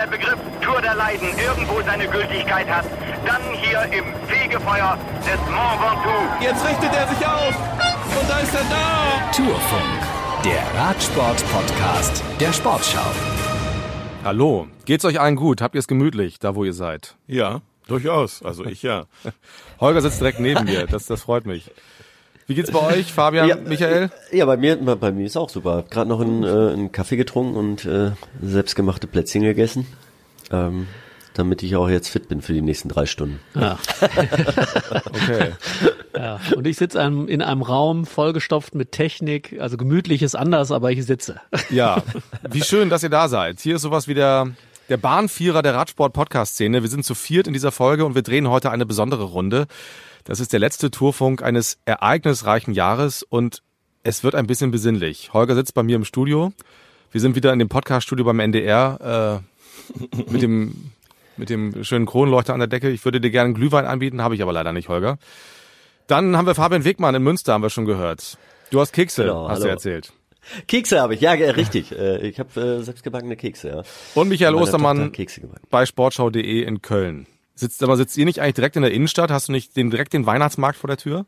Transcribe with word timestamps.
der 0.00 0.06
Begriff 0.06 0.38
Tour 0.62 0.80
der 0.80 0.94
Leiden 0.94 1.28
irgendwo 1.38 1.82
seine 1.82 2.08
Gültigkeit 2.08 2.66
hat, 2.68 2.86
dann 3.26 3.42
hier 3.60 3.82
im 3.92 4.04
Fegefeuer 4.26 4.98
des 5.20 5.40
Mont 5.50 5.80
Ventoux. 5.80 6.42
Jetzt 6.42 6.66
richtet 6.66 6.94
er 6.94 7.06
sich 7.08 7.26
auf 7.26 7.54
und 8.18 8.30
da 8.30 8.38
ist 8.38 8.54
er 8.54 8.64
da. 8.70 9.30
Tourfunk, 9.32 10.44
der 10.44 10.80
Radsport-Podcast 10.80 12.24
der 12.40 12.52
Sportschau. 12.52 13.10
Hallo, 14.24 14.68
geht's 14.86 15.04
euch 15.04 15.20
allen 15.20 15.36
gut? 15.36 15.60
Habt 15.60 15.74
ihr 15.74 15.80
es 15.80 15.88
gemütlich, 15.88 16.38
da 16.38 16.54
wo 16.54 16.64
ihr 16.64 16.72
seid? 16.72 17.16
Ja, 17.26 17.60
durchaus. 17.86 18.42
Also 18.42 18.64
ich 18.64 18.82
ja. 18.82 19.04
Holger 19.80 20.00
sitzt 20.00 20.20
direkt 20.20 20.40
neben 20.40 20.64
mir, 20.64 20.86
das, 20.86 21.06
das 21.06 21.22
freut 21.22 21.44
mich. 21.44 21.70
Wie 22.50 22.56
geht's 22.56 22.72
bei 22.72 22.80
euch, 22.80 23.12
Fabian, 23.12 23.48
Ja, 23.48 23.54
Michael? 23.54 24.10
Ja, 24.32 24.44
bei 24.44 24.56
mir, 24.56 24.74
bei 24.74 25.12
mir 25.12 25.24
ist 25.24 25.36
auch 25.36 25.48
super. 25.48 25.84
Gerade 25.88 26.10
noch 26.10 26.20
einen, 26.20 26.42
äh, 26.42 26.72
einen 26.72 26.90
Kaffee 26.90 27.16
getrunken 27.16 27.54
und 27.56 27.84
äh, 27.84 28.10
selbstgemachte 28.42 29.06
Plätzchen 29.06 29.42
gegessen, 29.44 29.86
ähm, 30.50 30.88
damit 31.34 31.62
ich 31.62 31.76
auch 31.76 31.88
jetzt 31.88 32.08
fit 32.08 32.26
bin 32.26 32.42
für 32.42 32.52
die 32.52 32.60
nächsten 32.60 32.88
drei 32.88 33.06
Stunden. 33.06 33.38
Ja, 33.54 33.78
Okay. 35.12 35.52
ja. 36.12 36.40
Und 36.56 36.66
ich 36.66 36.76
sitze 36.76 36.98
in 37.00 37.40
einem 37.40 37.62
Raum 37.62 38.04
vollgestopft 38.04 38.74
mit 38.74 38.90
Technik, 38.90 39.56
also 39.60 39.76
gemütlich 39.76 40.20
ist 40.20 40.34
anders, 40.34 40.72
aber 40.72 40.90
ich 40.90 41.06
sitze. 41.06 41.40
Ja, 41.70 42.02
wie 42.50 42.62
schön, 42.62 42.90
dass 42.90 43.04
ihr 43.04 43.10
da 43.10 43.28
seid. 43.28 43.60
Hier 43.60 43.76
ist 43.76 43.82
sowas 43.82 44.08
wie 44.08 44.14
der, 44.14 44.48
der 44.88 44.96
Bahnvierer 44.96 45.62
der 45.62 45.74
Radsport-Podcast-Szene. 45.76 46.82
Wir 46.82 46.90
sind 46.90 47.04
zu 47.04 47.14
viert 47.14 47.46
in 47.46 47.52
dieser 47.52 47.70
Folge 47.70 48.04
und 48.04 48.16
wir 48.16 48.22
drehen 48.22 48.48
heute 48.48 48.72
eine 48.72 48.86
besondere 48.86 49.22
Runde. 49.22 49.68
Das 50.24 50.40
ist 50.40 50.52
der 50.52 50.60
letzte 50.60 50.90
Tourfunk 50.90 51.42
eines 51.42 51.78
ereignisreichen 51.84 52.74
Jahres 52.74 53.22
und 53.22 53.62
es 54.02 54.22
wird 54.24 54.34
ein 54.34 54.46
bisschen 54.46 54.70
besinnlich. 54.70 55.32
Holger 55.32 55.54
sitzt 55.54 55.74
bei 55.74 55.82
mir 55.82 55.96
im 55.96 56.04
Studio. 56.04 56.52
Wir 57.12 57.20
sind 57.20 57.34
wieder 57.36 57.52
in 57.52 57.58
dem 57.58 57.68
Podcast-Studio 57.68 58.24
beim 58.24 58.40
NDR 58.40 59.42
äh, 59.42 60.20
mit 60.30 60.42
dem 60.42 60.90
mit 61.36 61.48
dem 61.48 61.84
schönen 61.84 62.04
Kronleuchter 62.04 62.52
an 62.52 62.60
der 62.60 62.68
Decke. 62.68 62.90
Ich 62.90 63.04
würde 63.04 63.18
dir 63.20 63.30
gerne 63.30 63.54
Glühwein 63.54 63.86
anbieten, 63.86 64.20
habe 64.22 64.34
ich 64.34 64.42
aber 64.42 64.52
leider 64.52 64.72
nicht, 64.74 64.88
Holger. 64.90 65.16
Dann 66.06 66.36
haben 66.36 66.46
wir 66.46 66.54
Fabian 66.54 66.84
Wegmann 66.84 67.14
in 67.14 67.22
Münster, 67.22 67.54
haben 67.54 67.62
wir 67.62 67.70
schon 67.70 67.86
gehört. 67.86 68.36
Du 68.70 68.78
hast 68.80 68.92
Kekse, 68.92 69.22
Genau, 69.22 69.48
hast 69.48 69.60
du 69.60 69.62
hallo. 69.64 69.72
erzählt. 69.72 70.12
Kekse 70.68 71.00
habe 71.00 71.14
ich, 71.14 71.20
ja, 71.22 71.32
richtig. 71.32 71.92
Äh, 71.92 72.26
ich 72.28 72.38
habe 72.38 72.60
äh, 72.60 72.82
selbstgebackene 72.82 73.36
Kekse, 73.36 73.68
ja. 73.68 73.82
Und 74.14 74.28
Michael 74.28 74.54
Ostermann 74.54 75.12
bei 75.70 75.86
sportschau.de 75.86 76.62
in 76.62 76.82
Köln. 76.82 77.26
Sitzt, 77.60 77.82
aber 77.82 77.96
sitzt 77.96 78.16
ihr 78.16 78.24
nicht 78.24 78.40
eigentlich 78.40 78.54
direkt 78.54 78.76
in 78.76 78.82
der 78.82 78.92
Innenstadt? 78.92 79.30
Hast 79.30 79.48
du 79.48 79.52
nicht 79.52 79.76
den, 79.76 79.90
direkt 79.90 80.12
den 80.12 80.26
Weihnachtsmarkt 80.26 80.78
vor 80.78 80.88
der 80.88 80.96
Tür? 80.96 81.26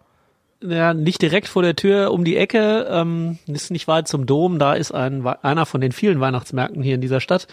Ja, 0.64 0.94
nicht 0.94 1.20
direkt 1.20 1.48
vor 1.48 1.62
der 1.62 1.74
Tür 1.74 2.12
um 2.12 2.24
die 2.24 2.36
Ecke, 2.36 2.86
ähm, 2.88 3.38
ist 3.48 3.72
nicht 3.72 3.88
weit 3.88 4.06
zum 4.06 4.26
Dom, 4.26 4.60
da 4.60 4.74
ist 4.74 4.92
ein, 4.92 5.26
einer 5.26 5.66
von 5.66 5.80
den 5.80 5.90
vielen 5.90 6.20
Weihnachtsmärkten 6.20 6.82
hier 6.82 6.94
in 6.94 7.00
dieser 7.00 7.20
Stadt. 7.20 7.48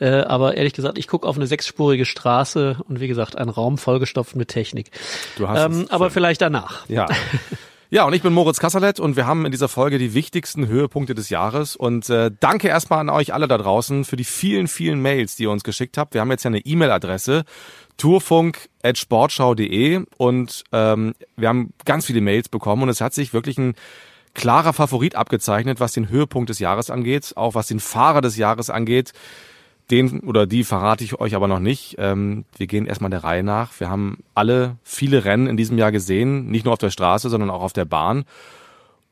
Äh, 0.00 0.08
aber 0.08 0.56
ehrlich 0.56 0.72
gesagt, 0.72 0.98
ich 0.98 1.06
gucke 1.06 1.26
auf 1.26 1.36
eine 1.36 1.46
sechsspurige 1.46 2.04
Straße 2.04 2.78
und 2.88 2.98
wie 2.98 3.06
gesagt, 3.06 3.38
ein 3.38 3.48
Raum 3.48 3.78
vollgestopft 3.78 4.34
mit 4.34 4.48
Technik. 4.48 4.90
Du 5.36 5.48
hast 5.48 5.64
Ähm, 5.66 5.82
es 5.82 5.90
aber 5.90 6.10
vielleicht 6.10 6.40
danach. 6.40 6.88
Ja. 6.88 7.06
Ja, 7.90 8.04
und 8.04 8.12
ich 8.12 8.20
bin 8.20 8.34
Moritz 8.34 8.60
Kasserlet 8.60 9.00
und 9.00 9.16
wir 9.16 9.26
haben 9.26 9.46
in 9.46 9.50
dieser 9.50 9.68
Folge 9.68 9.96
die 9.96 10.12
wichtigsten 10.12 10.66
Höhepunkte 10.66 11.14
des 11.14 11.30
Jahres. 11.30 11.74
Und 11.74 12.10
äh, 12.10 12.30
danke 12.38 12.68
erstmal 12.68 12.98
an 12.98 13.08
euch 13.08 13.32
alle 13.32 13.48
da 13.48 13.56
draußen 13.56 14.04
für 14.04 14.16
die 14.16 14.24
vielen, 14.24 14.68
vielen 14.68 15.00
Mails, 15.00 15.36
die 15.36 15.44
ihr 15.44 15.50
uns 15.50 15.64
geschickt 15.64 15.96
habt. 15.96 16.12
Wir 16.12 16.20
haben 16.20 16.30
jetzt 16.30 16.44
ja 16.44 16.50
eine 16.50 16.58
E-Mail-Adresse, 16.58 17.44
tourfunk.sportschau.de 17.96 20.04
und 20.18 20.64
ähm, 20.70 21.14
wir 21.36 21.48
haben 21.48 21.72
ganz 21.86 22.04
viele 22.04 22.20
Mails 22.20 22.50
bekommen 22.50 22.82
und 22.82 22.90
es 22.90 23.00
hat 23.00 23.14
sich 23.14 23.32
wirklich 23.32 23.56
ein 23.56 23.74
klarer 24.34 24.74
Favorit 24.74 25.14
abgezeichnet, 25.14 25.80
was 25.80 25.94
den 25.94 26.10
Höhepunkt 26.10 26.50
des 26.50 26.58
Jahres 26.58 26.90
angeht, 26.90 27.32
auch 27.36 27.54
was 27.54 27.68
den 27.68 27.80
Fahrer 27.80 28.20
des 28.20 28.36
Jahres 28.36 28.68
angeht. 28.68 29.14
Den 29.90 30.20
oder 30.20 30.46
die 30.46 30.64
verrate 30.64 31.02
ich 31.02 31.18
euch 31.18 31.34
aber 31.34 31.48
noch 31.48 31.60
nicht. 31.60 31.96
Ähm, 31.98 32.44
wir 32.56 32.66
gehen 32.66 32.86
erstmal 32.86 33.10
der 33.10 33.24
Reihe 33.24 33.42
nach. 33.42 33.78
Wir 33.80 33.88
haben 33.88 34.18
alle 34.34 34.76
viele 34.82 35.24
Rennen 35.24 35.46
in 35.46 35.56
diesem 35.56 35.78
Jahr 35.78 35.92
gesehen, 35.92 36.50
nicht 36.50 36.64
nur 36.64 36.74
auf 36.74 36.78
der 36.78 36.90
Straße, 36.90 37.30
sondern 37.30 37.50
auch 37.50 37.62
auf 37.62 37.72
der 37.72 37.86
Bahn 37.86 38.24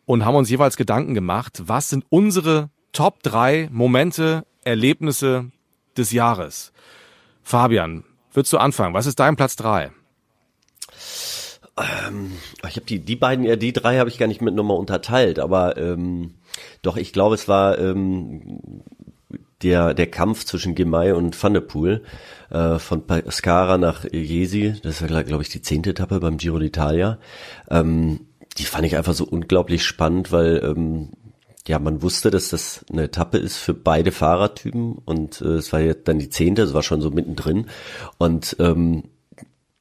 und 0.06 0.24
haben 0.24 0.36
uns 0.36 0.48
jeweils 0.48 0.76
Gedanken 0.76 1.14
gemacht, 1.14 1.62
was 1.66 1.90
sind 1.90 2.04
unsere 2.08 2.70
Top 2.92 3.22
drei 3.22 3.68
Momente, 3.70 4.46
Erlebnisse 4.64 5.50
des 5.96 6.12
Jahres. 6.12 6.72
Fabian, 7.42 8.04
würdest 8.32 8.52
du 8.52 8.58
anfangen? 8.58 8.94
Was 8.94 9.06
ist 9.06 9.20
dein 9.20 9.36
Platz 9.36 9.56
drei? 9.56 9.90
Ich 12.66 12.76
habe 12.76 12.86
die, 12.86 13.00
die 13.00 13.16
beiden, 13.16 13.58
die 13.58 13.72
drei 13.74 13.98
habe 13.98 14.08
ich 14.08 14.16
gar 14.16 14.28
nicht 14.28 14.40
mit 14.40 14.54
nochmal 14.54 14.78
unterteilt, 14.78 15.38
aber 15.38 15.76
ähm, 15.76 16.34
doch, 16.80 16.96
ich 16.96 17.12
glaube, 17.12 17.34
es 17.34 17.48
war 17.48 17.78
ähm, 17.78 18.60
der, 19.62 19.94
der 19.94 20.06
Kampf 20.10 20.44
zwischen 20.44 20.74
Gemay 20.74 21.12
und 21.12 21.40
Van 21.42 21.54
der 21.54 21.60
Poel 21.60 22.02
äh, 22.50 22.78
von 22.78 23.06
Pescara 23.06 23.78
nach 23.78 24.04
Jesi, 24.04 24.74
das 24.82 25.00
war, 25.02 25.24
glaube 25.24 25.42
ich, 25.42 25.48
die 25.48 25.62
zehnte 25.62 25.90
Etappe 25.90 26.20
beim 26.20 26.36
Giro 26.36 26.56
d'Italia. 26.56 27.18
Ähm, 27.70 28.20
die 28.58 28.64
fand 28.64 28.86
ich 28.86 28.96
einfach 28.96 29.14
so 29.14 29.24
unglaublich 29.24 29.84
spannend, 29.84 30.32
weil 30.32 30.62
ähm, 30.64 31.10
ja, 31.66 31.78
man 31.78 32.02
wusste, 32.02 32.30
dass 32.30 32.50
das 32.50 32.84
eine 32.90 33.04
Etappe 33.04 33.38
ist 33.38 33.56
für 33.56 33.74
beide 33.74 34.12
Fahrertypen 34.12 34.98
und 35.04 35.40
äh, 35.40 35.54
es 35.54 35.72
war 35.72 35.80
jetzt 35.80 36.06
dann 36.06 36.18
die 36.18 36.30
zehnte, 36.30 36.62
es 36.62 36.74
war 36.74 36.82
schon 36.82 37.00
so 37.00 37.10
mittendrin 37.10 37.66
und 38.18 38.56
ähm, 38.60 39.04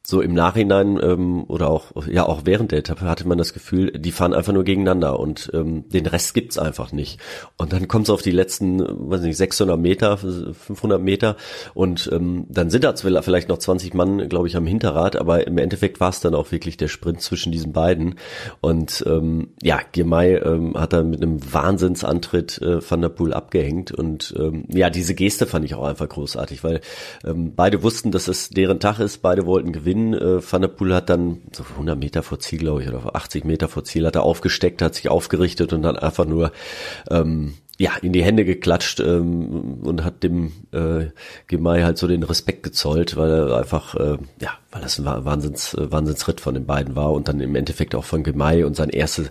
so 0.05 0.21
im 0.21 0.33
Nachhinein 0.33 0.99
ähm, 1.01 1.43
oder 1.47 1.69
auch 1.69 1.91
ja 2.07 2.25
auch 2.25 2.41
während 2.45 2.71
der 2.71 2.79
Etappe 2.79 3.05
hatte 3.05 3.27
man 3.27 3.37
das 3.37 3.53
Gefühl, 3.53 3.91
die 3.91 4.11
fahren 4.11 4.33
einfach 4.33 4.53
nur 4.53 4.63
gegeneinander 4.63 5.19
und 5.19 5.49
ähm, 5.53 5.89
den 5.89 6.05
Rest 6.05 6.33
gibt's 6.33 6.57
einfach 6.57 6.91
nicht. 6.91 7.19
Und 7.57 7.73
dann 7.73 7.87
kommt 7.87 8.05
es 8.05 8.09
auf 8.09 8.21
die 8.21 8.31
letzten, 8.31 8.79
weiß 8.79 9.21
nicht, 9.21 9.37
600 9.37 9.79
Meter, 9.79 10.17
500 10.17 11.01
Meter 11.01 11.35
und 11.73 12.09
ähm, 12.13 12.45
dann 12.49 12.69
sind 12.69 12.83
da 12.83 12.93
vielleicht 12.95 13.49
noch 13.49 13.57
20 13.57 13.93
Mann, 13.93 14.29
glaube 14.29 14.47
ich, 14.47 14.55
am 14.55 14.67
Hinterrad, 14.67 15.15
aber 15.15 15.47
im 15.47 15.57
Endeffekt 15.57 15.99
war 15.99 16.09
es 16.09 16.19
dann 16.19 16.35
auch 16.35 16.51
wirklich 16.51 16.77
der 16.77 16.87
Sprint 16.87 17.21
zwischen 17.21 17.51
diesen 17.51 17.73
beiden. 17.73 18.15
Und 18.61 19.03
ähm, 19.07 19.49
ja, 19.61 19.79
Girmay 19.91 20.35
ähm, 20.35 20.75
hat 20.75 20.93
dann 20.93 21.09
mit 21.09 21.21
einem 21.21 21.39
Wahnsinnsantritt 21.53 22.61
äh, 22.61 22.79
Van 22.89 23.01
der 23.01 23.09
Poel 23.09 23.33
abgehängt 23.33 23.91
und 23.91 24.33
ähm, 24.37 24.65
ja, 24.69 24.89
diese 24.89 25.15
Geste 25.15 25.45
fand 25.47 25.65
ich 25.65 25.75
auch 25.75 25.85
einfach 25.85 26.07
großartig, 26.07 26.63
weil 26.63 26.81
ähm, 27.25 27.53
beide 27.55 27.83
wussten, 27.83 28.11
dass 28.11 28.27
es 28.27 28.49
deren 28.49 28.79
Tag 28.79 28.99
ist, 28.99 29.21
beide 29.21 29.45
wollten 29.45 29.71
gewinnen. 29.71 29.94
Äh, 30.13 30.51
Van 30.51 30.61
der 30.61 30.67
Poel 30.69 30.93
hat 30.93 31.09
dann 31.09 31.41
so 31.53 31.63
100 31.63 31.97
Meter 31.97 32.23
vor 32.23 32.39
Ziel, 32.39 32.59
glaube 32.59 32.83
ich, 32.83 32.89
oder 32.89 33.15
80 33.15 33.45
Meter 33.45 33.67
vor 33.67 33.83
Ziel 33.83 34.05
hat 34.05 34.15
er 34.15 34.23
aufgesteckt, 34.23 34.81
hat 34.81 34.95
sich 34.95 35.09
aufgerichtet 35.09 35.73
und 35.73 35.81
dann 35.81 35.95
einfach 35.97 36.25
nur 36.25 36.51
ähm, 37.09 37.55
ja, 37.77 37.91
in 38.01 38.13
die 38.13 38.23
Hände 38.23 38.45
geklatscht 38.45 38.99
ähm, 39.01 39.79
und 39.83 40.03
hat 40.05 40.23
dem 40.23 40.53
äh, 40.71 41.07
Gemei 41.47 41.83
halt 41.83 41.97
so 41.97 42.07
den 42.07 42.23
Respekt 42.23 42.63
gezollt, 42.63 43.17
weil 43.17 43.29
er 43.29 43.57
einfach, 43.57 43.95
äh, 43.95 44.17
ja, 44.41 44.51
weil 44.71 44.81
das 44.81 44.97
ein 44.97 45.05
Wa- 45.05 45.25
Wahnsinns, 45.25 45.73
äh, 45.73 45.91
Wahnsinnsritt 45.91 46.39
von 46.39 46.53
den 46.53 46.65
beiden 46.65 46.95
war 46.95 47.11
und 47.11 47.27
dann 47.27 47.41
im 47.41 47.53
Endeffekt 47.55 47.93
auch 47.93 48.05
von 48.05 48.23
Gemei 48.23 48.65
und 48.65 48.75
sein 48.77 48.89
erste, 48.89 49.29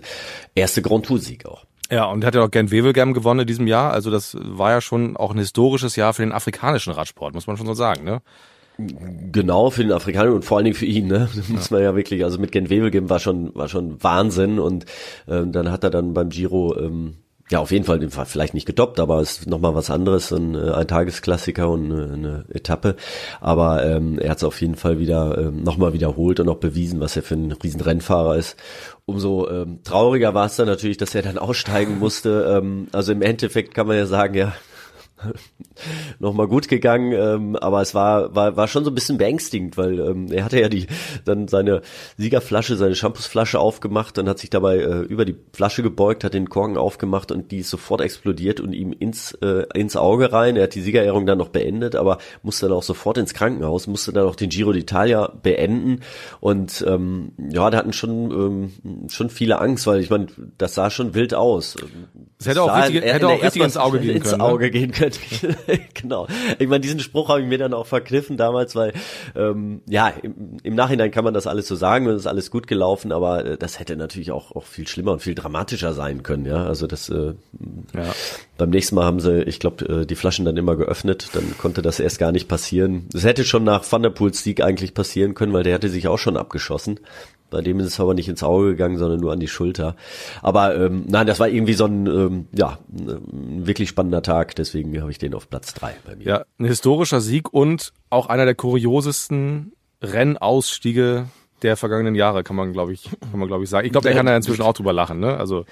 erste 0.53 0.81
Grand 0.83 1.07
Tour-Sieg 1.07 1.45
auch. 1.47 1.65
Ja, 1.89 2.05
und 2.05 2.23
hat 2.25 2.35
ja 2.35 2.43
auch 2.43 2.51
Gent 2.51 2.71
Wevelgem 2.71 3.13
gewonnen 3.13 3.41
in 3.41 3.47
diesem 3.47 3.67
Jahr. 3.67 3.91
Also 3.93 4.09
das 4.11 4.37
war 4.39 4.71
ja 4.71 4.81
schon 4.81 5.17
auch 5.17 5.31
ein 5.31 5.39
historisches 5.39 5.95
Jahr 5.95 6.13
für 6.13 6.23
den 6.23 6.31
afrikanischen 6.31 6.93
Radsport, 6.93 7.33
muss 7.33 7.47
man 7.47 7.57
schon 7.57 7.67
so 7.67 7.73
sagen, 7.73 8.03
ne? 8.03 8.21
Genau, 8.77 9.69
für 9.69 9.83
den 9.83 9.91
Afrikaner 9.91 10.33
und 10.33 10.43
vor 10.43 10.57
allen 10.57 10.65
Dingen 10.65 10.75
für 10.75 10.85
ihn, 10.85 11.07
ne? 11.07 11.29
Das 11.35 11.49
muss 11.49 11.71
man 11.71 11.81
ja 11.81 11.95
wirklich, 11.95 12.23
also 12.23 12.39
mit 12.39 12.51
Gent 12.51 12.69
Wevelgem 12.69 13.09
war 13.09 13.19
schon, 13.19 13.53
war 13.55 13.69
schon 13.69 14.03
Wahnsinn 14.03 14.59
und 14.59 14.85
ähm, 15.27 15.51
dann 15.51 15.71
hat 15.71 15.83
er 15.83 15.89
dann 15.89 16.13
beim 16.13 16.29
Giro, 16.29 16.77
ähm, 16.77 17.15
ja, 17.51 17.59
auf 17.59 17.69
jeden 17.69 17.85
Fall, 17.85 17.99
vielleicht 18.25 18.55
nicht 18.55 18.65
gedoppt, 18.65 18.99
aber 18.99 19.19
es 19.19 19.39
ist 19.39 19.47
nochmal 19.47 19.75
was 19.75 19.91
anderes, 19.91 20.31
ein, 20.31 20.55
äh, 20.55 20.71
ein 20.71 20.87
Tagesklassiker 20.87 21.69
und 21.69 21.91
eine, 21.91 22.13
eine 22.13 22.45
Etappe. 22.49 22.95
Aber 23.39 23.85
ähm, 23.85 24.17
er 24.17 24.31
hat 24.31 24.37
es 24.37 24.43
auf 24.43 24.59
jeden 24.61 24.75
Fall 24.75 24.97
wieder 24.97 25.37
ähm, 25.37 25.61
nochmal 25.61 25.93
wiederholt 25.93 26.39
und 26.39 26.49
auch 26.49 26.57
bewiesen, 26.57 26.99
was 26.99 27.15
er 27.15 27.21
für 27.21 27.35
ein 27.35 27.51
Riesenrennfahrer 27.51 28.35
ist. 28.35 28.57
Umso 29.05 29.47
ähm, 29.47 29.81
trauriger 29.83 30.33
war 30.33 30.47
es 30.47 30.55
dann 30.55 30.67
natürlich, 30.67 30.97
dass 30.97 31.13
er 31.13 31.21
dann 31.21 31.37
aussteigen 31.37 31.99
musste. 31.99 32.57
Ähm, 32.57 32.87
also 32.91 33.11
im 33.11 33.21
Endeffekt 33.21 33.75
kann 33.75 33.85
man 33.85 33.97
ja 33.97 34.07
sagen, 34.07 34.33
ja, 34.33 34.53
nochmal 36.19 36.47
gut 36.47 36.67
gegangen, 36.67 37.13
ähm, 37.13 37.55
aber 37.55 37.81
es 37.81 37.95
war, 37.95 38.35
war, 38.35 38.57
war 38.57 38.67
schon 38.67 38.83
so 38.83 38.91
ein 38.91 38.95
bisschen 38.95 39.17
beängstigend, 39.17 39.77
weil 39.77 39.99
ähm, 39.99 40.27
er 40.31 40.43
hatte 40.43 40.59
ja 40.59 40.69
die 40.69 40.87
dann 41.23 41.47
seine 41.47 41.81
Siegerflasche, 42.17 42.75
seine 42.75 42.95
Shampoosflasche 42.95 43.59
aufgemacht 43.59 44.17
und 44.17 44.27
hat 44.27 44.39
sich 44.39 44.49
dabei 44.49 44.77
äh, 44.77 45.01
über 45.01 45.25
die 45.25 45.35
Flasche 45.53 45.83
gebeugt, 45.83 46.23
hat 46.23 46.33
den 46.33 46.49
Korken 46.49 46.77
aufgemacht 46.77 47.31
und 47.31 47.51
die 47.51 47.59
ist 47.59 47.69
sofort 47.69 48.01
explodiert 48.01 48.59
und 48.59 48.73
ihm 48.73 48.93
ins, 48.93 49.31
äh, 49.41 49.65
ins 49.73 49.95
Auge 49.95 50.33
rein. 50.33 50.57
Er 50.57 50.63
hat 50.63 50.75
die 50.75 50.81
Siegerehrung 50.81 51.25
dann 51.25 51.37
noch 51.37 51.49
beendet, 51.49 51.95
aber 51.95 52.17
musste 52.43 52.67
dann 52.67 52.75
auch 52.75 52.83
sofort 52.83 53.17
ins 53.17 53.33
Krankenhaus, 53.33 53.87
musste 53.87 54.11
dann 54.11 54.25
auch 54.25 54.35
den 54.35 54.49
Giro 54.49 54.71
d'Italia 54.71 55.31
beenden 55.41 56.01
und 56.41 56.83
ähm, 56.87 57.31
ja, 57.37 57.69
da 57.69 57.77
hatten 57.77 57.93
schon, 57.93 58.31
ähm, 58.31 59.09
schon 59.09 59.29
viele 59.29 59.59
Angst, 59.59 59.87
weil 59.87 60.01
ich 60.01 60.09
meine, 60.09 60.27
das 60.57 60.75
sah 60.75 60.89
schon 60.89 61.13
wild 61.13 61.33
aus. 61.33 61.75
Es 62.39 62.47
hätte 62.47 62.63
auch 62.63 62.77
richtig, 62.77 63.03
hätte 63.03 63.27
auch 63.27 63.41
richtig 63.41 63.61
ins 63.61 63.75
ersten- 63.75 63.79
Auge 63.79 63.99
gehen 63.99 64.15
ins 64.17 64.29
können. 64.29 64.41
Auge 64.41 64.65
ne? 64.65 64.71
gehen 64.71 64.91
können. 64.91 65.04
Hundertprozentig. 65.05 65.89
genau. 65.93 66.27
Ich 66.59 66.67
meine, 66.67 66.81
diesen 66.81 66.99
Spruch 66.99 67.29
habe 67.29 67.41
ich 67.41 67.47
mir 67.47 67.57
dann 67.57 67.73
auch 67.73 67.85
verkniffen 67.85 68.37
damals, 68.37 68.75
weil 68.75 68.93
ähm, 69.35 69.81
ja, 69.87 70.09
im, 70.09 70.57
im 70.63 70.75
Nachhinein 70.75 71.11
kann 71.11 71.23
man 71.23 71.33
das 71.33 71.47
alles 71.47 71.67
so 71.67 71.75
sagen, 71.75 72.07
es 72.07 72.21
ist 72.21 72.27
alles 72.27 72.51
gut 72.51 72.67
gelaufen, 72.67 73.11
aber 73.11 73.45
äh, 73.45 73.57
das 73.57 73.79
hätte 73.79 73.95
natürlich 73.95 74.31
auch, 74.31 74.55
auch 74.55 74.65
viel 74.65 74.87
schlimmer 74.87 75.13
und 75.13 75.21
viel 75.21 75.35
dramatischer 75.35 75.93
sein 75.93 76.23
können, 76.23 76.45
ja. 76.45 76.65
Also 76.65 76.87
das 76.87 77.09
äh, 77.09 77.33
ja. 77.93 78.13
beim 78.57 78.69
nächsten 78.69 78.95
Mal 78.95 79.05
haben 79.05 79.19
sie, 79.19 79.43
ich 79.43 79.59
glaube, 79.59 80.01
äh, 80.01 80.05
die 80.05 80.15
Flaschen 80.15 80.45
dann 80.45 80.57
immer 80.57 80.75
geöffnet, 80.75 81.29
dann 81.33 81.57
konnte 81.57 81.81
das 81.81 81.99
erst 81.99 82.19
gar 82.19 82.31
nicht 82.31 82.47
passieren. 82.47 83.07
Das 83.11 83.23
hätte 83.23 83.43
schon 83.43 83.63
nach 83.63 83.89
Van 83.89 84.03
der 84.03 84.09
Poels 84.09 84.43
Sieg 84.43 84.61
eigentlich 84.61 84.93
passieren 84.93 85.33
können, 85.33 85.53
weil 85.53 85.63
der 85.63 85.75
hatte 85.75 85.89
sich 85.89 86.07
auch 86.07 86.19
schon 86.19 86.37
abgeschossen. 86.37 86.99
Bei 87.55 87.61
dem 87.61 87.79
ist 87.79 87.87
es 87.87 87.99
aber 88.01 88.13
nicht 88.13 88.27
ins 88.27 88.43
Auge 88.43 88.71
gegangen, 88.71 88.97
sondern 88.97 89.21
nur 89.21 89.31
an 89.31 89.39
die 89.39 89.47
Schulter. 89.47 89.95
Aber 90.41 90.75
ähm, 90.75 91.05
nein, 91.07 91.25
das 91.25 91.39
war 91.39 91.47
irgendwie 91.47 91.71
so 91.71 91.85
ein, 91.85 92.05
ähm, 92.05 92.47
ja, 92.53 92.79
ein 92.91 93.65
wirklich 93.65 93.87
spannender 93.87 94.21
Tag. 94.21 94.57
Deswegen 94.57 94.99
habe 94.99 95.09
ich 95.09 95.19
den 95.19 95.33
auf 95.33 95.49
Platz 95.49 95.73
drei 95.73 95.95
bei 96.05 96.17
mir. 96.17 96.25
Ja, 96.25 96.45
ein 96.59 96.65
historischer 96.65 97.21
Sieg 97.21 97.53
und 97.53 97.93
auch 98.09 98.27
einer 98.27 98.43
der 98.43 98.55
kuriosesten 98.55 99.71
Rennausstiege 100.01 101.27
der 101.61 101.77
vergangenen 101.77 102.15
Jahre, 102.15 102.43
kann 102.43 102.55
man, 102.55 102.73
glaube 102.73 102.93
ich, 102.93 103.09
kann 103.31 103.39
man, 103.39 103.47
glaube 103.47 103.63
ich, 103.63 103.69
sagen. 103.69 103.85
Ich 103.85 103.91
glaube, 103.91 104.07
der 104.07 104.15
kann 104.15 104.25
da 104.25 104.35
inzwischen 104.35 104.61
auch 104.61 104.73
drüber 104.73 104.93
lachen, 104.93 105.19
ne? 105.19 105.37
Also. 105.37 105.65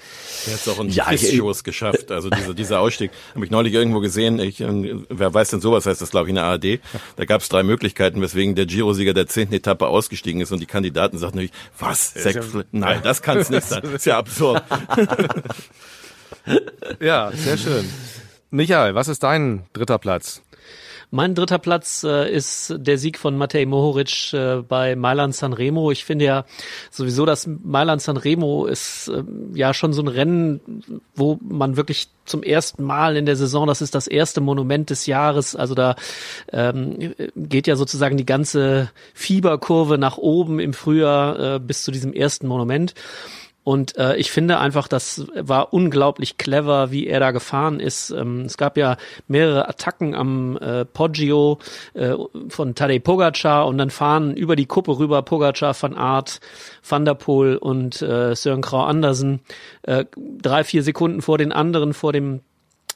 Der 0.46 0.54
hat 0.54 0.60
es 0.60 0.68
auch 0.68 0.80
in 0.80 0.88
ja, 0.88 1.16
Shows 1.16 1.62
geschafft. 1.62 2.10
Also 2.10 2.30
dieser, 2.30 2.54
dieser 2.54 2.80
Ausstieg. 2.80 3.10
Habe 3.34 3.44
ich 3.44 3.50
neulich 3.50 3.74
irgendwo 3.74 4.00
gesehen. 4.00 4.38
Ich, 4.38 4.60
ähm, 4.60 5.06
wer 5.10 5.32
weiß 5.32 5.50
denn 5.50 5.60
sowas 5.60 5.86
heißt 5.86 6.00
das, 6.00 6.10
glaube 6.10 6.26
ich, 6.26 6.30
in 6.30 6.36
der 6.36 6.44
ARD. 6.44 6.80
Da 7.16 7.24
gab 7.26 7.42
es 7.42 7.48
drei 7.48 7.62
Möglichkeiten, 7.62 8.20
weswegen 8.22 8.54
der 8.54 8.66
Giro-Sieger 8.66 9.12
der 9.12 9.26
zehnten 9.26 9.54
Etappe 9.54 9.86
ausgestiegen 9.86 10.40
ist 10.40 10.52
und 10.52 10.60
die 10.60 10.66
Kandidaten 10.66 11.18
sagten 11.18 11.36
natürlich, 11.38 11.52
was? 11.78 12.14
Sechs, 12.14 12.46
nein, 12.72 13.00
das 13.02 13.22
kann 13.22 13.38
es 13.38 13.50
nicht 13.50 13.64
sein. 13.64 13.82
Das 13.82 13.92
ist 13.92 14.06
ja 14.06 14.18
absurd. 14.18 14.62
ja, 17.00 17.30
sehr 17.32 17.58
schön. 17.58 17.88
Michael, 18.50 18.94
was 18.94 19.08
ist 19.08 19.22
dein 19.22 19.64
dritter 19.72 19.98
Platz? 19.98 20.40
Mein 21.14 21.36
dritter 21.36 21.60
Platz 21.60 22.02
äh, 22.02 22.28
ist 22.28 22.74
der 22.76 22.98
Sieg 22.98 23.20
von 23.20 23.38
Matej 23.38 23.66
Mohoric 23.66 24.32
äh, 24.32 24.62
bei 24.62 24.96
Mailand 24.96 25.32
Sanremo. 25.32 25.92
Ich 25.92 26.04
finde 26.04 26.24
ja 26.24 26.44
sowieso, 26.90 27.24
dass 27.24 27.46
Mailand 27.46 28.02
Sanremo 28.02 28.66
ist 28.66 29.06
äh, 29.06 29.22
ja 29.54 29.74
schon 29.74 29.92
so 29.92 30.02
ein 30.02 30.08
Rennen, 30.08 30.82
wo 31.14 31.38
man 31.40 31.76
wirklich 31.76 32.08
zum 32.24 32.42
ersten 32.42 32.82
Mal 32.82 33.16
in 33.16 33.26
der 33.26 33.36
Saison, 33.36 33.68
das 33.68 33.80
ist 33.80 33.94
das 33.94 34.08
erste 34.08 34.40
Monument 34.40 34.90
des 34.90 35.06
Jahres, 35.06 35.54
also 35.54 35.76
da 35.76 35.94
ähm, 36.52 37.14
geht 37.36 37.68
ja 37.68 37.76
sozusagen 37.76 38.16
die 38.16 38.26
ganze 38.26 38.90
Fieberkurve 39.12 39.98
nach 39.98 40.18
oben 40.18 40.58
im 40.58 40.72
Frühjahr 40.72 41.38
äh, 41.38 41.60
bis 41.60 41.84
zu 41.84 41.92
diesem 41.92 42.12
ersten 42.12 42.48
Monument. 42.48 42.92
Und 43.64 43.96
äh, 43.96 44.16
ich 44.16 44.30
finde 44.30 44.58
einfach, 44.58 44.88
das 44.88 45.26
war 45.34 45.72
unglaublich 45.72 46.36
clever, 46.36 46.90
wie 46.90 47.06
er 47.06 47.18
da 47.18 47.30
gefahren 47.30 47.80
ist. 47.80 48.10
Ähm, 48.10 48.42
es 48.42 48.58
gab 48.58 48.76
ja 48.76 48.98
mehrere 49.26 49.68
Attacken 49.68 50.14
am 50.14 50.58
äh, 50.58 50.84
Poggio 50.84 51.58
äh, 51.94 52.12
von 52.48 52.74
Tadej 52.74 53.00
Pogacar 53.00 53.66
und 53.66 53.78
dann 53.78 53.88
fahren 53.88 54.36
über 54.36 54.54
die 54.54 54.66
Kuppe 54.66 54.98
rüber 54.98 55.22
Pogacar, 55.22 55.74
Van 55.80 55.96
Aert, 55.96 56.40
Van 56.86 57.06
der 57.06 57.14
Poel 57.14 57.56
und 57.56 58.02
äh, 58.02 58.36
Søren 58.36 58.60
Krau 58.60 58.84
Andersen 58.84 59.40
äh, 59.82 60.04
drei, 60.14 60.62
vier 60.62 60.82
Sekunden 60.82 61.22
vor 61.22 61.38
den 61.38 61.50
anderen, 61.50 61.94
vor 61.94 62.12
dem 62.12 62.40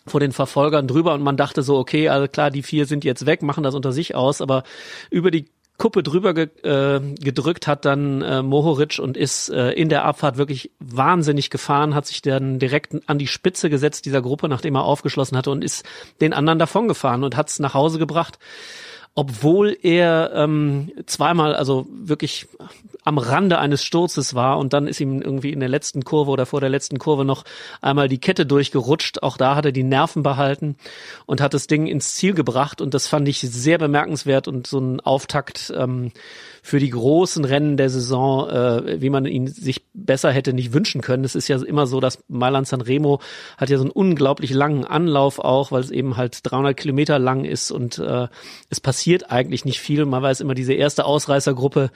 vor 0.06 0.21
den 0.21 0.32
Verfolgern 0.32 0.88
drüber 0.88 1.12
und 1.12 1.23
man 1.23 1.37
dachte 1.37 1.62
so, 1.62 1.76
okay, 1.76 2.09
also 2.09 2.29
klar, 2.29 2.50
die 2.50 2.62
vier 2.62 2.87
sind 2.87 3.05
jetzt 3.05 3.26
weg, 3.26 3.43
machen 3.43 3.62
das 3.62 3.75
unter 3.75 3.93
sich 3.93 4.14
aus, 4.14 4.41
aber 4.41 4.62
über 5.11 5.31
die 5.31 5.50
Kuppe 5.79 6.03
drüber 6.03 6.35
ge, 6.35 6.49
äh, 6.63 7.01
gedrückt 7.21 7.69
hat 7.69 7.85
dann 7.85 8.21
äh, 8.21 8.43
Mohoric 8.43 8.99
und 8.99 9.17
ist 9.17 9.49
äh, 9.49 9.71
in 9.71 9.89
der 9.89 10.05
Abfahrt 10.05 10.37
wirklich 10.37 10.73
wahnsinnig 10.81 11.51
gefahren, 11.51 11.95
hat 11.95 12.07
sich 12.07 12.21
dann 12.21 12.59
direkt 12.59 13.09
an 13.09 13.19
die 13.19 13.29
Spitze 13.29 13.71
gesetzt 13.71 14.05
dieser 14.05 14.21
Gruppe, 14.21 14.49
nachdem 14.49 14.75
er 14.75 14.85
aufgeschlossen 14.85 15.39
hatte 15.39 15.51
und 15.51 15.63
ist 15.63 15.87
den 16.21 16.33
anderen 16.33 16.59
davongefahren 16.59 17.23
und 17.23 17.37
hat 17.37 17.49
es 17.49 17.61
nach 17.61 17.75
Hause 17.75 17.99
gebracht 17.99 18.39
obwohl 19.15 19.77
er 19.83 20.31
ähm, 20.35 20.93
zweimal, 21.07 21.55
also 21.55 21.87
wirklich 21.91 22.47
am 23.09 23.17
Rande 23.19 23.59
eines 23.59 23.83
Sturzes 23.83 24.35
war 24.35 24.59
und 24.59 24.75
dann 24.75 24.87
ist 24.87 25.01
ihm 25.01 25.23
irgendwie 25.23 25.53
in 25.53 25.61
der 25.61 25.69
letzten 25.69 26.05
Kurve 26.05 26.31
oder 26.31 26.45
vor 26.45 26.61
der 26.61 26.69
letzten 26.69 26.99
Kurve 26.99 27.25
noch 27.25 27.45
einmal 27.81 28.09
die 28.09 28.19
Kette 28.19 28.45
durchgerutscht. 28.45 29.23
Auch 29.23 29.37
da 29.39 29.57
hat 29.57 29.65
er 29.65 29.73
die 29.73 29.83
Nerven 29.83 30.23
behalten 30.23 30.77
und 31.25 31.41
hat 31.41 31.55
das 31.55 31.67
Ding 31.67 31.87
ins 31.87 32.15
Ziel 32.15 32.35
gebracht 32.35 32.83
und 32.83 32.93
das 32.93 33.09
fand 33.09 33.27
ich 33.27 33.41
sehr 33.41 33.79
bemerkenswert 33.79 34.47
und 34.47 34.67
so 34.67 34.79
ein 34.79 35.01
Auftakt 35.01 35.73
ähm, 35.75 36.13
für 36.63 36.79
die 36.79 36.91
großen 36.91 37.47
Rennen 37.47 37.79
der 37.79 37.89
Saison, 37.89 38.51
äh, 38.51 39.01
wie 39.01 39.09
man 39.09 39.25
ihn 39.25 39.47
sich 39.47 39.87
besser 39.95 40.31
hätte 40.31 40.53
nicht 40.53 40.75
wünschen 40.75 41.01
können. 41.01 41.25
Es 41.25 41.35
ist 41.35 41.49
ja 41.49 41.57
immer 41.63 41.87
so, 41.87 42.01
dass 42.01 42.23
Mailand 42.29 42.69
Sanremo 42.69 43.21
hat 43.57 43.71
ja 43.71 43.79
so 43.79 43.85
einen 43.85 43.91
unglaublich 43.91 44.51
langen 44.51 44.85
Anlauf 44.85 45.39
auch, 45.39 45.73
weil 45.73 45.81
es 45.81 45.91
eben 45.91 46.19
halt 46.19 46.41
300 46.43 46.77
Kilometer 46.77 47.19
lang 47.19 47.47
ist 47.47 47.71
und 47.71 47.99
äh, 47.99 48.29
es 48.69 48.81
passiert 48.81 48.98
eigentlich 49.31 49.65
nicht 49.65 49.81
viel. 49.81 50.05
Man 50.05 50.23
weiß 50.23 50.41
immer, 50.41 50.55
diese 50.55 50.73
erste 50.73 51.05
Ausreißergruppe 51.05 51.91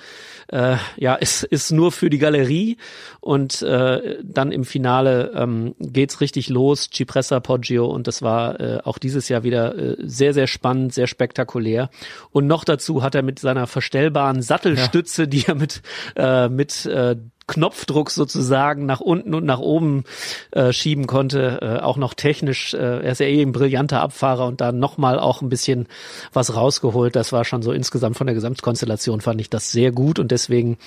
äh, 0.49 0.77
ja 0.97 1.15
ist, 1.15 1.45
ist 1.45 1.71
nur 1.71 1.93
für 1.93 2.11
die 2.11 2.19
Galerie 2.19 2.77
und 3.21 3.63
äh, 3.63 4.19
dann 4.23 4.53
im 4.53 4.65
Finale 4.65 5.33
ähm, 5.35 5.75
geht's 5.79 6.21
richtig 6.21 6.49
los. 6.49 6.91
Cipressa 6.93 7.41
Poggio 7.41 7.87
und 7.87 8.07
das 8.07 8.23
war 8.23 8.61
äh, 8.61 8.81
auch 8.85 8.99
dieses 8.99 9.29
Jahr 9.29 9.43
wieder 9.43 9.77
äh, 9.77 9.97
sehr, 9.99 10.35
sehr 10.35 10.47
spannend, 10.47 10.95
sehr 10.95 11.07
spektakulär. 11.07 11.91
Und 12.31 12.47
noch 12.47 12.65
dazu 12.65 13.03
hat 13.03 13.15
er 13.15 13.23
mit 13.23 13.39
seiner 13.39 13.67
verstellbaren 13.67 14.43
Sattelstütze, 14.43 15.23
ja. 15.23 15.27
die 15.27 15.45
er 15.47 15.55
mit, 15.55 15.83
äh, 16.17 16.49
mit 16.49 16.87
äh, 16.87 17.17
Knopfdruck 17.47 18.11
sozusagen 18.11 18.87
nach 18.87 19.01
unten 19.01 19.35
und 19.35 19.45
nach 19.45 19.59
oben 19.59 20.05
äh, 20.53 20.73
schieben 20.73 21.07
konnte, 21.07 21.59
äh, 21.61 21.83
auch 21.83 21.97
noch 21.97 22.15
technisch. 22.15 22.75
Äh, 22.75 22.79
er 22.79 23.13
ist 23.13 23.21
ja 23.21 23.27
eh 23.27 23.43
ein 23.43 23.53
brillanter 23.53 24.01
Abfahrer 24.01 24.47
und 24.47 24.61
da 24.61 24.73
nochmal 24.73 25.19
auch 25.19 25.43
ein 25.43 25.49
bisschen 25.49 25.89
was 26.33 26.55
rausgeholt. 26.55 27.17
Das 27.17 27.33
war 27.33 27.45
schon 27.45 27.63
so 27.63 27.73
insgesamt 27.73 28.17
von 28.17 28.27
der 28.27 28.35
Gesamtkonstellation 28.35 29.21
fand 29.21 29.41
ich 29.41 29.51
das 29.51 29.73
sehr 29.73 29.93
gut 29.93 30.19
und 30.19 30.31
deswegen 30.31 30.79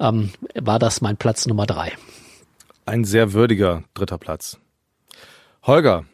ähm, 0.00 0.30
war 0.54 0.78
das 0.78 1.00
mein 1.00 1.16
Platz 1.16 1.46
Nummer 1.46 1.66
drei. 1.66 1.92
Ein 2.86 3.04
sehr 3.04 3.32
würdiger 3.32 3.84
dritter 3.94 4.18
Platz. 4.18 4.58
Holger. 5.62 6.04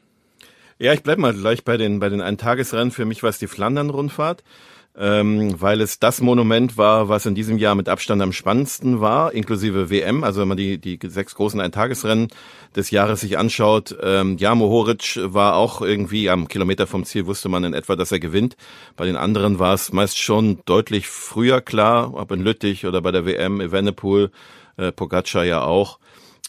Ja, 0.78 0.92
ich 0.92 1.04
bleib 1.04 1.18
mal 1.18 1.32
gleich 1.32 1.64
bei 1.64 1.76
den 1.76 2.00
bei 2.00 2.08
den 2.08 2.20
Eintagesrennen. 2.20 2.90
Für 2.90 3.04
mich 3.04 3.22
war 3.22 3.30
es 3.30 3.38
die 3.38 3.46
Flandern-Rundfahrt 3.46 4.42
ähm, 4.96 5.60
weil 5.60 5.80
es 5.80 5.98
das 5.98 6.20
Monument 6.20 6.78
war, 6.78 7.08
was 7.08 7.26
in 7.26 7.34
diesem 7.34 7.58
Jahr 7.58 7.74
mit 7.74 7.88
Abstand 7.88 8.22
am 8.22 8.32
spannendsten 8.32 9.00
war, 9.00 9.32
inklusive 9.32 9.90
WM. 9.90 10.22
Also 10.22 10.40
wenn 10.40 10.48
man 10.48 10.56
die, 10.56 10.78
die 10.78 10.98
sechs 11.02 11.34
großen 11.34 11.60
Eintagesrennen 11.60 12.28
des 12.76 12.90
Jahres 12.90 13.20
sich 13.20 13.36
anschaut, 13.36 13.96
ähm, 14.02 14.36
ja, 14.38 14.54
Mohoric 14.54 15.18
war 15.22 15.56
auch 15.56 15.82
irgendwie 15.82 16.30
am 16.30 16.46
Kilometer 16.46 16.86
vom 16.86 17.04
Ziel, 17.04 17.26
wusste 17.26 17.48
man 17.48 17.64
in 17.64 17.74
etwa, 17.74 17.96
dass 17.96 18.12
er 18.12 18.20
gewinnt. 18.20 18.56
Bei 18.96 19.04
den 19.04 19.16
anderen 19.16 19.58
war 19.58 19.74
es 19.74 19.92
meist 19.92 20.18
schon 20.18 20.60
deutlich 20.64 21.08
früher 21.08 21.60
klar, 21.60 22.14
ob 22.14 22.30
in 22.30 22.40
Lüttich 22.40 22.86
oder 22.86 23.02
bei 23.02 23.10
der 23.10 23.26
WM, 23.26 23.60
Evenepoel, 23.60 24.30
äh, 24.76 24.92
Pogacar 24.92 25.44
ja 25.44 25.62
auch 25.62 25.98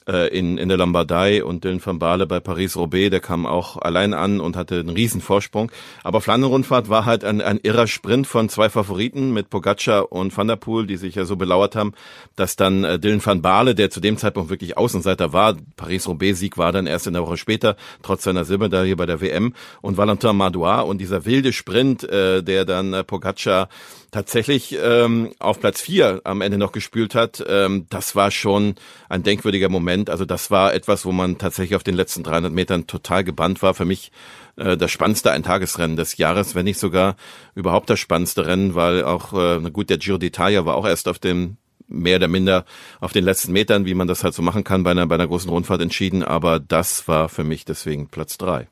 äh, 0.07 0.28
in, 0.28 0.57
in 0.57 0.69
der 0.69 0.78
Lombardei 0.78 1.44
und 1.44 1.63
Dylan 1.63 1.84
van 1.84 2.00
Baale 2.00 2.28
bei 2.28 2.40
Paris-Roubaix, 2.40 3.10
der 3.10 3.19
kam 3.19 3.46
auch 3.46 3.78
allein 3.78 4.13
an 4.13 4.40
und 4.40 4.56
hatte 4.56 4.80
einen 4.80 4.90
riesen 4.90 5.22
Vorsprung. 5.22 5.72
Aber 6.04 6.22
Flandern-Rundfahrt 6.22 6.90
war 6.90 7.06
halt 7.06 7.24
ein, 7.24 7.42
ein 7.42 7.60
irrer 7.63 7.88
Sprint 7.88 8.28
von 8.28 8.50
zwei 8.50 8.69
Favoriten 8.69 9.33
mit 9.33 9.50
Pogacar 9.50 10.12
und 10.12 10.35
Van 10.35 10.47
der 10.47 10.56
Poel, 10.56 10.88
die 10.88 10.97
sich 10.97 11.16
ja 11.16 11.26
so 11.26 11.35
belauert 11.35 11.76
haben, 11.76 11.94
dass 12.35 12.56
dann 12.56 12.83
äh, 12.83 13.00
Dylan 13.00 13.26
van 13.26 13.42
Baale, 13.42 13.76
der 13.76 13.90
zu 13.90 14.00
dem 14.00 14.18
Zeitpunkt 14.18 14.50
wirklich 14.50 14.78
Außenseiter 14.78 15.33
war, 15.33 15.56
Paris-Roubaix-Sieg 15.76 16.57
war 16.57 16.71
dann 16.71 16.88
erst 16.88 17.07
in 17.07 17.14
der 17.14 17.24
Woche 17.24 17.38
später, 17.38 17.76
trotz 18.04 18.24
seiner 18.24 18.45
Silbermedaille 18.45 18.95
bei 18.95 19.06
der 19.06 19.21
WM 19.21 19.54
und 19.81 19.97
Valentin 19.97 20.35
Madouas 20.35 20.85
und 20.85 21.00
dieser 21.00 21.26
wilde 21.26 21.54
Sprint, 21.54 22.04
äh, 22.04 22.44
der 22.44 22.66
dann 22.66 22.94
äh, 22.94 23.04
Pogacar 23.04 23.69
tatsächlich 24.16 24.78
ähm, 24.81 25.34
auf 25.40 25.60
Platz 25.60 25.81
vier 25.81 26.22
am 26.24 26.40
Ende 26.40 26.57
noch 26.57 26.72
gespült 26.72 27.16
hat, 27.16 27.44
ähm, 27.50 27.86
das 27.90 28.16
war 28.16 28.31
schon 28.31 28.76
ein 29.10 29.24
denkwürdiger 29.24 29.68
Moment. 29.68 30.10
Also 30.10 30.24
das 30.24 30.50
war 30.52 30.74
etwas, 30.74 31.06
wo 31.06 31.12
man 31.12 31.38
tatsächlich 31.38 31.76
auf 31.76 31.84
den 31.84 31.95
letzten 31.95 32.24
300 32.24 32.54
Metern 32.54 32.88
total 32.88 33.26
gebannt 33.26 33.62
war. 33.62 33.74
Für 33.74 33.84
mich 33.84 34.14
äh, 34.56 34.78
das 34.78 34.90
spannendste 34.90 35.31
Eintagesrennen 35.31 35.98
des 35.98 36.16
Jahres, 36.16 36.56
wenn 36.56 36.64
nicht 36.64 36.80
sogar 36.80 37.18
überhaupt 37.56 37.90
das 37.90 38.00
spannendste 38.00 38.45
Rennen, 38.45 38.74
weil 38.74 39.04
auch, 39.04 39.34
äh, 39.34 39.69
gut, 39.69 39.90
der 39.90 39.98
Giro 39.98 40.16
d'Italia 40.16 40.66
war 40.66 40.76
auch 40.76 40.88
erst 40.88 41.10
auf 41.10 41.19
dem 41.19 41.57
mehr 41.90 42.16
oder 42.16 42.30
minder 42.30 42.64
auf 43.02 43.12
den 43.12 43.26
letzten 43.26 43.52
Metern, 43.52 43.86
wie 43.86 43.95
man 43.95 44.07
das 44.07 44.24
halt 44.24 44.34
so 44.34 44.42
machen 44.42 44.64
kann 44.64 44.84
bei 44.84 44.92
einer, 44.92 45.07
bei 45.07 45.16
einer 45.16 45.28
großen 45.28 45.50
Rundfahrt 45.50 45.81
entschieden, 45.81 46.24
aber 46.24 46.62
das 46.62 47.10
war 47.10 47.28
für 47.28 47.44
mich 47.44 47.66
deswegen 47.66 48.07
Platz 48.07 48.38
drei. 48.38 48.69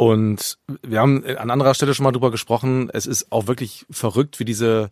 Und 0.00 0.56
wir 0.82 0.98
haben 0.98 1.26
an 1.26 1.50
anderer 1.50 1.74
Stelle 1.74 1.92
schon 1.92 2.04
mal 2.04 2.12
drüber 2.12 2.30
gesprochen. 2.30 2.88
Es 2.90 3.04
ist 3.04 3.30
auch 3.30 3.48
wirklich 3.48 3.84
verrückt, 3.90 4.40
wie 4.40 4.46
diese 4.46 4.88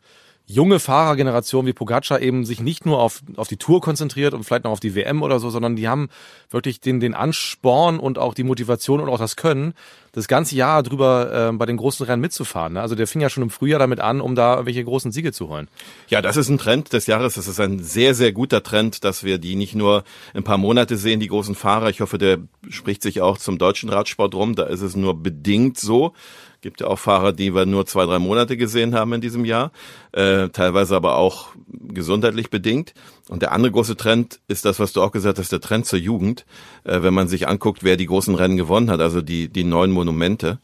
junge 0.49 0.81
Fahrergeneration 0.81 1.67
wie 1.67 1.75
Pogacar 1.75 2.21
eben 2.21 2.47
sich 2.47 2.61
nicht 2.61 2.87
nur 2.87 2.99
auf, 3.01 3.21
auf 3.37 3.49
die 3.49 3.59
Tour 3.59 3.83
konzentriert 3.83 4.33
und 4.33 4.45
vielleicht 4.45 4.65
noch 4.65 4.71
auf 4.71 4.81
die 4.81 4.95
WM 4.95 5.23
oder 5.23 5.41
so, 5.41 5.51
sondern 5.51 5.77
die 5.77 5.89
haben 5.89 6.09
wirklich 6.51 6.81
den, 6.81 7.01
den 7.01 7.15
Ansporn 7.15 8.01
und 8.01 8.19
auch 8.19 8.33
die 8.33 8.45
Motivation 8.45 9.01
und 9.01 9.11
auch 9.11 9.19
das 9.19 9.37
Können, 9.37 9.75
das 10.13 10.27
ganze 10.27 10.57
Jahr 10.57 10.83
drüber 10.83 11.51
äh, 11.51 11.53
bei 11.53 11.67
den 11.67 11.77
großen 11.77 12.07
Rennen 12.07 12.23
mitzufahren. 12.23 12.73
Ne? 12.73 12.81
Also 12.81 12.95
der 12.95 13.07
fing 13.07 13.21
ja 13.21 13.29
schon 13.29 13.43
im 13.43 13.51
Frühjahr 13.51 13.79
damit 13.79 14.01
an, 14.01 14.23
um 14.23 14.35
da 14.35 14.65
welche 14.65 14.83
großen 14.83 15.13
Siege 15.13 15.33
zu 15.33 15.51
holen. 15.51 15.69
Ja, 16.09 16.23
das 16.23 16.39
ist 16.39 16.49
ein 16.49 16.57
Trend 16.57 16.95
des 16.95 17.07
Jahres. 17.07 17.35
Das 17.35 17.47
ist 17.47 17.61
ein 17.61 17.83
sehr, 17.83 18.15
sehr 18.15 18.33
guter 18.33 18.63
Trend, 18.63 19.05
dass 19.05 19.25
wir 19.25 19.37
die 19.37 19.55
nicht 19.55 19.75
nur 19.75 20.03
ein 20.33 20.45
paar 20.45 20.59
Monate 20.59 20.97
sehen, 20.97 21.21
die 21.21 21.29
großen 21.29 21.57
Fahrer. 21.57 21.91
Ich 21.91 22.01
hoffe, 22.01 22.17
der 22.17 22.39
spricht 22.71 23.03
sich 23.03 23.21
auch 23.21 23.37
zum 23.37 23.59
deutschen 23.59 23.91
Radsport 23.91 24.35
rum. 24.35 24.55
Da 24.55 24.65
ist 24.65 24.81
es 24.81 24.97
nur 24.97 25.23
bedingt 25.23 25.79
so. 25.79 26.15
Gibt 26.61 26.81
ja 26.81 26.89
auch 26.89 26.99
Fahrer, 26.99 27.33
die 27.33 27.55
wir 27.55 27.67
nur 27.67 27.87
zwei, 27.87 28.05
drei 28.05 28.19
Monate 28.19 28.57
gesehen 28.57 28.95
haben 28.95 29.13
in 29.13 29.21
diesem 29.21 29.45
Jahr, 29.45 29.71
äh, 30.13 30.49
teilweise 30.49 30.97
aber 30.97 31.17
auch 31.17 31.51
gesundheitlich 31.69 32.51
bedingt. 32.51 32.95
Und 33.29 33.43
der 33.43 33.53
andere 33.53 33.73
große 33.73 33.97
Trend 33.97 34.41
ist 34.49 34.65
das, 34.65 34.81
was 34.81 34.93
du 34.93 35.03
auch 35.03 35.13
gesagt 35.13 35.39
hast, 35.39 35.53
der 35.53 35.61
Trend 35.61 35.87
zur 35.87 36.01
Jugend. 36.01 36.47
Äh, 36.85 37.03
wenn 37.03 37.15
man 37.15 37.29
sich 37.29 37.47
anguckt, 37.47 37.85
wer 37.85 37.97
die 37.97 38.07
großen 38.07 38.35
Rennen 38.35 38.57
gewonnen 38.57 38.91
hat, 38.91 39.01
also 39.01 39.23
die, 39.23 39.49
die 39.49 39.65
neuen 39.65 39.93
Monumente, 39.93 40.59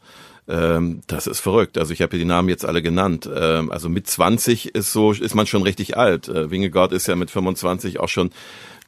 ähm, 0.47 1.01
das 1.07 1.27
ist 1.27 1.39
verrückt. 1.39 1.77
Also 1.77 1.93
ich 1.93 2.01
habe 2.01 2.17
die 2.17 2.25
Namen 2.25 2.49
jetzt 2.49 2.65
alle 2.65 2.81
genannt. 2.81 3.29
Ähm, 3.33 3.71
also 3.71 3.89
mit 3.89 4.07
20 4.07 4.75
ist 4.75 4.91
so, 4.91 5.11
ist 5.11 5.33
man 5.33 5.47
schon 5.47 5.63
richtig 5.63 5.97
alt. 5.97 6.27
Äh, 6.27 6.51
Wingegaard 6.51 6.91
ist 6.91 7.07
ja 7.07 7.15
mit 7.15 7.31
25 7.31 7.99
auch 7.99 8.09
schon 8.09 8.29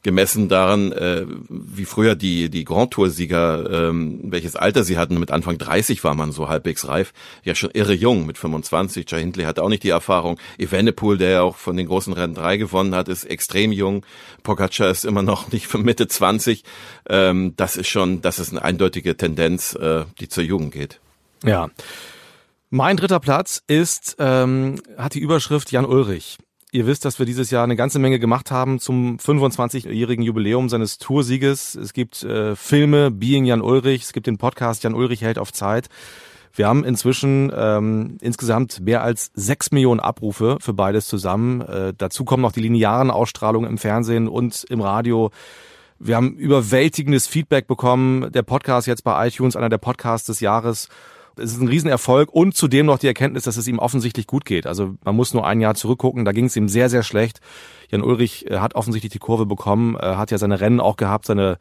gemessen 0.02 0.48
daran, 0.48 0.92
äh, 0.92 1.26
wie 1.48 1.84
früher 1.84 2.14
die, 2.14 2.50
die 2.50 2.64
Grand 2.64 2.92
Tour-Sieger, 2.92 3.88
ähm, 3.88 4.20
welches 4.24 4.56
Alter 4.56 4.84
sie 4.84 4.96
hatten. 4.96 5.18
Mit 5.18 5.30
Anfang 5.30 5.58
30 5.58 6.04
war 6.04 6.14
man 6.14 6.32
so 6.32 6.48
halbwegs 6.48 6.86
reif. 6.86 7.12
Ja, 7.44 7.54
schon 7.54 7.70
irre 7.72 7.94
jung 7.94 8.26
mit 8.26 8.38
25. 8.38 9.10
Jay 9.10 9.20
Hindley 9.20 9.44
hat 9.44 9.58
auch 9.58 9.68
nicht 9.68 9.82
die 9.82 9.90
Erfahrung. 9.90 10.38
Evenepoel, 10.58 11.18
der 11.18 11.30
ja 11.30 11.42
auch 11.42 11.56
von 11.56 11.76
den 11.76 11.86
großen 11.86 12.12
Rennen 12.12 12.34
3 12.34 12.56
gewonnen 12.56 12.94
hat, 12.94 13.08
ist 13.08 13.24
extrem 13.24 13.72
jung. 13.72 14.04
Pogacar 14.42 14.90
ist 14.90 15.04
immer 15.04 15.22
noch 15.22 15.50
nicht 15.52 15.66
von 15.66 15.82
Mitte 15.82 16.08
20. 16.08 16.64
Ähm, 17.08 17.54
das 17.56 17.76
ist 17.76 17.88
schon, 17.88 18.20
das 18.22 18.38
ist 18.38 18.50
eine 18.50 18.62
eindeutige 18.62 19.16
Tendenz, 19.16 19.74
äh, 19.74 20.04
die 20.20 20.28
zur 20.28 20.44
Jugend 20.44 20.72
geht. 20.72 21.00
Ja. 21.44 21.70
Mein 22.70 22.98
dritter 22.98 23.20
Platz 23.20 23.62
ist, 23.66 24.16
ähm, 24.18 24.80
hat 24.96 25.14
die 25.14 25.20
Überschrift 25.20 25.72
Jan 25.72 25.86
Ulrich. 25.86 26.38
Ihr 26.70 26.86
wisst, 26.86 27.06
dass 27.06 27.18
wir 27.18 27.24
dieses 27.24 27.50
Jahr 27.50 27.64
eine 27.64 27.76
ganze 27.76 27.98
Menge 27.98 28.18
gemacht 28.18 28.50
haben 28.50 28.78
zum 28.78 29.16
25-jährigen 29.16 30.22
Jubiläum 30.22 30.68
seines 30.68 30.98
Toursieges. 30.98 31.74
Es 31.74 31.94
gibt 31.94 32.22
äh, 32.24 32.56
Filme, 32.56 33.10
Being 33.10 33.46
Jan 33.46 33.62
Ulrich, 33.62 34.02
es 34.02 34.12
gibt 34.12 34.26
den 34.26 34.36
Podcast 34.36 34.84
Jan 34.84 34.92
Ulrich 34.92 35.22
hält 35.22 35.38
auf 35.38 35.50
Zeit. 35.50 35.88
Wir 36.52 36.66
haben 36.66 36.84
inzwischen 36.84 37.50
ähm, 37.56 38.18
insgesamt 38.20 38.80
mehr 38.80 39.02
als 39.02 39.30
sechs 39.34 39.70
Millionen 39.70 40.00
Abrufe 40.00 40.58
für 40.60 40.74
beides 40.74 41.06
zusammen. 41.06 41.62
Äh, 41.62 41.94
dazu 41.96 42.26
kommen 42.26 42.42
noch 42.42 42.52
die 42.52 42.60
linearen 42.60 43.10
Ausstrahlungen 43.10 43.70
im 43.70 43.78
Fernsehen 43.78 44.28
und 44.28 44.64
im 44.68 44.82
Radio. 44.82 45.30
Wir 45.98 46.16
haben 46.16 46.36
überwältigendes 46.36 47.26
Feedback 47.26 47.66
bekommen. 47.66 48.30
Der 48.32 48.42
Podcast 48.42 48.86
jetzt 48.86 49.04
bei 49.04 49.26
iTunes, 49.26 49.56
einer 49.56 49.70
der 49.70 49.78
Podcasts 49.78 50.26
des 50.26 50.40
Jahres 50.40 50.88
es 51.38 51.52
ist 51.52 51.60
ein 51.60 51.68
Riesenerfolg 51.68 52.32
und 52.32 52.54
zudem 52.54 52.86
noch 52.86 52.98
die 52.98 53.06
Erkenntnis, 53.06 53.44
dass 53.44 53.56
es 53.56 53.68
ihm 53.68 53.78
offensichtlich 53.78 54.26
gut 54.26 54.44
geht. 54.44 54.66
Also 54.66 54.94
man 55.04 55.16
muss 55.16 55.34
nur 55.34 55.46
ein 55.46 55.60
Jahr 55.60 55.74
zurückgucken, 55.74 56.24
da 56.24 56.32
ging 56.32 56.46
es 56.46 56.56
ihm 56.56 56.68
sehr, 56.68 56.88
sehr 56.88 57.02
schlecht. 57.02 57.40
Jan 57.90 58.02
Ulrich 58.02 58.50
äh, 58.50 58.58
hat 58.58 58.74
offensichtlich 58.74 59.12
die 59.12 59.18
Kurve 59.18 59.46
bekommen, 59.46 59.96
äh, 59.96 60.16
hat 60.16 60.30
ja 60.30 60.38
seine 60.38 60.60
Rennen 60.60 60.80
auch 60.80 60.96
gehabt, 60.96 61.26
seine 61.26 61.58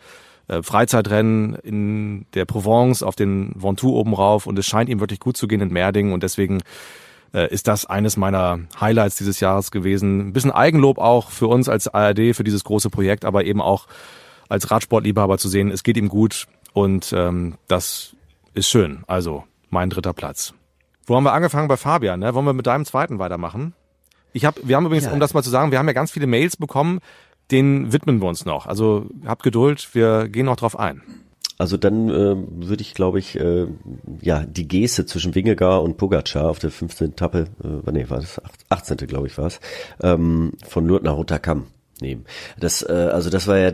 äh, 0.48 0.62
Freizeitrennen 0.62 1.56
in 1.56 2.26
der 2.34 2.46
Provence 2.46 3.04
auf 3.04 3.16
den 3.16 3.52
Ventoux 3.56 3.96
oben 3.96 4.14
rauf 4.14 4.48
und 4.48 4.58
es 4.60 4.66
scheint 4.66 4.90
ihm 4.90 5.00
wirklich 5.00 5.20
gut 5.20 5.38
zu 5.38 5.48
gehen 5.48 5.62
in 5.62 5.72
Merding 5.72 6.14
und 6.14 6.24
deswegen 6.24 6.62
ist 7.34 7.68
das 7.68 7.86
eines 7.86 8.16
meiner 8.16 8.62
Highlights 8.80 9.18
dieses 9.18 9.42
Jahres 9.42 9.70
gewesen. 9.70 10.30
Ein 10.30 10.34
bisschen 10.34 10.50
Eigenlob 10.50 10.98
auch 10.98 11.30
für 11.30 11.48
uns 11.48 11.68
als 11.68 11.90
ARD 11.90 12.34
für 12.34 12.46
dieses 12.46 12.64
große 12.64 12.90
Projekt, 12.90 13.26
aber 13.26 13.44
eben 13.44 13.62
auch 13.62 13.86
als 14.48 14.72
Radsportliebhaber 14.72 15.38
zu 15.38 15.50
sehen, 15.50 15.70
es 15.70 15.84
geht 15.84 15.98
ihm 15.98 16.08
gut 16.08 16.48
und 16.74 17.14
ähm, 17.14 17.56
das 17.68 18.16
ist 18.54 18.70
schön. 18.70 19.04
Also 19.08 19.44
mein 19.70 19.90
dritter 19.90 20.14
Platz. 20.14 20.54
Wo 21.06 21.16
haben 21.16 21.24
wir 21.24 21.34
angefangen? 21.34 21.68
Bei 21.68 21.78
Fabian, 21.78 22.20
ne? 22.20 22.34
Wollen 22.34 22.46
wir 22.46 22.54
mit 22.54 22.68
deinem 22.68 22.86
zweiten 22.86 23.20
weitermachen? 23.20 23.74
Ich 24.34 24.46
hab, 24.46 24.56
wir 24.62 24.76
haben 24.76 24.86
übrigens, 24.86 25.06
ja. 25.06 25.14
um 25.14 25.20
das 25.20 25.34
mal 25.34 25.42
zu 25.42 25.50
sagen, 25.50 25.72
wir 25.72 25.80
haben 25.80 25.88
ja 25.88 25.94
ganz 25.94 26.12
viele 26.12 26.28
Mails 26.28 26.58
bekommen, 26.58 27.00
denen 27.50 27.94
widmen 27.94 28.22
wir 28.22 28.28
uns 28.28 28.46
noch. 28.46 28.68
Also 28.68 29.06
habt 29.26 29.44
Geduld, 29.44 29.90
wir 29.94 30.28
gehen 30.28 30.46
noch 30.46 30.58
drauf 30.58 30.78
ein. 30.78 31.02
Also 31.58 31.76
dann 31.76 32.10
äh, 32.10 32.36
würde 32.68 32.82
ich, 32.82 32.94
glaube 32.94 33.18
ich, 33.18 33.40
äh, 33.40 33.68
ja 34.22 34.44
die 34.46 34.68
Geste 34.68 35.08
zwischen 35.08 35.34
Wingegar 35.34 35.82
und 35.82 35.98
Pogacar 35.98 36.50
auf 36.50 36.60
der 36.60 36.70
15. 36.70 37.12
Etappe, 37.12 37.46
äh, 37.64 37.92
nee, 37.92 38.10
war 38.10 38.20
das 38.20 38.40
18. 38.70 38.98
glaube 39.08 39.28
ich 39.28 39.38
war 39.40 39.48
es, 39.48 39.60
ähm, 40.04 40.52
von 40.68 40.86
Lourdes 40.86 41.06
nach 41.06 41.16
Rotterdam 41.16 41.66
nehmen. 42.00 42.26
Das, 42.60 42.84
äh, 42.84 43.10
also 43.12 43.32
das 43.32 43.48
war 43.48 43.58
ja 43.58 43.72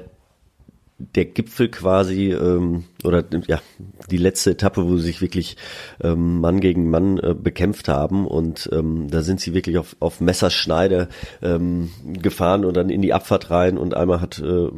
der 0.97 1.25
Gipfel 1.25 1.69
quasi 1.69 2.31
ähm, 2.31 2.85
oder 3.03 3.23
ja 3.47 3.61
die 4.09 4.17
letzte 4.17 4.51
Etappe, 4.51 4.87
wo 4.87 4.97
sie 4.97 5.03
sich 5.03 5.21
wirklich 5.21 5.57
ähm, 6.01 6.39
Mann 6.39 6.59
gegen 6.59 6.89
Mann 6.89 7.17
äh, 7.17 7.33
bekämpft 7.33 7.87
haben 7.87 8.27
und 8.27 8.69
ähm, 8.71 9.09
da 9.09 9.21
sind 9.21 9.39
sie 9.39 9.53
wirklich 9.53 9.77
auf, 9.77 9.95
auf 9.99 10.21
Messerschneide 10.21 11.09
ähm, 11.41 11.91
gefahren 12.03 12.63
und 12.63 12.77
dann 12.77 12.89
in 12.89 13.01
die 13.01 13.13
Abfahrt 13.13 13.49
rein 13.49 13.77
und 13.77 13.95
einmal 13.95 14.21
hat 14.21 14.39
äh, 14.39 14.69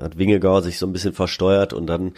hat 0.00 0.18
Wingegaard 0.18 0.64
sich 0.64 0.78
so 0.78 0.86
ein 0.86 0.92
bisschen 0.92 1.14
versteuert 1.14 1.72
und 1.72 1.86
dann 1.86 2.12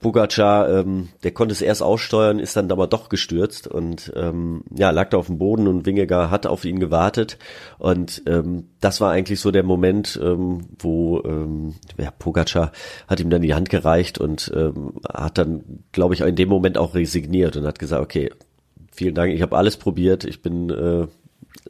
Pogacar, 0.00 0.68
ähm, 0.68 1.08
der 1.24 1.32
konnte 1.32 1.52
es 1.52 1.60
erst 1.60 1.82
aussteuern, 1.82 2.38
ist 2.38 2.56
dann 2.56 2.70
aber 2.70 2.86
doch 2.86 3.08
gestürzt 3.08 3.66
und 3.66 4.12
ähm, 4.14 4.62
ja, 4.76 4.90
lag 4.90 5.10
da 5.10 5.16
auf 5.16 5.26
dem 5.26 5.38
Boden 5.38 5.66
und 5.66 5.86
Wingegar 5.86 6.30
hat 6.30 6.46
auf 6.46 6.64
ihn 6.64 6.78
gewartet 6.78 7.36
und 7.78 8.22
ähm, 8.26 8.68
das 8.80 9.00
war 9.00 9.10
eigentlich 9.10 9.40
so 9.40 9.50
der 9.50 9.64
Moment, 9.64 10.18
ähm, 10.22 10.68
wo 10.78 11.20
ähm, 11.24 11.74
ja, 11.96 12.12
Pogacar 12.12 12.70
hat 13.08 13.18
ihm 13.18 13.30
dann 13.30 13.42
die 13.42 13.54
Hand 13.54 13.70
gereicht 13.70 14.18
und 14.18 14.52
ähm, 14.54 15.00
hat 15.12 15.38
dann, 15.38 15.82
glaube 15.90 16.14
ich, 16.14 16.20
in 16.20 16.36
dem 16.36 16.48
Moment 16.48 16.78
auch 16.78 16.94
resigniert 16.94 17.56
und 17.56 17.66
hat 17.66 17.80
gesagt, 17.80 18.02
okay, 18.02 18.30
vielen 18.92 19.16
Dank, 19.16 19.32
ich 19.32 19.42
habe 19.42 19.56
alles 19.56 19.76
probiert, 19.76 20.24
ich 20.24 20.42
bin 20.42 20.70
äh, 20.70 21.08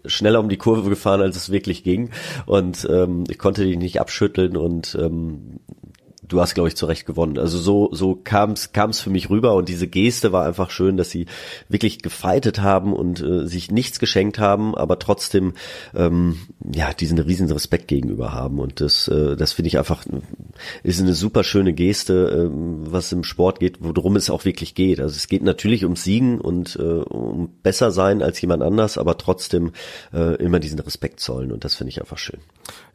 schneller 0.04 0.40
um 0.40 0.48
die 0.48 0.56
Kurve 0.56 0.88
gefahren, 0.88 1.20
als 1.20 1.36
es 1.36 1.50
wirklich 1.50 1.84
ging. 1.84 2.10
Und 2.46 2.86
ähm, 2.90 3.24
ich 3.28 3.38
konnte 3.38 3.64
dich 3.64 3.76
nicht 3.78 4.00
abschütteln 4.00 4.56
und 4.56 4.96
ähm, 5.00 5.60
du 6.28 6.40
hast, 6.40 6.54
glaube 6.54 6.68
ich, 6.68 6.76
zu 6.76 6.86
Recht 6.86 7.06
gewonnen. 7.06 7.38
Also 7.38 7.58
so, 7.58 7.88
so 7.92 8.14
kam 8.14 8.52
es 8.52 9.00
für 9.00 9.10
mich 9.10 9.30
rüber 9.30 9.54
und 9.54 9.68
diese 9.68 9.88
Geste 9.88 10.32
war 10.32 10.44
einfach 10.44 10.70
schön, 10.70 10.96
dass 10.96 11.10
sie 11.10 11.26
wirklich 11.68 12.00
gefeitet 12.02 12.60
haben 12.60 12.92
und 12.92 13.20
äh, 13.20 13.46
sich 13.46 13.70
nichts 13.70 13.98
geschenkt 13.98 14.38
haben, 14.38 14.74
aber 14.74 14.98
trotzdem 14.98 15.54
ähm, 15.94 16.38
ja 16.74 16.92
diesen 16.92 17.18
riesen 17.18 17.50
Respekt 17.50 17.88
gegenüber 17.88 18.32
haben. 18.32 18.58
Und 18.58 18.80
das, 18.80 19.08
äh, 19.08 19.36
das 19.36 19.52
finde 19.52 19.68
ich 19.68 19.78
einfach 19.78 20.04
ist 20.82 21.00
eine 21.00 21.14
super 21.14 21.44
schöne 21.44 21.72
Geste, 21.72 22.50
äh, 22.50 22.90
was 22.90 23.12
im 23.12 23.24
Sport 23.24 23.60
geht, 23.60 23.78
worum 23.80 24.16
es 24.16 24.30
auch 24.30 24.44
wirklich 24.44 24.74
geht. 24.74 25.00
Also 25.00 25.16
es 25.16 25.28
geht 25.28 25.42
natürlich 25.42 25.84
ums 25.84 26.04
Siegen 26.04 26.40
und 26.40 26.76
äh, 26.76 26.82
um 26.82 27.50
besser 27.62 27.90
sein 27.90 28.22
als 28.22 28.40
jemand 28.40 28.62
anders, 28.62 28.98
aber 28.98 29.16
trotzdem 29.18 29.72
äh, 30.12 30.36
immer 30.36 30.60
diesen 30.60 30.78
Respekt 30.78 31.20
zollen 31.20 31.52
und 31.52 31.64
das 31.64 31.74
finde 31.74 31.90
ich 31.90 32.00
einfach 32.00 32.18
schön. 32.18 32.40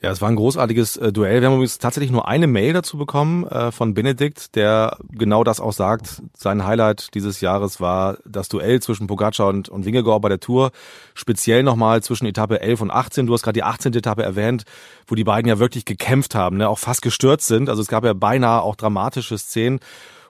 Ja, 0.03 0.11
es 0.11 0.19
war 0.19 0.27
ein 0.27 0.35
großartiges 0.35 0.97
äh, 0.97 1.13
Duell. 1.13 1.39
Wir 1.39 1.47
haben 1.47 1.53
übrigens 1.53 1.77
tatsächlich 1.77 2.11
nur 2.11 2.27
eine 2.27 2.45
Mail 2.45 2.73
dazu 2.73 2.97
bekommen 2.97 3.47
äh, 3.47 3.71
von 3.71 3.93
Benedikt, 3.93 4.53
der 4.57 4.97
genau 5.09 5.45
das 5.45 5.61
auch 5.61 5.71
sagt. 5.71 6.21
Sein 6.37 6.65
Highlight 6.65 7.13
dieses 7.13 7.39
Jahres 7.39 7.79
war 7.79 8.17
das 8.25 8.49
Duell 8.49 8.81
zwischen 8.81 9.07
Pogacar 9.07 9.47
und, 9.47 9.69
und 9.69 9.85
Wingegaard 9.85 10.21
bei 10.21 10.27
der 10.27 10.41
Tour. 10.41 10.71
Speziell 11.13 11.63
nochmal 11.63 12.03
zwischen 12.03 12.25
Etappe 12.25 12.59
11 12.59 12.81
und 12.81 12.91
18. 12.91 13.27
Du 13.27 13.33
hast 13.33 13.43
gerade 13.43 13.53
die 13.53 13.63
18. 13.63 13.93
Etappe 13.93 14.23
erwähnt, 14.23 14.65
wo 15.07 15.15
die 15.15 15.23
beiden 15.23 15.47
ja 15.47 15.57
wirklich 15.57 15.85
gekämpft 15.85 16.35
haben, 16.35 16.57
ne? 16.57 16.67
auch 16.67 16.79
fast 16.79 17.01
gestürzt 17.01 17.47
sind. 17.47 17.69
Also 17.69 17.81
es 17.81 17.87
gab 17.87 18.03
ja 18.03 18.11
beinahe 18.11 18.61
auch 18.61 18.75
dramatische 18.75 19.37
Szenen. 19.37 19.79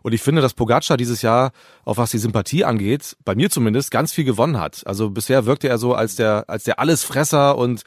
Und 0.04 0.14
ich 0.14 0.22
finde, 0.22 0.44
dass 0.44 0.54
Pogacar 0.54 0.98
dieses 0.98 1.24
Jahr, 1.24 1.52
auch 1.84 1.98
was 1.98 2.12
die 2.12 2.20
Sympathie 2.20 2.64
angeht, 2.64 3.16
bei 3.26 3.34
mir 3.34 3.50
zumindest, 3.50 3.90
ganz 3.90 4.14
viel 4.14 4.26
gewonnen 4.26 4.60
hat. 4.60 4.86
Also 4.86 5.10
bisher 5.10 5.48
wirkte 5.48 5.68
er 5.68 5.80
so 5.80 5.96
als 5.96 6.16
der, 6.16 6.44
als 6.48 6.64
der 6.64 6.78
Allesfresser 6.78 7.58
und 7.58 7.82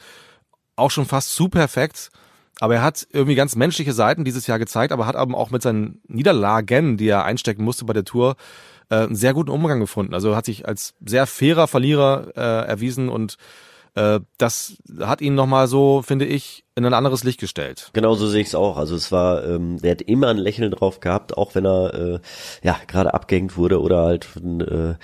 auch 0.77 0.91
schon 0.91 1.05
fast 1.05 1.33
zu 1.33 1.49
perfekt. 1.49 2.09
Aber 2.59 2.75
er 2.75 2.81
hat 2.81 3.07
irgendwie 3.11 3.35
ganz 3.35 3.55
menschliche 3.55 3.93
Seiten 3.93 4.23
dieses 4.23 4.47
Jahr 4.47 4.57
gezeigt, 4.57 4.91
aber 4.91 5.05
hat 5.05 5.15
eben 5.15 5.35
auch 5.35 5.51
mit 5.51 5.61
seinen 5.61 6.01
Niederlagen, 6.07 6.97
die 6.97 7.07
er 7.07 7.23
einstecken 7.23 7.63
musste 7.63 7.85
bei 7.85 7.93
der 7.93 8.03
Tour, 8.05 8.35
äh, 8.89 8.95
einen 8.95 9.15
sehr 9.15 9.33
guten 9.33 9.51
Umgang 9.51 9.79
gefunden. 9.79 10.13
Also 10.13 10.35
hat 10.35 10.45
sich 10.45 10.67
als 10.67 10.95
sehr 11.05 11.27
fairer 11.27 11.67
Verlierer 11.67 12.29
äh, 12.35 12.67
erwiesen 12.67 13.09
und 13.09 13.37
äh, 13.93 14.19
das 14.37 14.77
hat 15.01 15.21
ihn 15.21 15.35
nochmal 15.35 15.67
so, 15.67 16.01
finde 16.03 16.25
ich, 16.25 16.63
in 16.75 16.85
ein 16.85 16.93
anderes 16.93 17.23
Licht 17.23 17.39
gestellt. 17.39 17.89
Genau 17.93 18.13
so 18.13 18.27
sehe 18.27 18.41
ich 18.41 18.47
es 18.47 18.55
auch. 18.55 18.77
Also 18.77 18.95
es 18.95 19.11
war, 19.11 19.43
ähm, 19.43 19.77
der 19.81 19.91
hat 19.91 20.01
immer 20.03 20.27
ein 20.27 20.37
Lächeln 20.37 20.71
drauf 20.71 20.99
gehabt, 20.99 21.37
auch 21.37 21.55
wenn 21.55 21.65
er 21.65 21.93
äh, 21.93 22.19
ja 22.63 22.77
gerade 22.87 23.13
abgehängt 23.13 23.57
wurde 23.57 23.81
oder 23.81 24.03
halt 24.03 24.27
äh, 24.35 24.95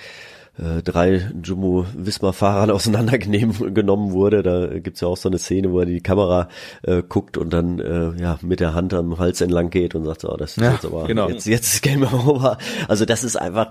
äh, 0.58 0.82
drei 0.82 1.30
Jumbo 1.42 1.86
Wismar 1.96 2.32
Fahrern 2.32 2.70
auseinandergenommen 2.72 4.12
wurde. 4.12 4.42
Da 4.42 4.78
gibt's 4.78 5.00
ja 5.00 5.08
auch 5.08 5.16
so 5.16 5.28
eine 5.28 5.38
Szene, 5.38 5.72
wo 5.72 5.80
er 5.80 5.86
die 5.86 6.00
Kamera 6.00 6.48
äh, 6.82 7.02
guckt 7.02 7.36
und 7.36 7.50
dann 7.50 7.78
äh, 7.78 8.12
ja 8.20 8.38
mit 8.42 8.60
der 8.60 8.74
Hand 8.74 8.94
am 8.94 9.18
Hals 9.18 9.40
entlang 9.40 9.70
geht 9.70 9.94
und 9.94 10.04
sagt, 10.04 10.22
so, 10.22 10.32
oh, 10.32 10.36
das 10.36 10.56
ist 10.56 10.62
ja, 10.62 10.72
jetzt 10.72 10.84
aber 10.84 11.06
genau. 11.06 11.28
jetzt, 11.28 11.46
jetzt 11.46 11.74
ist 11.74 11.82
Game 11.82 12.02
Over. 12.04 12.58
Also 12.88 13.04
das 13.04 13.24
ist 13.24 13.36
einfach 13.36 13.70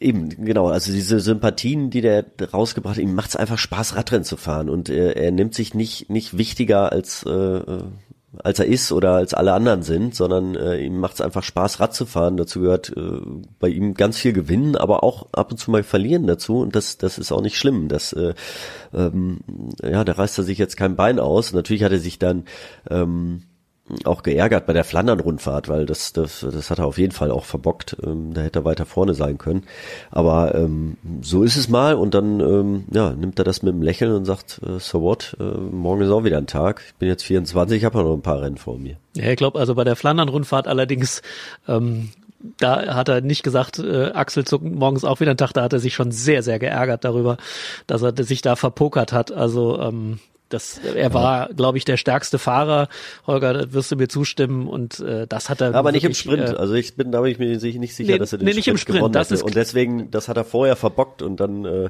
eben, 0.00 0.28
genau, 0.44 0.68
also 0.68 0.92
diese 0.92 1.20
Sympathien, 1.20 1.90
die 1.90 2.00
der 2.00 2.24
rausgebracht 2.52 2.96
hat, 2.96 3.02
ihm 3.02 3.14
macht's 3.14 3.36
einfach 3.36 3.58
Spaß, 3.58 3.96
Radrennen 3.96 4.24
zu 4.24 4.36
fahren 4.36 4.68
und 4.68 4.88
äh, 4.88 5.12
er 5.12 5.32
nimmt 5.32 5.54
sich 5.54 5.74
nicht, 5.74 6.10
nicht 6.10 6.38
wichtiger 6.38 6.92
als 6.92 7.24
äh, 7.24 7.60
als 8.42 8.58
er 8.58 8.66
ist 8.66 8.92
oder 8.92 9.12
als 9.12 9.34
alle 9.34 9.52
anderen 9.52 9.82
sind, 9.82 10.14
sondern 10.14 10.54
äh, 10.56 10.78
ihm 10.78 10.98
macht 10.98 11.14
es 11.14 11.20
einfach 11.20 11.42
Spaß, 11.42 11.80
Rad 11.80 11.94
zu 11.94 12.06
fahren. 12.06 12.36
Dazu 12.36 12.60
gehört 12.60 12.92
äh, 12.96 13.20
bei 13.58 13.68
ihm 13.68 13.94
ganz 13.94 14.18
viel 14.18 14.32
Gewinnen, 14.32 14.76
aber 14.76 15.02
auch 15.04 15.28
ab 15.32 15.52
und 15.52 15.58
zu 15.58 15.70
mal 15.70 15.82
Verlieren 15.82 16.26
dazu. 16.26 16.60
Und 16.60 16.76
das, 16.76 16.98
das 16.98 17.18
ist 17.18 17.32
auch 17.32 17.40
nicht 17.40 17.56
schlimm. 17.56 17.88
Das, 17.88 18.12
äh, 18.12 18.34
ähm, 18.92 19.40
ja, 19.82 20.04
da 20.04 20.12
reißt 20.12 20.38
er 20.38 20.44
sich 20.44 20.58
jetzt 20.58 20.76
kein 20.76 20.96
Bein 20.96 21.18
aus. 21.18 21.52
Natürlich 21.52 21.84
hat 21.84 21.92
er 21.92 22.00
sich 22.00 22.18
dann 22.18 22.44
ähm, 22.90 23.42
auch 24.04 24.22
geärgert 24.22 24.66
bei 24.66 24.72
der 24.72 24.84
Flandern-Rundfahrt, 24.84 25.68
weil 25.68 25.86
das, 25.86 26.12
das, 26.12 26.40
das 26.40 26.70
hat 26.70 26.78
er 26.78 26.86
auf 26.86 26.98
jeden 26.98 27.12
Fall 27.12 27.30
auch 27.30 27.44
verbockt. 27.44 27.96
Ähm, 28.04 28.34
da 28.34 28.42
hätte 28.42 28.60
er 28.60 28.64
weiter 28.64 28.86
vorne 28.86 29.14
sein 29.14 29.38
können. 29.38 29.64
Aber 30.10 30.54
ähm, 30.54 30.96
so 31.22 31.42
ist 31.42 31.56
es 31.56 31.68
mal 31.68 31.94
und 31.94 32.14
dann 32.14 32.40
ähm, 32.40 32.84
ja, 32.92 33.12
nimmt 33.12 33.38
er 33.38 33.44
das 33.44 33.62
mit 33.62 33.72
einem 33.72 33.82
Lächeln 33.82 34.12
und 34.12 34.24
sagt, 34.24 34.60
äh, 34.66 34.78
so 34.80 35.02
what, 35.02 35.36
äh, 35.38 35.44
morgen 35.44 36.02
ist 36.02 36.10
auch 36.10 36.24
wieder 36.24 36.38
ein 36.38 36.46
Tag. 36.46 36.82
Ich 36.88 36.94
bin 36.96 37.08
jetzt 37.08 37.22
24, 37.24 37.78
ich 37.78 37.84
habe 37.84 37.98
noch 37.98 38.12
ein 38.12 38.22
paar 38.22 38.42
Rennen 38.42 38.56
vor 38.56 38.78
mir. 38.78 38.96
Ja, 39.14 39.30
ich 39.30 39.36
glaube, 39.36 39.58
also 39.58 39.74
bei 39.74 39.84
der 39.84 39.96
Flandern-Rundfahrt 39.96 40.66
allerdings 40.66 41.22
ähm, 41.68 42.10
da 42.58 42.94
hat 42.94 43.08
er 43.08 43.20
nicht 43.20 43.42
gesagt, 43.42 43.78
äh, 43.78 44.10
Axel 44.12 44.44
zuckt 44.44 44.64
morgens 44.64 45.04
auch 45.04 45.20
wieder 45.20 45.32
ein 45.32 45.36
Tag, 45.36 45.52
da 45.52 45.62
hat 45.62 45.72
er 45.72 45.78
sich 45.78 45.94
schon 45.94 46.12
sehr, 46.12 46.42
sehr 46.42 46.58
geärgert 46.58 47.04
darüber, 47.04 47.38
dass 47.86 48.02
er 48.02 48.12
sich 48.22 48.42
da 48.42 48.56
verpokert 48.56 49.12
hat. 49.12 49.32
Also 49.32 49.80
ähm, 49.80 50.18
das, 50.48 50.78
er 50.78 51.12
war, 51.12 51.48
glaube 51.54 51.78
ich, 51.78 51.84
der 51.84 51.96
stärkste 51.96 52.38
Fahrer. 52.38 52.88
Holger, 53.26 53.52
da 53.52 53.72
wirst 53.72 53.90
du 53.90 53.96
mir 53.96 54.08
zustimmen 54.08 54.68
und 54.68 55.00
äh, 55.00 55.26
das 55.26 55.50
hat 55.50 55.60
er. 55.60 55.74
Aber 55.74 55.92
nicht 55.92 56.04
im 56.04 56.14
Sprint. 56.14 56.50
Äh, 56.50 56.56
also 56.56 56.74
ich 56.74 56.94
bin, 56.94 57.12
da 57.12 57.20
bin 57.20 57.32
ich 57.32 57.38
mir 57.38 57.48
nicht 57.48 57.62
sicher, 57.94 58.12
nee, 58.12 58.18
dass 58.18 58.32
er 58.32 58.38
den 58.38 58.44
nee, 58.44 58.54
nicht 58.54 58.64
Sprint, 58.64 58.74
im 58.74 58.78
Sprint 58.78 58.98
gewonnen 58.98 59.12
das. 59.12 59.42
Und 59.42 59.54
deswegen, 59.54 60.10
das 60.10 60.28
hat 60.28 60.36
er 60.36 60.44
vorher 60.44 60.76
verbockt 60.76 61.22
und 61.22 61.40
dann 61.40 61.64
äh, 61.64 61.84
äh, 61.84 61.88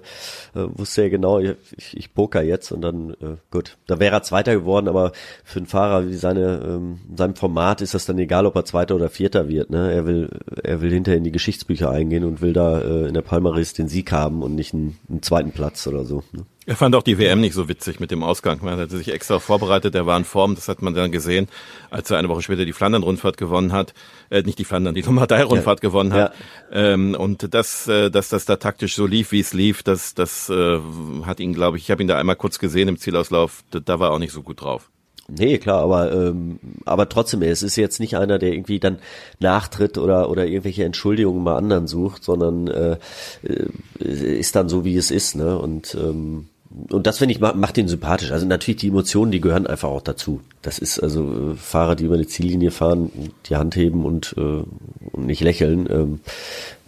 wusste 0.54 1.02
er 1.02 1.10
genau, 1.10 1.38
ich, 1.38 1.56
ich 1.92 2.14
poker 2.14 2.42
jetzt 2.42 2.72
und 2.72 2.80
dann 2.80 3.10
äh, 3.10 3.36
gut. 3.50 3.76
Da 3.86 4.00
wäre 4.00 4.16
er 4.16 4.22
Zweiter 4.22 4.54
geworden, 4.54 4.88
aber 4.88 5.12
für 5.44 5.58
einen 5.58 5.66
Fahrer 5.66 6.08
wie 6.08 6.14
seine 6.14 6.62
ähm, 6.64 7.00
seinem 7.14 7.36
Format 7.36 7.80
ist 7.80 7.94
das 7.94 8.06
dann 8.06 8.18
egal, 8.18 8.46
ob 8.46 8.56
er 8.56 8.64
Zweiter 8.64 8.94
oder 8.96 9.10
Vierter 9.10 9.48
wird. 9.48 9.70
Ne? 9.70 9.92
Er 9.92 10.06
will, 10.06 10.30
er 10.62 10.80
will 10.80 10.92
hinterher 10.92 11.18
in 11.18 11.24
die 11.24 11.32
Geschichtsbücher 11.32 11.90
eingehen 11.90 12.24
und 12.24 12.40
will 12.40 12.52
da 12.52 12.80
äh, 12.80 13.08
in 13.08 13.14
der 13.14 13.22
Palmaris 13.22 13.74
den 13.74 13.88
Sieg 13.88 14.12
haben 14.12 14.42
und 14.42 14.54
nicht 14.54 14.74
einen, 14.74 14.98
einen 15.08 15.22
zweiten 15.22 15.52
Platz 15.52 15.86
oder 15.86 16.04
so. 16.04 16.22
Ne? 16.32 16.44
Er 16.68 16.74
fand 16.74 16.96
auch 16.96 17.04
die 17.04 17.16
WM 17.16 17.40
nicht 17.40 17.54
so 17.54 17.68
witzig 17.68 18.00
mit 18.00 18.10
dem 18.10 18.24
Ausgang. 18.24 18.58
Man 18.60 18.76
hatte 18.76 18.96
sich 18.96 19.12
extra 19.12 19.38
vorbereitet, 19.38 19.94
er 19.94 20.04
war 20.04 20.16
in 20.16 20.24
Form, 20.24 20.56
das 20.56 20.66
hat 20.66 20.82
man 20.82 20.94
dann 20.94 21.12
gesehen, 21.12 21.46
als 21.90 22.10
er 22.10 22.18
eine 22.18 22.28
Woche 22.28 22.42
später 22.42 22.64
die 22.64 22.72
Flandern-Rundfahrt 22.72 23.36
gewonnen 23.36 23.72
hat, 23.72 23.94
äh, 24.30 24.42
nicht 24.42 24.58
die 24.58 24.64
Flandern, 24.64 24.96
die 24.96 25.02
Lombardei-Rundfahrt 25.02 25.78
ja. 25.80 25.88
gewonnen 25.88 26.12
hat. 26.12 26.34
Ja. 26.72 26.92
Ähm, 26.92 27.14
und 27.14 27.54
das, 27.54 27.86
äh, 27.86 28.10
dass 28.10 28.30
das 28.30 28.46
da 28.46 28.56
taktisch 28.56 28.96
so 28.96 29.06
lief, 29.06 29.30
wie 29.30 29.38
es 29.38 29.52
lief, 29.52 29.84
das, 29.84 30.14
das 30.14 30.50
äh, 30.50 30.80
hat 31.24 31.38
ihn, 31.38 31.52
glaube 31.52 31.76
ich, 31.76 31.84
ich 31.84 31.90
habe 31.92 32.02
ihn 32.02 32.08
da 32.08 32.18
einmal 32.18 32.34
kurz 32.34 32.58
gesehen 32.58 32.88
im 32.88 32.98
Zielauslauf, 32.98 33.62
da, 33.70 33.78
da 33.78 34.00
war 34.00 34.08
er 34.08 34.14
auch 34.14 34.18
nicht 34.18 34.32
so 34.32 34.42
gut 34.42 34.60
drauf. 34.60 34.90
Nee, 35.28 35.58
klar, 35.58 35.82
aber 35.82 36.12
ähm, 36.12 36.60
aber 36.84 37.08
trotzdem, 37.08 37.42
es 37.42 37.64
ist 37.64 37.74
jetzt 37.74 37.98
nicht 37.98 38.16
einer, 38.16 38.38
der 38.38 38.52
irgendwie 38.52 38.78
dann 38.78 39.00
nachtritt 39.40 39.98
oder 39.98 40.30
oder 40.30 40.46
irgendwelche 40.46 40.84
Entschuldigungen 40.84 41.42
bei 41.42 41.54
anderen 41.54 41.88
sucht, 41.88 42.22
sondern 42.22 42.68
äh, 42.68 42.96
äh 43.42 43.66
ist 43.98 44.54
dann 44.54 44.68
so, 44.68 44.84
wie 44.84 44.96
es 44.96 45.10
ist, 45.10 45.34
ne? 45.34 45.58
Und 45.58 45.96
ähm, 46.00 46.46
und 46.90 47.06
das 47.06 47.18
finde 47.18 47.32
ich 47.32 47.40
macht 47.40 47.78
ihn 47.78 47.88
sympathisch. 47.88 48.32
Also 48.32 48.46
natürlich 48.46 48.80
die 48.80 48.88
Emotionen, 48.88 49.32
die 49.32 49.40
gehören 49.40 49.66
einfach 49.66 49.88
auch 49.88 50.02
dazu. 50.02 50.42
Das 50.60 50.78
ist 50.78 50.98
also 50.98 51.52
äh, 51.52 51.56
Fahrer, 51.56 51.96
die 51.96 52.04
über 52.04 52.16
eine 52.16 52.26
Ziellinie 52.26 52.70
fahren, 52.70 53.10
die 53.46 53.56
Hand 53.56 53.76
heben 53.76 54.04
und, 54.04 54.34
äh, 54.36 54.40
und 54.40 55.26
nicht 55.26 55.40
lächeln. 55.40 55.88
Ähm, 55.90 56.20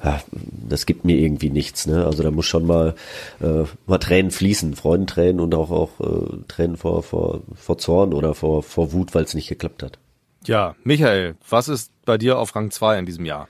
ja, 0.04 0.21
das 0.68 0.85
gibt 0.85 1.04
mir 1.04 1.16
irgendwie 1.16 1.49
nichts. 1.49 1.87
Ne? 1.87 2.04
Also 2.04 2.23
da 2.23 2.30
muss 2.30 2.45
schon 2.45 2.66
mal 2.66 2.95
äh, 3.40 3.64
mal 3.87 3.99
Tränen 3.99 4.30
fließen, 4.30 4.76
Freudentränen 4.76 5.40
und 5.40 5.54
auch 5.54 5.71
auch 5.71 6.00
äh, 6.00 6.37
Tränen 6.49 6.76
vor 6.76 7.02
vor 7.02 7.40
vor 7.54 7.78
Zorn 7.78 8.12
oder 8.12 8.35
vor 8.35 8.62
vor 8.62 8.92
Wut, 8.92 9.14
weil 9.14 9.25
es 9.25 9.35
nicht 9.35 9.49
geklappt 9.49 9.83
hat. 9.83 9.99
Ja, 10.45 10.76
Michael, 10.85 11.35
was 11.49 11.68
ist 11.68 11.90
bei 12.04 12.18
dir 12.18 12.38
auf 12.38 12.54
Rang 12.54 12.71
2 12.71 12.99
in 12.99 13.07
diesem 13.07 13.25
Jahr? 13.25 13.49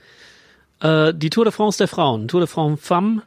Äh, 0.80 1.12
die 1.14 1.30
Tour 1.30 1.44
de 1.44 1.52
France 1.52 1.78
der 1.78 1.88
Frauen, 1.88 2.28
Tour 2.28 2.40
de 2.40 2.48
France 2.48 2.80
Femme. 2.80 3.22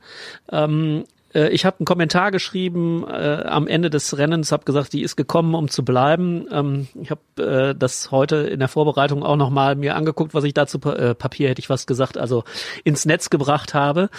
Ähm, 0.52 1.04
äh, 1.34 1.50
ich 1.50 1.66
habe 1.66 1.80
einen 1.80 1.86
Kommentar 1.86 2.32
geschrieben 2.32 3.06
äh, 3.08 3.44
am 3.46 3.68
Ende 3.68 3.90
des 3.90 4.18
Rennens, 4.18 4.52
habe 4.52 4.66
gesagt, 4.66 4.94
die 4.94 5.02
ist 5.02 5.16
gekommen, 5.16 5.56
um 5.56 5.70
zu 5.70 5.84
bleiben. 5.84 6.46
Ähm, 6.52 6.88
ich 7.02 7.12
habe 7.12 7.22
äh, 7.72 7.76
das 7.76 8.12
heute 8.12 8.38
in 8.38 8.60
der 8.60 8.68
Vorbereitung 8.68 9.24
auch 9.24 9.36
nochmal 9.36 9.76
mir 9.76 9.96
angeguckt, 9.96 10.34
was 10.34 10.44
ich 10.44 10.54
dazu 10.54 10.80
äh, 10.82 11.16
Papier 11.16 11.50
hätte 11.50 11.60
ich 11.60 11.70
was 11.70 11.88
gesagt, 11.88 12.18
also 12.18 12.44
ins 12.84 13.06
Netz 13.06 13.30
gebracht 13.30 13.74
habe. 13.74 14.10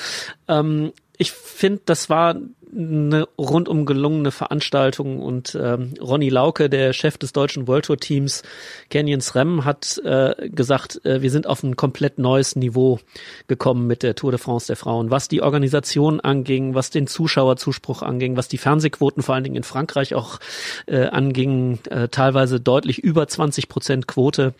Ähm, 0.49 0.93
ich 1.19 1.33
finde, 1.33 1.83
das 1.85 2.09
war 2.11 2.37
eine 2.75 3.29
rundum 3.39 3.85
gelungene 3.85 4.31
Veranstaltung 4.31 5.21
und 5.21 5.59
ähm, 5.61 5.93
Ronny 6.01 6.31
Lauke, 6.31 6.71
der 6.71 6.95
Chef 6.95 7.19
des 7.19 7.33
deutschen 7.33 7.69
World 7.69 7.85
Tour 7.85 7.99
Teams 7.99 8.43
Canyons 8.89 9.35
Rem, 9.35 9.67
hat 9.67 10.01
äh, 10.05 10.49
gesagt, 10.49 11.05
äh, 11.05 11.21
wir 11.21 11.31
sind 11.31 11.47
auf 11.47 11.63
ein 11.63 11.77
komplett 11.77 12.19
neues 12.19 12.57
Niveau 12.57 12.99
gekommen 13.47 13.87
mit 13.87 14.03
der 14.03 14.15
Tour 14.15 14.31
de 14.31 14.39
France 14.39 14.69
der 14.69 14.77
Frauen, 14.77 15.11
was 15.11 15.29
die 15.29 15.43
Organisation 15.43 16.21
anging, 16.21 16.75
was 16.75 16.89
den 16.89 17.07
Zuschauerzuspruch 17.07 18.01
anging, 18.01 18.37
was 18.37 18.49
die 18.49 18.59
Fernsehquoten 18.59 19.23
vor 19.23 19.35
allen 19.35 19.45
Dingen 19.45 19.57
in 19.57 19.65
Frankreich 19.65 20.15
auch 20.15 20.39
äh, 20.87 21.07
anging, 21.07 21.79
äh, 21.91 22.09
teilweise 22.09 22.59
deutlich 22.59 23.01
über 23.01 23.29
20 23.29 23.69
Prozent 23.69 24.07
Quote 24.07 24.55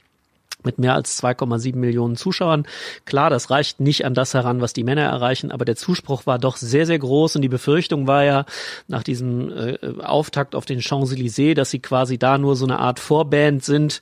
mit 0.65 0.79
mehr 0.79 0.95
als 0.95 1.23
2,7 1.23 1.77
Millionen 1.77 2.17
Zuschauern. 2.17 2.67
Klar, 3.05 3.31
das 3.31 3.51
reicht 3.51 3.81
nicht 3.81 4.05
an 4.05 4.15
das 4.15 4.35
heran, 4.35 4.61
was 4.61 4.73
die 4.73 4.85
Männer 4.85 5.03
erreichen, 5.03 5.51
aber 5.51 5.65
der 5.65 5.77
Zuspruch 5.77 6.27
war 6.27 6.39
doch 6.39 6.57
sehr, 6.57 6.87
sehr 6.87 6.99
groß 6.99 7.37
und 7.37 7.43
die 7.43 7.49
Befürchtung 7.49 8.07
war 8.07 8.25
ja 8.25 8.45
nach 8.89 9.03
diesem 9.03 9.51
äh, 9.51 9.79
Auftakt 10.03 10.55
auf 10.55 10.65
den 10.65 10.81
Champs-Élysées, 10.81 11.55
dass 11.55 11.71
sie 11.71 11.79
quasi 11.79 12.19
da 12.19 12.39
nur 12.39 12.57
so 12.57 12.65
eine 12.65 12.79
Art 12.79 13.01
Vorband 13.01 13.65
sind 13.65 14.01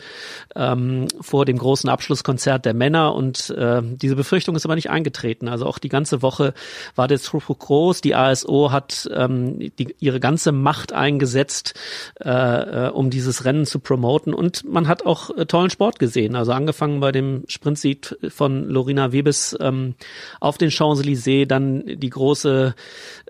ähm, 0.57 1.07
vor 1.21 1.45
dem 1.45 1.59
großen 1.59 1.89
Abschlusskonzert 1.89 2.65
der 2.65 2.75
Männer 2.75 3.15
und 3.15 3.51
äh, 3.51 3.83
diese 3.83 4.17
Befürchtung 4.17 4.57
ist 4.57 4.65
aber 4.65 4.75
nicht 4.75 4.91
eingetreten. 4.91 5.49
Also 5.49 5.67
auch 5.67 5.79
die 5.79 5.89
ganze 5.89 6.23
Woche 6.23 6.55
war 6.95 7.09
der 7.09 7.19
Zuspruch 7.19 7.59
groß. 7.59 8.01
Die 8.01 8.15
ASO 8.15 8.71
hat 8.71 9.09
ähm, 9.15 9.59
die, 9.79 9.95
ihre 9.99 10.21
ganze 10.21 10.53
Macht 10.53 10.93
eingesetzt, 10.93 11.75
äh, 12.21 12.31
äh, 12.31 12.91
um 12.91 13.11
dieses 13.11 13.45
Rennen 13.45 13.67
zu 13.67 13.79
promoten 13.79 14.35
und 14.35 14.65
man 14.71 14.89
hat 14.89 15.07
auch 15.07 15.37
äh, 15.37 15.47
tollen 15.47 15.71
Sport 15.71 15.99
gesehen. 15.99 16.37
Also 16.37 16.50
also 16.51 16.57
angefangen 16.57 16.99
bei 17.01 17.13
dem 17.13 17.45
Sprintsieg 17.47 18.17
von 18.29 18.65
Lorina 18.65 19.13
Webes 19.13 19.57
ähm, 19.61 19.95
auf 20.41 20.59
den 20.59 20.71
Champs-Élysées, 20.71 21.47
dann 21.47 21.85
die 21.87 22.11
große 22.11 22.75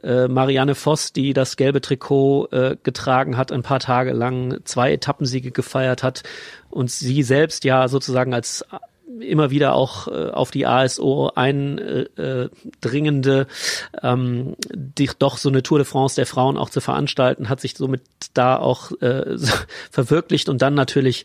äh, 0.02 0.28
Marianne 0.28 0.74
Voss, 0.74 1.12
die 1.12 1.34
das 1.34 1.56
gelbe 1.56 1.82
Trikot 1.82 2.48
äh, 2.50 2.76
getragen 2.82 3.36
hat, 3.36 3.52
ein 3.52 3.62
paar 3.62 3.80
Tage 3.80 4.12
lang 4.12 4.60
zwei 4.64 4.92
Etappensiege 4.92 5.50
gefeiert 5.50 6.02
hat 6.02 6.22
und 6.70 6.90
sie 6.90 7.22
selbst 7.22 7.64
ja 7.64 7.88
sozusagen 7.88 8.32
als 8.32 8.64
immer 9.18 9.50
wieder 9.50 9.74
auch 9.74 10.08
äh, 10.08 10.30
auf 10.30 10.50
die 10.50 10.66
ASO 10.66 11.30
eindringende, 11.34 13.46
äh, 13.92 14.06
ähm, 14.06 14.56
die, 14.72 15.10
doch 15.18 15.36
so 15.36 15.48
eine 15.48 15.62
Tour 15.62 15.78
de 15.78 15.84
France 15.84 16.16
der 16.16 16.26
Frauen 16.26 16.56
auch 16.56 16.70
zu 16.70 16.80
veranstalten, 16.80 17.48
hat 17.48 17.60
sich 17.60 17.76
somit 17.76 18.02
da 18.34 18.56
auch 18.56 18.92
äh, 19.00 19.36
verwirklicht. 19.90 20.48
Und 20.48 20.62
dann 20.62 20.74
natürlich 20.74 21.24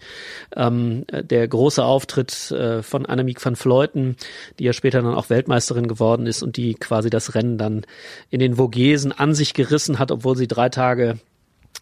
ähm, 0.55 1.05
der 1.11 1.47
große 1.47 1.83
Auftritt 1.83 2.51
äh, 2.51 2.81
von 2.81 3.05
Annemiek 3.05 3.43
van 3.43 3.55
Vleuten, 3.55 4.15
die 4.59 4.63
ja 4.63 4.73
später 4.73 5.01
dann 5.01 5.15
auch 5.15 5.29
Weltmeisterin 5.29 5.87
geworden 5.87 6.27
ist 6.27 6.43
und 6.43 6.57
die 6.57 6.75
quasi 6.75 7.09
das 7.09 7.35
Rennen 7.35 7.57
dann 7.57 7.85
in 8.29 8.39
den 8.39 8.55
Vogesen 8.55 9.11
an 9.11 9.35
sich 9.35 9.53
gerissen 9.53 9.99
hat, 9.99 10.11
obwohl 10.11 10.35
sie 10.35 10.47
drei 10.47 10.69
Tage 10.69 11.19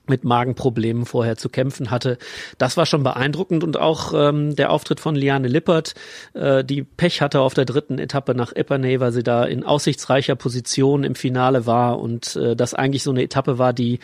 mit 0.07 0.23
Magenproblemen 0.23 1.05
vorher 1.05 1.37
zu 1.37 1.49
kämpfen 1.49 1.91
hatte. 1.91 2.17
Das 2.57 2.77
war 2.77 2.85
schon 2.85 3.03
beeindruckend 3.03 3.63
und 3.63 3.77
auch 3.77 4.13
ähm, 4.13 4.55
der 4.55 4.71
Auftritt 4.71 4.99
von 4.99 5.15
Liane 5.15 5.47
Lippert, 5.47 5.93
äh, 6.33 6.63
die 6.63 6.83
Pech 6.83 7.21
hatte 7.21 7.39
auf 7.41 7.53
der 7.53 7.65
dritten 7.65 7.99
Etappe 7.99 8.35
nach 8.35 8.53
Epernay, 8.53 8.99
weil 8.99 9.11
sie 9.11 9.23
da 9.23 9.45
in 9.45 9.63
aussichtsreicher 9.63 10.35
Position 10.35 11.03
im 11.03 11.15
Finale 11.15 11.65
war 11.65 11.99
und 11.99 12.35
äh, 12.35 12.55
das 12.55 12.73
eigentlich 12.73 13.03
so 13.03 13.11
eine 13.11 13.23
Etappe 13.23 13.57
war, 13.57 13.73
die 13.73 13.99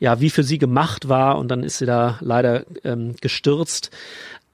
ja 0.00 0.20
wie 0.20 0.30
für 0.30 0.42
sie 0.42 0.58
gemacht 0.58 1.08
war 1.08 1.38
und 1.38 1.48
dann 1.48 1.62
ist 1.62 1.78
sie 1.78 1.86
da 1.86 2.18
leider 2.20 2.64
ähm, 2.84 3.16
gestürzt. 3.20 3.90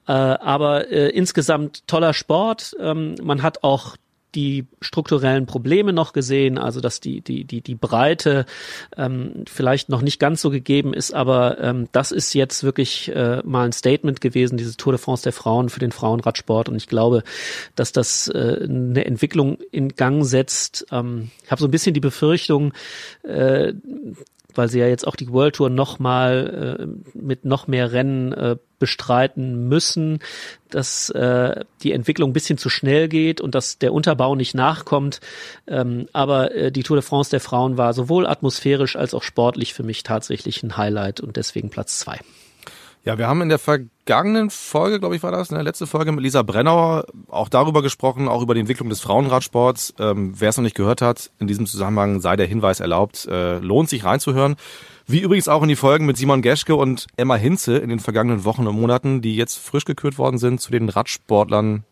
Äh, 0.07 0.11
aber 0.11 0.91
äh, 0.91 1.09
insgesamt 1.09 1.87
toller 1.87 2.13
Sport. 2.13 2.75
Ähm, 2.79 3.15
man 3.21 3.43
hat 3.43 3.63
auch 3.63 3.95
die 4.35 4.67
strukturellen 4.81 5.45
Probleme 5.45 5.93
noch 5.93 6.13
gesehen, 6.13 6.57
also 6.57 6.81
dass 6.81 6.99
die 6.99 7.21
die 7.21 7.45
die 7.45 7.61
die 7.61 7.75
Breite 7.75 8.45
ähm, 8.95 9.43
vielleicht 9.47 9.89
noch 9.89 10.01
nicht 10.01 10.19
ganz 10.19 10.41
so 10.41 10.49
gegeben 10.49 10.93
ist, 10.93 11.13
aber 11.13 11.59
ähm, 11.59 11.87
das 11.91 12.11
ist 12.11 12.33
jetzt 12.33 12.63
wirklich 12.63 13.09
äh, 13.15 13.41
mal 13.43 13.65
ein 13.65 13.71
Statement 13.71 14.21
gewesen, 14.21 14.57
diese 14.57 14.77
Tour 14.77 14.93
de 14.93 15.01
France 15.01 15.23
der 15.23 15.33
Frauen 15.33 15.69
für 15.69 15.79
den 15.79 15.91
Frauenradsport 15.91 16.69
und 16.69 16.75
ich 16.75 16.87
glaube, 16.87 17.23
dass 17.75 17.91
das 17.91 18.27
äh, 18.27 18.59
eine 18.63 19.05
Entwicklung 19.05 19.57
in 19.71 19.89
Gang 19.89 20.25
setzt. 20.25 20.85
Ähm, 20.91 21.31
ich 21.43 21.51
habe 21.51 21.61
so 21.61 21.67
ein 21.67 21.71
bisschen 21.71 21.93
die 21.93 21.99
Befürchtung, 21.99 22.73
äh, 23.23 23.73
weil 24.55 24.69
sie 24.69 24.79
ja 24.79 24.87
jetzt 24.87 25.07
auch 25.07 25.15
die 25.15 25.31
World 25.31 25.55
Tour 25.55 25.69
noch 25.69 25.99
mal 25.99 26.77
äh, 26.79 27.17
mit 27.17 27.45
noch 27.45 27.67
mehr 27.67 27.91
Rennen 27.91 28.33
äh, 28.33 28.57
bestreiten 28.79 29.67
müssen, 29.67 30.19
dass 30.69 31.09
äh, 31.09 31.63
die 31.83 31.91
Entwicklung 31.91 32.31
ein 32.31 32.33
bisschen 32.33 32.57
zu 32.57 32.69
schnell 32.69 33.09
geht 33.09 33.41
und 33.41 33.53
dass 33.53 33.77
der 33.77 33.93
Unterbau 33.93 34.35
nicht 34.35 34.55
nachkommt. 34.55 35.19
Ähm, 35.67 36.07
aber 36.13 36.55
äh, 36.55 36.71
die 36.71 36.83
Tour 36.83 36.97
de 36.97 37.03
France 37.03 37.29
der 37.29 37.41
Frauen 37.41 37.77
war 37.77 37.93
sowohl 37.93 38.25
atmosphärisch 38.25 38.95
als 38.95 39.13
auch 39.13 39.23
sportlich 39.23 39.73
für 39.73 39.83
mich 39.83 40.03
tatsächlich 40.03 40.63
ein 40.63 40.77
Highlight 40.77 41.19
und 41.19 41.35
deswegen 41.35 41.69
Platz 41.69 41.99
zwei. 41.99 42.19
Ja, 43.05 43.17
wir 43.17 43.27
haben 43.27 43.41
in 43.41 43.49
der 43.49 43.59
vergangenen 43.59 44.49
Folge, 44.49 44.99
glaube 44.99 45.15
ich, 45.15 45.23
war 45.23 45.31
das, 45.31 45.51
ne, 45.51 45.61
letzte 45.61 45.87
Folge 45.87 46.11
mit 46.11 46.21
Lisa 46.21 46.43
Brennauer 46.43 47.05
auch 47.29 47.47
darüber 47.47 47.81
gesprochen, 47.81 48.27
auch 48.27 48.41
über 48.41 48.53
die 48.53 48.59
Entwicklung 48.59 48.89
des 48.89 48.99
Frauenradsports. 48.99 49.93
Ähm, 49.99 50.33
Wer 50.37 50.49
es 50.49 50.57
noch 50.57 50.63
nicht 50.63 50.75
gehört 50.75 51.01
hat, 51.01 51.31
in 51.39 51.47
diesem 51.47 51.65
Zusammenhang 51.65 52.19
sei 52.19 52.35
der 52.35 52.45
Hinweis 52.45 52.81
erlaubt, 52.81 53.25
äh, 53.25 53.59
lohnt 53.59 53.89
sich 53.89 54.03
reinzuhören. 54.03 54.57
Wie 55.07 55.21
übrigens 55.21 55.47
auch 55.47 55.63
in 55.63 55.69
die 55.69 55.77
Folgen 55.77 56.05
mit 56.05 56.17
Simon 56.17 56.41
Geschke 56.41 56.75
und 56.75 57.07
Emma 57.15 57.35
Hinze 57.35 57.77
in 57.77 57.89
den 57.89 57.99
vergangenen 57.99 58.43
Wochen 58.43 58.67
und 58.67 58.79
Monaten, 58.79 59.21
die 59.21 59.35
jetzt 59.35 59.57
frisch 59.57 59.85
gekürt 59.85 60.17
worden 60.17 60.37
sind 60.37 60.59
zu 60.59 60.69
den 60.69 60.89
Radsportlern 60.89 61.85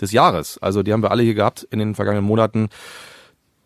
des 0.00 0.12
Jahres. 0.12 0.58
Also 0.58 0.82
die 0.82 0.92
haben 0.92 1.02
wir 1.02 1.10
alle 1.10 1.22
hier 1.22 1.34
gehabt 1.34 1.66
in 1.70 1.78
den 1.78 1.94
vergangenen 1.94 2.26
Monaten. 2.26 2.68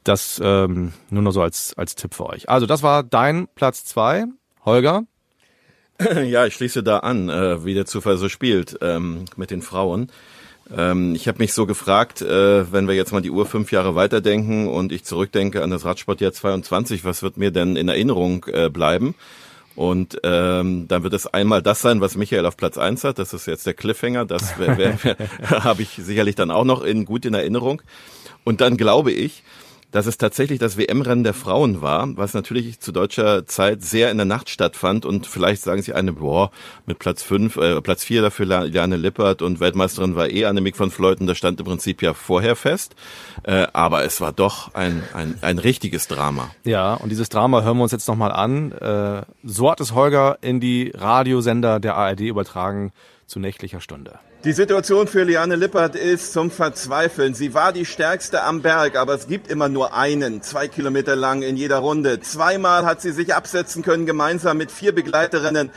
Das 0.05 0.41
ähm, 0.45 0.93
nur 1.09 1.23
noch 1.23 1.33
so 1.33 1.41
als, 1.41 1.73
als 1.79 1.95
Tipp 1.95 2.15
für 2.15 2.27
euch. 2.27 2.49
Also 2.49 2.67
das 2.67 2.83
war 2.83 3.03
dein 3.03 3.49
Platz 3.55 3.85
zwei, 3.85 4.27
Holger. 4.65 5.05
Ja, 6.25 6.47
ich 6.47 6.55
schließe 6.55 6.83
da 6.83 6.99
an, 6.99 7.29
äh, 7.29 7.65
wie 7.65 7.75
der 7.75 7.87
Zufall 7.87 8.17
so 8.17 8.29
spielt 8.29 8.79
ähm, 8.81 9.25
mit 9.37 9.51
den 9.51 9.63
Frauen. 9.63 10.11
Ähm, 10.75 11.15
ich 11.15 11.29
habe 11.29 11.39
mich 11.39 11.53
so 11.53 11.67
gefragt, 11.67 12.23
äh, 12.23 12.73
wenn 12.73 12.89
wir 12.89 12.95
jetzt 12.95 13.13
mal 13.13 13.21
die 13.21 13.31
Uhr 13.31 13.47
fünf 13.47 13.71
Jahre 13.71 13.95
weiterdenken 13.95 14.69
und 14.69 14.93
ich 14.93 15.05
zurückdenke 15.05 15.63
an 15.63 15.71
das 15.71 15.85
Radsportjahr 15.85 16.33
22, 16.33 17.05
was 17.05 17.23
wird 17.23 17.37
mir 17.37 17.51
denn 17.51 17.77
in 17.77 17.89
Erinnerung 17.89 18.47
äh, 18.49 18.71
bleiben? 18.71 19.15
Und 19.77 20.21
ähm, 20.23 20.87
dann 20.87 21.03
wird 21.03 21.15
es 21.15 21.27
einmal 21.27 21.61
das 21.61 21.83
sein, 21.83 22.01
was 22.01 22.17
Michael 22.17 22.47
auf 22.47 22.57
Platz 22.57 22.79
eins 22.79 23.03
hat. 23.03 23.19
Das 23.19 23.35
ist 23.35 23.47
jetzt 23.47 23.67
der 23.67 23.75
Cliffhanger. 23.75 24.25
Das 24.25 24.55
habe 25.51 25.83
ich 25.83 25.91
sicherlich 26.01 26.37
dann 26.37 26.53
auch 26.53 26.65
noch 26.65 26.83
in 26.83 27.05
gut 27.05 27.25
in 27.25 27.35
Erinnerung. 27.35 27.83
Und 28.45 28.61
dann 28.61 28.77
glaube 28.77 29.11
ich, 29.11 29.43
dass 29.95 30.07
es 30.07 30.19
tatsächlich 30.19 30.59
das 30.59 30.77
WM-Rennen 30.77 31.23
der 31.23 31.35
Frauen 31.35 31.81
war, 31.81 32.09
was 32.17 32.35
natürlich 32.35 32.81
zu 32.81 32.91
deutscher 32.91 33.47
Zeit 33.47 33.81
sehr 33.81 34.11
in 34.11 34.17
der 34.17 34.25
Nacht 34.27 34.51
stattfand 34.51 35.07
und 35.07 35.29
vielleicht 35.29 35.63
sagen 35.63 35.83
sie 35.83 35.93
eine, 35.93 36.15
boah, 36.15 36.51
mit 36.85 36.99
Platz 36.99 37.23
fünf, 37.23 37.57
äh, 37.57 37.81
Platz 37.81 38.03
vier 38.03 38.21
dafür 38.21 38.45
Liane 38.67 38.97
Lippert 38.97 39.41
und 39.41 39.61
Weltmeisterin 39.61 40.17
war 40.17 40.29
eh 40.29 40.47
Annemiek 40.47 40.75
von 40.75 40.91
Fleuten, 40.91 41.29
das 41.29 41.39
stand 41.39 41.61
im 41.61 41.67
Prinzip 41.67 42.03
ja 42.03 42.13
vorher 42.13 42.57
fest, 42.57 42.97
äh, 43.45 43.69
aber 43.73 44.05
es 44.05 44.21
war 44.21 44.33
doch 44.33 44.75
ein, 44.75 45.05
ein, 45.15 45.39
ein 45.43 45.61
richtiges 45.61 46.09
Drama. 46.09 46.51
Ja, 46.65 46.95
und 46.95 47.11
dieses 47.11 47.29
Drama 47.29 47.63
hören 47.63 47.77
wir 47.77 47.85
uns 47.85 47.93
jetzt 47.93 48.09
nochmal 48.09 48.33
an. 48.33 48.73
Äh, 48.73 49.23
so 49.45 49.71
hat 49.71 49.81
es 49.81 49.95
Holger 49.95 50.39
in 50.41 50.59
die 50.59 50.91
Radiosender 50.93 51.79
der 51.79 51.95
ARD 51.95 52.23
übertragen 52.23 52.91
zu 53.29 53.39
nächtlicher 53.39 53.81
Stunde. 53.81 54.19
Die 54.45 54.53
Situation 54.53 55.07
für 55.07 55.23
Liane 55.23 55.57
Lippert 55.57 55.97
ist 55.97 56.35
zum 56.35 56.51
Verzweifeln. 56.51 57.33
Sie 57.33 57.55
war 57.55 57.73
die 57.73 57.87
stärkste 57.87 58.43
am 58.43 58.61
Berg, 58.61 58.95
aber 58.95 59.15
es 59.15 59.27
gibt 59.27 59.51
immer 59.51 59.71
nur 59.71 59.95
einen, 59.95 60.43
zwei 60.43 60.69
Kilometer 60.69 61.17
lang 61.17 61.41
in 61.41 61.57
jeder 61.57 61.79
Runde. 61.79 62.21
Zweimal 62.21 62.85
hat 62.85 63.01
sie 63.01 63.13
sich 63.13 63.35
absetzen 63.35 63.83
können, 63.83 64.05
gemeinsam 64.05 64.59
mit 64.59 64.71
vier 64.71 64.95
Begleiterinnen. 64.95 65.71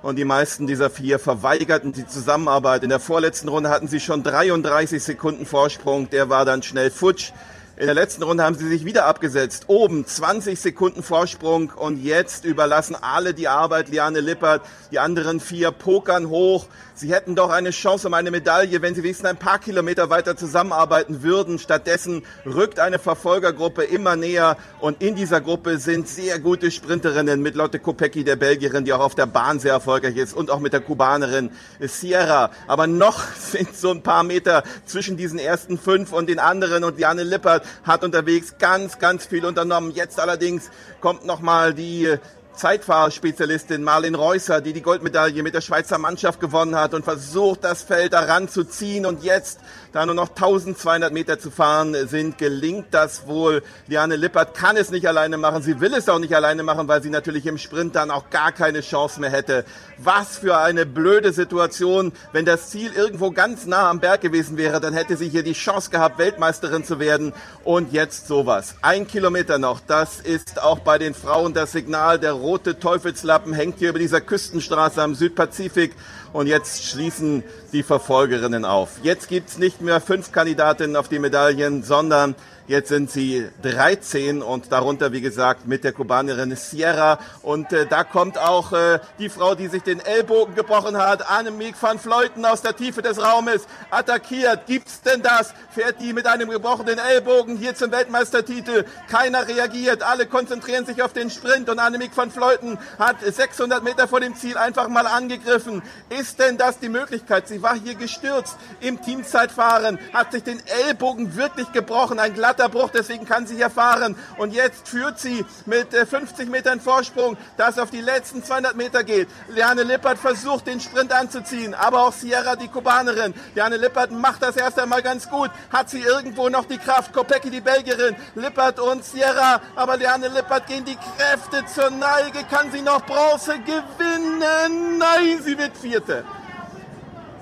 Und 0.00 0.16
die 0.16 0.24
meisten 0.24 0.66
dieser 0.66 0.88
vier 0.88 1.18
verweigerten 1.18 1.92
die 1.92 2.06
Zusammenarbeit. 2.06 2.82
In 2.82 2.88
der 2.88 2.98
vorletzten 2.98 3.48
Runde 3.48 3.68
hatten 3.68 3.88
sie 3.88 4.00
schon 4.00 4.22
33 4.22 5.02
Sekunden 5.02 5.44
Vorsprung. 5.44 6.08
Der 6.08 6.30
war 6.30 6.46
dann 6.46 6.62
schnell 6.62 6.90
futsch. 6.90 7.32
In 7.76 7.86
der 7.86 7.94
letzten 7.94 8.22
Runde 8.22 8.44
haben 8.44 8.54
sie 8.54 8.68
sich 8.68 8.84
wieder 8.84 9.04
abgesetzt. 9.06 9.64
Oben 9.66 10.06
20 10.06 10.60
Sekunden 10.60 11.02
Vorsprung 11.02 11.72
und 11.74 12.00
jetzt 12.00 12.44
überlassen 12.44 12.94
alle 12.94 13.34
die 13.34 13.48
Arbeit 13.48 13.88
Liane 13.88 14.20
Lippert. 14.20 14.62
Die 14.92 15.00
anderen 15.00 15.40
vier 15.40 15.72
pokern 15.72 16.28
hoch. 16.28 16.66
Sie 16.96 17.12
hätten 17.12 17.34
doch 17.34 17.50
eine 17.50 17.70
Chance 17.70 18.06
um 18.06 18.14
eine 18.14 18.30
Medaille, 18.30 18.80
wenn 18.80 18.94
sie 18.94 19.02
wenigstens 19.02 19.28
ein 19.28 19.36
paar 19.36 19.58
Kilometer 19.58 20.08
weiter 20.08 20.36
zusammenarbeiten 20.36 21.24
würden. 21.24 21.58
Stattdessen 21.58 22.22
rückt 22.46 22.78
eine 22.78 23.00
Verfolgergruppe 23.00 23.82
immer 23.82 24.14
näher 24.14 24.56
und 24.78 25.02
in 25.02 25.16
dieser 25.16 25.40
Gruppe 25.40 25.78
sind 25.78 26.06
sehr 26.06 26.38
gute 26.38 26.70
Sprinterinnen 26.70 27.42
mit 27.42 27.56
Lotte 27.56 27.80
Kopecki, 27.80 28.22
der 28.22 28.36
Belgierin, 28.36 28.84
die 28.84 28.92
auch 28.92 29.00
auf 29.00 29.16
der 29.16 29.26
Bahn 29.26 29.58
sehr 29.58 29.72
erfolgreich 29.72 30.16
ist 30.16 30.34
und 30.34 30.52
auch 30.52 30.60
mit 30.60 30.72
der 30.72 30.80
Kubanerin 30.80 31.50
Sierra. 31.80 32.52
Aber 32.68 32.86
noch 32.86 33.24
sind 33.36 33.74
so 33.74 33.90
ein 33.90 34.04
paar 34.04 34.22
Meter 34.22 34.62
zwischen 34.86 35.16
diesen 35.16 35.40
ersten 35.40 35.76
fünf 35.76 36.12
und 36.12 36.28
den 36.28 36.38
anderen 36.38 36.84
und 36.84 36.96
Liane 36.98 37.24
Lippert 37.24 37.63
hat 37.82 38.04
unterwegs 38.04 38.56
ganz, 38.58 38.98
ganz 38.98 39.26
viel 39.26 39.44
unternommen. 39.44 39.90
Jetzt 39.90 40.20
allerdings 40.20 40.70
kommt 41.00 41.24
nochmal 41.24 41.74
die 41.74 42.16
Zeitfahrspezialistin 42.56 43.82
Marlin 43.82 44.14
Reusser, 44.14 44.60
die 44.60 44.72
die 44.72 44.82
Goldmedaille 44.82 45.42
mit 45.42 45.54
der 45.54 45.60
Schweizer 45.60 45.98
Mannschaft 45.98 46.40
gewonnen 46.40 46.76
hat 46.76 46.94
und 46.94 47.04
versucht, 47.04 47.64
das 47.64 47.82
Feld 47.82 48.12
daran 48.12 48.48
zu 48.48 48.64
ziehen 48.64 49.06
und 49.06 49.22
jetzt 49.22 49.58
da 49.94 50.04
nur 50.06 50.16
noch 50.16 50.30
1200 50.30 51.12
Meter 51.12 51.38
zu 51.38 51.52
fahren 51.52 51.94
sind, 52.08 52.36
gelingt 52.36 52.86
das 52.90 53.28
wohl. 53.28 53.62
Liane 53.86 54.16
Lippert 54.16 54.54
kann 54.54 54.76
es 54.76 54.90
nicht 54.90 55.06
alleine 55.06 55.36
machen. 55.36 55.62
Sie 55.62 55.80
will 55.80 55.94
es 55.94 56.08
auch 56.08 56.18
nicht 56.18 56.34
alleine 56.34 56.64
machen, 56.64 56.88
weil 56.88 57.00
sie 57.00 57.10
natürlich 57.10 57.46
im 57.46 57.58
Sprint 57.58 57.94
dann 57.94 58.10
auch 58.10 58.28
gar 58.30 58.50
keine 58.50 58.80
Chance 58.80 59.20
mehr 59.20 59.30
hätte. 59.30 59.64
Was 59.98 60.38
für 60.38 60.58
eine 60.58 60.84
blöde 60.84 61.32
Situation. 61.32 62.12
Wenn 62.32 62.44
das 62.44 62.70
Ziel 62.70 62.92
irgendwo 62.92 63.30
ganz 63.30 63.66
nah 63.66 63.88
am 63.88 64.00
Berg 64.00 64.20
gewesen 64.20 64.56
wäre, 64.56 64.80
dann 64.80 64.94
hätte 64.94 65.16
sie 65.16 65.28
hier 65.28 65.44
die 65.44 65.52
Chance 65.52 65.90
gehabt, 65.90 66.18
Weltmeisterin 66.18 66.84
zu 66.84 66.98
werden. 66.98 67.32
Und 67.62 67.92
jetzt 67.92 68.26
sowas. 68.26 68.74
Ein 68.82 69.06
Kilometer 69.06 69.58
noch. 69.58 69.78
Das 69.86 70.18
ist 70.18 70.60
auch 70.60 70.80
bei 70.80 70.98
den 70.98 71.14
Frauen 71.14 71.54
das 71.54 71.70
Signal. 71.70 72.18
Der 72.18 72.32
rote 72.44 72.78
Teufelslappen 72.78 73.54
hängt 73.54 73.78
hier 73.78 73.88
über 73.88 73.98
dieser 73.98 74.20
Küstenstraße 74.20 75.02
am 75.02 75.14
Südpazifik 75.14 75.92
und 76.34 76.46
jetzt 76.46 76.84
schließen 76.84 77.42
die 77.72 77.82
Verfolgerinnen 77.82 78.66
auf. 78.66 78.98
Jetzt 79.02 79.28
gibt's 79.28 79.56
nicht 79.56 79.80
mehr 79.80 80.00
fünf 80.00 80.30
Kandidatinnen 80.30 80.94
auf 80.94 81.08
die 81.08 81.18
Medaillen, 81.18 81.82
sondern 81.82 82.34
Jetzt 82.66 82.88
sind 82.88 83.10
sie 83.10 83.46
13 83.60 84.40
und 84.40 84.72
darunter, 84.72 85.12
wie 85.12 85.20
gesagt, 85.20 85.66
mit 85.66 85.84
der 85.84 85.92
Kubanerin 85.92 86.56
Sierra. 86.56 87.18
Und 87.42 87.74
äh, 87.74 87.84
da 87.84 88.04
kommt 88.04 88.38
auch 88.38 88.72
äh, 88.72 89.00
die 89.18 89.28
Frau, 89.28 89.54
die 89.54 89.68
sich 89.68 89.82
den 89.82 90.00
Ellbogen 90.00 90.54
gebrochen 90.54 90.96
hat, 90.96 91.30
Annemiek 91.30 91.74
van 91.78 91.98
Fleuten 91.98 92.42
aus 92.46 92.62
der 92.62 92.74
Tiefe 92.74 93.02
des 93.02 93.22
Raumes, 93.22 93.66
attackiert. 93.90 94.66
Gibt's 94.66 95.02
denn 95.02 95.20
das? 95.20 95.52
Fährt 95.72 96.00
die 96.00 96.14
mit 96.14 96.26
einem 96.26 96.48
gebrochenen 96.48 96.98
Ellbogen 96.98 97.58
hier 97.58 97.74
zum 97.74 97.92
Weltmeistertitel? 97.92 98.86
Keiner 99.10 99.46
reagiert. 99.46 100.02
Alle 100.02 100.24
konzentrieren 100.24 100.86
sich 100.86 101.02
auf 101.02 101.12
den 101.12 101.28
Sprint 101.28 101.68
und 101.68 101.78
Annemiek 101.78 102.16
van 102.16 102.30
Fleuten 102.30 102.78
hat 102.98 103.16
600 103.20 103.84
Meter 103.84 104.08
vor 104.08 104.20
dem 104.20 104.36
Ziel 104.36 104.56
einfach 104.56 104.88
mal 104.88 105.06
angegriffen. 105.06 105.82
Ist 106.08 106.38
denn 106.38 106.56
das 106.56 106.78
die 106.78 106.88
Möglichkeit? 106.88 107.46
Sie 107.46 107.62
war 107.62 107.74
hier 107.74 107.94
gestürzt 107.94 108.56
im 108.80 109.02
Teamzeitfahren, 109.02 109.98
hat 110.14 110.32
sich 110.32 110.44
den 110.44 110.62
Ellbogen 110.86 111.36
wirklich 111.36 111.70
gebrochen. 111.72 112.18
Ein 112.18 112.32
Bruch, 112.68 112.90
deswegen 112.90 113.26
kann 113.26 113.46
sie 113.46 113.56
hier 113.56 113.70
fahren. 113.70 114.16
Und 114.38 114.52
jetzt 114.52 114.88
führt 114.88 115.18
sie 115.18 115.44
mit 115.66 115.92
50 115.92 116.46
äh, 116.46 116.50
Metern 116.50 116.80
Vorsprung, 116.80 117.36
das 117.56 117.78
auf 117.78 117.90
die 117.90 118.00
letzten 118.00 118.42
200 118.42 118.76
Meter 118.76 119.04
geht. 119.04 119.28
Liane 119.48 119.82
Lippert 119.82 120.18
versucht, 120.18 120.66
den 120.66 120.80
Sprint 120.80 121.12
anzuziehen, 121.12 121.74
aber 121.74 122.02
auch 122.02 122.12
Sierra, 122.12 122.56
die 122.56 122.68
Kubanerin. 122.68 123.34
Liane 123.54 123.76
Lippert 123.76 124.10
macht 124.10 124.42
das 124.42 124.56
erst 124.56 124.78
einmal 124.78 125.02
ganz 125.02 125.28
gut. 125.28 125.50
Hat 125.70 125.90
sie 125.90 126.00
irgendwo 126.00 126.48
noch 126.48 126.64
die 126.64 126.78
Kraft? 126.78 127.12
Kopecki, 127.12 127.50
die 127.50 127.60
Belgierin. 127.60 128.16
Lippert 128.34 128.80
und 128.80 129.04
Sierra, 129.04 129.60
aber 129.74 129.96
Liane 129.96 130.28
Lippert 130.28 130.66
gehen 130.66 130.84
die 130.84 130.96
Kräfte 130.96 131.64
zur 131.66 131.90
Neige. 131.90 132.44
Kann 132.50 132.70
sie 132.72 132.82
noch 132.82 133.04
Bronze 133.04 133.58
gewinnen? 133.58 134.98
Nein, 134.98 135.42
sie 135.42 135.58
wird 135.58 135.76
Vierte 135.76 136.24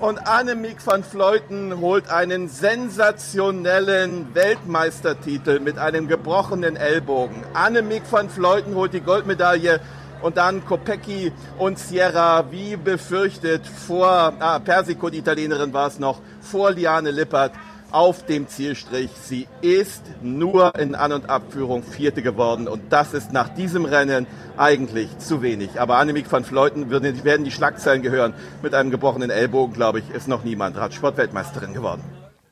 und 0.03 0.27
Annemiek 0.27 0.85
van 0.85 1.01
Fleuten 1.01 1.79
holt 1.79 2.09
einen 2.09 2.49
sensationellen 2.49 4.35
Weltmeistertitel 4.35 5.61
mit 5.61 5.77
einem 5.77 6.09
gebrochenen 6.09 6.75
Ellbogen. 6.75 7.41
Annemiek 7.53 8.03
van 8.11 8.29
Fleuten 8.29 8.75
holt 8.75 8.93
die 8.93 8.99
Goldmedaille 8.99 9.79
und 10.21 10.35
dann 10.35 10.65
Kopecki 10.65 11.31
und 11.57 11.79
Sierra, 11.79 12.51
wie 12.51 12.75
befürchtet, 12.75 13.65
vor, 13.65 14.33
ah, 14.39 14.59
Persico, 14.59 15.09
die 15.09 15.19
Italienerin 15.19 15.71
war 15.71 15.87
es 15.87 15.99
noch, 15.99 16.19
vor 16.41 16.71
Liane 16.71 17.11
Lippert 17.11 17.53
auf 17.93 18.25
dem 18.25 18.47
Zielstrich. 18.47 19.09
Sie 19.21 19.47
ist 19.61 20.03
nur 20.21 20.77
in 20.77 20.95
An- 20.95 21.13
und 21.13 21.29
Abführung 21.29 21.83
Vierte 21.83 22.21
geworden 22.21 22.67
und 22.67 22.81
das 22.89 23.13
ist 23.13 23.31
nach 23.31 23.49
diesem 23.49 23.85
Rennen 23.85 24.27
eigentlich 24.57 25.17
zu 25.19 25.41
wenig. 25.41 25.79
Aber 25.79 25.97
Annemiek 25.97 26.31
van 26.31 26.43
Fleuten 26.43 26.89
werden 26.89 27.45
die 27.45 27.51
Schlagzeilen 27.51 28.01
gehören. 28.01 28.33
Mit 28.61 28.73
einem 28.73 28.91
gebrochenen 28.91 29.29
Ellbogen, 29.29 29.73
glaube 29.73 29.99
ich, 29.99 30.09
ist 30.09 30.27
noch 30.27 30.43
niemand 30.43 30.75
Radsportweltmeisterin 30.75 31.73
geworden. 31.73 32.01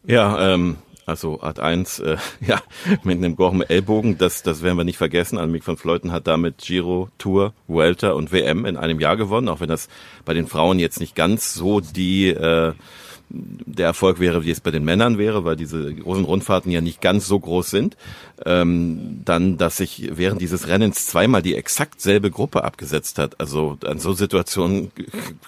Ja, 0.05 0.53
ähm, 0.53 0.77
also 1.05 1.41
Art 1.41 1.59
1, 1.59 1.99
äh, 1.99 2.17
ja, 2.39 2.61
mit 3.03 3.17
einem 3.17 3.31
gebrochenen 3.31 3.67
Ellbogen, 3.67 4.17
das, 4.17 4.43
das 4.43 4.61
werden 4.61 4.77
wir 4.77 4.83
nicht 4.83 4.97
vergessen. 4.97 5.37
Annemiek 5.37 5.67
van 5.67 5.77
Fleuten 5.77 6.11
hat 6.11 6.27
damit 6.27 6.59
Giro, 6.59 7.09
Tour, 7.17 7.53
Vuelta 7.67 8.11
und 8.11 8.31
WM 8.31 8.65
in 8.65 8.77
einem 8.77 8.99
Jahr 8.99 9.17
gewonnen, 9.17 9.49
auch 9.49 9.59
wenn 9.59 9.69
das 9.69 9.89
bei 10.23 10.33
den 10.33 10.47
Frauen 10.47 10.79
jetzt 10.79 10.99
nicht 10.99 11.15
ganz 11.15 11.53
so 11.53 11.79
die 11.79 12.29
äh, 12.29 12.73
der 13.33 13.85
Erfolg 13.85 14.19
wäre, 14.19 14.43
wie 14.43 14.51
es 14.51 14.59
bei 14.59 14.71
den 14.71 14.83
Männern 14.83 15.17
wäre, 15.17 15.45
weil 15.45 15.55
diese 15.55 15.93
großen 15.93 16.25
Rundfahrten 16.25 16.71
ja 16.71 16.81
nicht 16.81 17.01
ganz 17.01 17.27
so 17.27 17.39
groß 17.39 17.69
sind, 17.69 17.97
ähm, 18.45 19.21
dann, 19.23 19.57
dass 19.57 19.77
sich 19.77 20.09
während 20.13 20.41
dieses 20.41 20.67
Rennens 20.67 21.05
zweimal 21.07 21.41
die 21.41 21.55
exakt 21.55 22.01
selbe 22.01 22.31
Gruppe 22.31 22.63
abgesetzt 22.63 23.17
hat. 23.17 23.39
Also 23.39 23.77
an 23.85 23.99
so 23.99 24.13
Situationen 24.13 24.91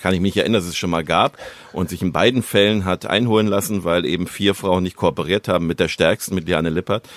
kann 0.01 0.13
ich 0.13 0.21
mich 0.21 0.37
erinnern, 0.37 0.61
dass 0.61 0.69
es 0.69 0.77
schon 0.77 0.89
mal 0.89 1.03
gab 1.03 1.37
und 1.73 1.89
sich 1.89 2.01
in 2.01 2.11
beiden 2.11 2.43
Fällen 2.43 2.85
hat 2.85 3.05
einholen 3.05 3.47
lassen, 3.47 3.83
weil 3.83 4.05
eben 4.05 4.27
vier 4.27 4.53
Frauen 4.53 4.83
nicht 4.83 4.95
kooperiert 4.95 5.47
haben 5.47 5.67
mit 5.67 5.79
der 5.79 5.89
stärksten, 5.89 6.35
mit 6.35 6.47
Liane 6.47 6.69
Lippert 6.69 7.07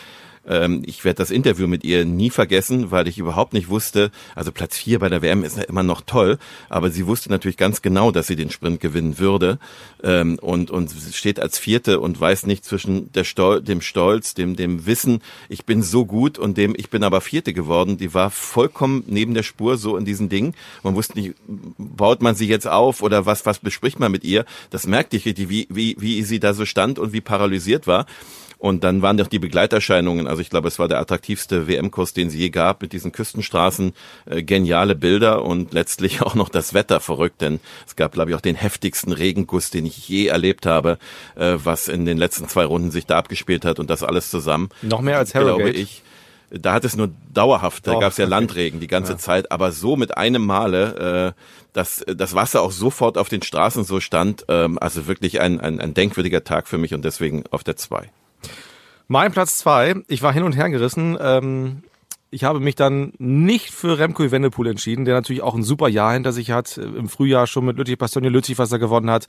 Ähm, 0.47 0.83
ich 0.87 1.05
werde 1.05 1.19
das 1.19 1.31
Interview 1.31 1.67
mit 1.67 1.85
ihr 1.85 2.05
nie 2.05 2.31
vergessen, 2.31 2.91
weil 2.91 3.09
ich 3.09 3.19
überhaupt 3.19 3.53
nicht 3.53 3.69
wusste, 3.69 4.11
also 4.35 4.53
Platz 4.53 4.77
vier 4.77 4.99
bei 4.99 5.09
der 5.09 5.23
WM 5.23 5.45
ist 5.45 5.57
ja 5.57 5.65
immer 5.65 5.83
noch 5.83 6.03
toll, 6.03 6.39
aber 6.69 6.91
sie 6.91 7.07
wusste 7.07 7.31
natürlich 7.31 7.57
ganz 7.57 7.83
genau, 7.83 8.11
dass 8.11 8.27
sie 8.27 8.37
den 8.37 8.51
Sprint 8.51 8.81
gewinnen 8.81 9.19
würde 9.19 9.59
ähm, 10.03 10.39
und, 10.41 10.71
und 10.71 10.93
steht 11.13 11.41
als 11.41 11.59
Vierte 11.59 12.01
und 12.01 12.21
weiß 12.21 12.47
nicht 12.47 12.65
zwischen 12.65 13.13
der 13.13 13.25
Stol 13.25 13.63
dem 13.63 13.81
Stolz, 13.81 14.35
dem, 14.35 14.57
dem 14.57 14.87
Wissen, 14.87 15.23
ich 15.49 15.65
bin 15.65 15.83
so 15.83 16.05
gut 16.05 16.39
und 16.39 16.57
dem, 16.57 16.75
ich 16.77 16.91
bin 16.91 17.03
aber 17.03 17.21
Vierte 17.21 17.53
geworden. 17.53 17.99
Die 17.99 18.15
war 18.15 18.31
vollkommen 18.31 19.05
neben 19.07 19.35
der 19.35 19.43
Spur 19.43 19.77
so 19.77 19.97
in 19.97 20.05
diesen 20.05 20.29
Dingen. 20.29 20.55
Man 20.83 20.95
wusste 20.95 21.19
nicht, 21.19 21.35
baut 21.47 22.23
man 22.23 22.35
sie 22.35 22.49
jetzt 22.49 22.67
auf 22.67 23.03
oder 23.03 23.27
was, 23.27 23.47
was 23.47 23.59
bespricht 23.59 23.99
man 23.99 24.13
mit 24.13 24.25
ihr? 24.25 24.45
Das 24.71 24.87
merkte 24.87 25.17
ich 25.17 25.27
richtig, 25.27 25.49
wie, 25.49 25.67
wie, 25.71 25.97
wie 25.99 26.23
sie 26.23 26.41
da 26.41 26.55
so 26.55 26.65
stand 26.65 26.99
und 26.99 27.13
wie 27.13 27.21
paralysiert 27.21 27.87
war. 27.87 28.07
Und 28.67 28.83
dann 28.83 29.01
waren 29.01 29.17
doch 29.17 29.29
die 29.29 29.39
Begleiterscheinungen, 29.39 30.27
also 30.27 30.43
ich 30.43 30.51
glaube, 30.51 30.67
es 30.67 30.81
war 30.81 30.89
der 30.89 30.99
attraktivste 30.99 31.69
WM-Kurs, 31.69 32.15
den 32.15 32.31
sie 32.31 32.39
je 32.39 32.51
gab, 32.51 32.83
mit 32.83 32.93
diesen 32.93 33.13
Küstenstraßen, 33.13 33.93
äh, 34.29 34.43
geniale 34.43 34.97
Bilder 34.97 35.45
und 35.45 35.73
letztlich 35.73 36.21
auch 36.27 36.35
noch 36.35 36.49
das 36.49 36.75
Wetter 36.75 36.99
verrückt, 36.99 37.43
denn 37.43 37.61
es 37.87 37.95
gab, 37.95 38.11
glaube 38.11 38.33
ich, 38.33 38.37
auch 38.37 38.41
den 38.41 38.57
heftigsten 38.57 39.13
Regenguss, 39.13 39.71
den 39.71 39.87
ich 39.87 40.09
je 40.09 40.27
erlebt 40.27 40.67
habe, 40.67 40.99
äh, 41.37 41.55
was 41.63 41.87
in 41.87 42.07
den 42.07 42.19
letzten 42.19 42.49
zwei 42.49 42.65
Runden 42.65 42.91
sich 42.91 43.07
da 43.07 43.17
abgespielt 43.19 43.65
hat 43.65 43.79
und 43.79 43.89
das 43.89 44.03
alles 44.03 44.31
zusammen. 44.31 44.71
Noch 44.83 45.01
mehr 45.01 45.19
als 45.19 45.37
Harrogate? 45.37 45.71
Glaube 45.71 45.79
ich. 45.79 46.03
Da 46.51 46.73
hat 46.73 46.85
es 46.85 46.97
nur 46.97 47.11
dauerhaft, 47.33 47.87
da 47.87 47.93
Oh, 47.93 48.01
gab 48.01 48.11
es 48.11 48.19
ja 48.19 48.25
okay. 48.25 48.31
Landregen 48.35 48.81
die 48.81 48.89
ganze 48.89 49.13
Ja. 49.13 49.19
Zeit, 49.19 49.53
aber 49.53 49.71
so 49.71 49.95
mit 49.95 50.17
einem 50.17 50.45
Male, 50.45 51.35
äh, 51.37 51.41
dass 51.73 52.05
das 52.13 52.35
Wasser 52.35 52.63
auch 52.63 52.73
sofort 52.73 53.17
auf 53.17 53.29
den 53.29 53.43
Straßen 53.43 53.85
so 53.85 54.01
stand, 54.01 54.45
ähm, 54.49 54.77
also 54.81 55.07
wirklich 55.07 55.41
ein, 55.41 55.61
ein, 55.61 55.81
ein 55.81 55.95
denkwürdiger 55.95 56.43
Tag 56.43 56.67
für 56.67 56.79
mich 56.79 56.95
und 56.95 57.05
deswegen 57.05 57.45
auf 57.53 57.63
der 57.63 57.77
zwei. 57.77 58.11
Mein 59.09 59.33
Platz 59.33 59.59
zwei, 59.59 59.95
ich 60.09 60.23
war 60.23 60.33
hin 60.33 60.43
und 60.43 60.57
her 60.57 60.69
gerissen. 60.69 61.17
Ähm, 61.21 61.83
ich 62.31 62.45
habe 62.45 62.61
mich 62.61 62.75
dann 62.75 63.13
nicht 63.19 63.71
für 63.71 63.99
Remco 63.99 64.25
Evenepoel 64.25 64.67
entschieden, 64.67 65.05
der 65.05 65.15
natürlich 65.15 65.43
auch 65.43 65.55
ein 65.55 65.63
super 65.63 65.89
Jahr 65.89 66.13
hinter 66.13 66.33
sich 66.33 66.51
hat. 66.51 66.77
äh, 66.77 66.83
Im 66.83 67.09
Frühjahr 67.09 67.47
schon 67.47 67.65
mit 67.65 67.77
Lüttich 67.77 67.99
Bastogne 67.99 68.29
Lüttich, 68.29 68.59
was 68.59 68.73
er 68.73 68.79
gewonnen 68.79 69.11
hat. 69.11 69.27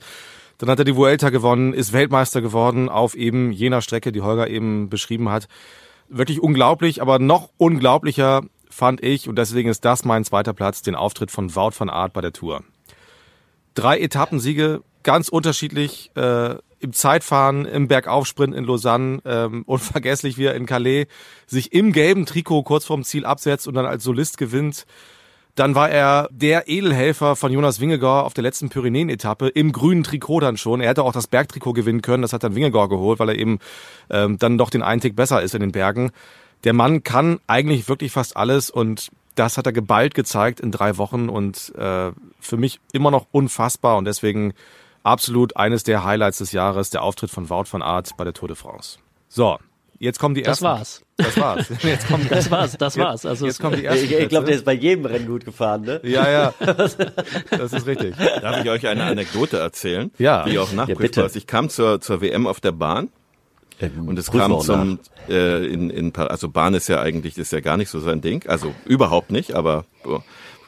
Dann 0.58 0.68
hat 0.68 0.80
er 0.80 0.84
die 0.84 0.96
Vuelta 0.96 1.30
gewonnen, 1.30 1.72
ist 1.72 1.92
Weltmeister 1.92 2.42
geworden 2.42 2.88
auf 2.88 3.14
eben 3.14 3.52
jener 3.52 3.80
Strecke, 3.80 4.10
die 4.10 4.22
Holger 4.22 4.48
eben 4.48 4.88
beschrieben 4.88 5.28
hat. 5.28 5.46
Wirklich 6.08 6.40
unglaublich, 6.40 7.00
aber 7.00 7.20
noch 7.20 7.50
unglaublicher 7.58 8.42
fand 8.68 9.02
ich, 9.02 9.28
und 9.28 9.36
deswegen 9.36 9.68
ist 9.68 9.84
das 9.84 10.04
mein 10.04 10.24
zweiter 10.24 10.52
Platz, 10.52 10.82
den 10.82 10.96
Auftritt 10.96 11.30
von 11.30 11.54
Wout 11.54 11.72
van 11.78 11.90
Aert 11.90 12.12
bei 12.12 12.20
der 12.20 12.32
Tour. 12.32 12.64
Drei 13.74 14.00
Etappensiege, 14.00 14.82
ganz 15.04 15.28
unterschiedlich, 15.28 16.10
äh, 16.16 16.56
im 16.80 16.92
Zeitfahren, 16.92 17.64
im 17.64 17.88
Bergaufsprint 17.88 18.54
in 18.54 18.64
Lausanne, 18.64 19.20
ähm, 19.24 19.62
unvergesslich 19.66 20.38
wie 20.38 20.44
er 20.44 20.54
in 20.54 20.66
Calais 20.66 21.06
sich 21.46 21.72
im 21.72 21.92
gelben 21.92 22.26
Trikot 22.26 22.62
kurz 22.62 22.84
vorm 22.84 23.04
Ziel 23.04 23.24
absetzt 23.24 23.66
und 23.66 23.74
dann 23.74 23.86
als 23.86 24.04
Solist 24.04 24.38
gewinnt. 24.38 24.86
Dann 25.54 25.74
war 25.74 25.90
er 25.90 26.28
der 26.30 26.68
Edelhelfer 26.68 27.34
von 27.34 27.52
Jonas 27.52 27.80
Wingegaard 27.80 28.24
auf 28.24 28.34
der 28.34 28.42
letzten 28.42 28.68
Pyrenäen-Etappe 28.68 29.48
im 29.48 29.72
grünen 29.72 30.04
Trikot 30.04 30.38
dann 30.38 30.56
schon. 30.56 30.80
Er 30.80 30.90
hätte 30.90 31.02
auch 31.02 31.12
das 31.12 31.26
Bergtrikot 31.26 31.72
gewinnen 31.72 32.00
können, 32.00 32.22
das 32.22 32.32
hat 32.32 32.44
dann 32.44 32.54
Wingegaard 32.54 32.90
geholt, 32.90 33.18
weil 33.18 33.30
er 33.30 33.34
eben 33.34 33.58
ähm, 34.08 34.38
dann 34.38 34.56
doch 34.56 34.70
den 34.70 34.82
einen 34.82 35.00
Tick 35.00 35.16
besser 35.16 35.42
ist 35.42 35.56
in 35.56 35.60
den 35.60 35.72
Bergen. 35.72 36.12
Der 36.62 36.74
Mann 36.74 37.02
kann 37.02 37.40
eigentlich 37.48 37.88
wirklich 37.88 38.12
fast 38.12 38.36
alles 38.36 38.70
und 38.70 39.10
das 39.34 39.56
hat 39.56 39.66
er 39.66 39.72
geballt 39.72 40.14
gezeigt 40.14 40.60
in 40.60 40.70
drei 40.70 40.96
Wochen 40.96 41.28
und 41.28 41.72
äh, 41.76 42.12
für 42.40 42.56
mich 42.56 42.80
immer 42.92 43.10
noch 43.10 43.26
unfassbar 43.30 43.96
und 43.96 44.04
deswegen 44.04 44.52
absolut 45.02 45.56
eines 45.56 45.82
der 45.84 46.04
Highlights 46.04 46.38
des 46.38 46.52
Jahres, 46.52 46.90
der 46.90 47.02
Auftritt 47.02 47.30
von 47.30 47.48
Wout 47.50 47.64
van 47.70 47.82
Aert 47.82 48.16
bei 48.16 48.24
der 48.24 48.32
Tour 48.32 48.48
de 48.48 48.56
France. 48.56 48.98
So, 49.28 49.58
jetzt 49.98 50.18
kommen 50.18 50.34
die 50.34 50.42
Das 50.42 50.60
ersten. 50.62 50.64
war's. 50.64 51.02
Das 51.16 51.36
war's. 51.36 51.66
Jetzt 51.82 52.06
kommen, 52.06 52.28
Das 52.30 52.48
war's, 52.50 52.76
das 52.78 52.96
war's. 52.96 53.26
Also 53.26 53.46
jetzt 53.46 53.58
kommen 53.60 53.74
die 53.76 53.84
ersten. 53.84 54.04
Ich, 54.04 54.12
ich 54.12 54.28
glaube, 54.28 54.46
der 54.46 54.54
ist 54.54 54.64
bei 54.64 54.72
jedem 54.72 55.04
Rennen 55.04 55.26
gut 55.26 55.44
gefahren, 55.44 55.82
ne? 55.82 56.00
Ja, 56.04 56.30
ja. 56.30 56.54
Das 57.50 57.72
ist 57.72 57.86
richtig. 57.86 58.14
Darf 58.40 58.62
ich 58.64 58.70
euch 58.70 58.86
eine 58.86 59.02
Anekdote 59.02 59.58
erzählen? 59.58 60.12
Ja. 60.18 60.44
Die 60.44 60.60
auch 60.60 60.70
nachprüfbar 60.72 61.26
ist. 61.26 61.34
Ich 61.34 61.48
kam 61.48 61.70
zur, 61.70 62.00
zur 62.00 62.20
WM 62.20 62.46
auf 62.46 62.60
der 62.60 62.70
Bahn 62.70 63.08
Ähm, 63.80 64.06
und 64.06 64.16
es 64.16 64.30
kam 64.30 64.60
zum, 64.60 65.00
äh, 65.28 65.66
in, 65.66 65.90
in, 65.90 66.14
also 66.14 66.48
Bahn 66.48 66.74
ist 66.74 66.88
ja 66.88 67.00
eigentlich, 67.00 67.36
ist 67.36 67.50
ja 67.52 67.58
gar 67.58 67.76
nicht 67.76 67.90
so 67.90 67.98
sein 67.98 68.20
Ding, 68.20 68.46
also 68.48 68.72
überhaupt 68.84 69.32
nicht, 69.32 69.54
aber 69.54 69.84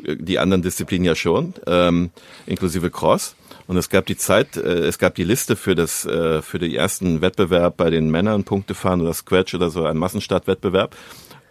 äh, 0.04 0.16
die 0.16 0.40
anderen 0.40 0.62
Disziplinen 0.62 1.04
ja 1.04 1.14
schon, 1.14 1.54
ähm, 1.68 2.10
inklusive 2.46 2.90
Cross. 2.90 3.36
Und 3.70 3.76
es 3.76 3.88
gab 3.88 4.04
die 4.06 4.16
Zeit, 4.16 4.56
äh, 4.56 4.80
es 4.80 4.98
gab 4.98 5.14
die 5.14 5.22
Liste 5.22 5.54
für 5.54 5.76
das, 5.76 6.04
äh, 6.04 6.42
für 6.42 6.58
den 6.58 6.72
ersten 6.72 7.20
Wettbewerb 7.20 7.76
bei 7.76 7.88
den 7.88 8.10
Männern, 8.10 8.42
Punktefahren 8.42 9.00
oder 9.00 9.14
Scratch 9.14 9.54
oder 9.54 9.70
so, 9.70 9.84
ein 9.84 9.96
Massenstartwettbewerb. 9.96 10.96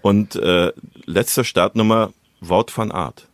Und 0.02 0.36
äh, 0.36 0.74
letzter 1.06 1.46
Startnummer 1.46 2.12
Wout 2.42 2.66
van 2.76 2.92
Aert. 2.92 3.30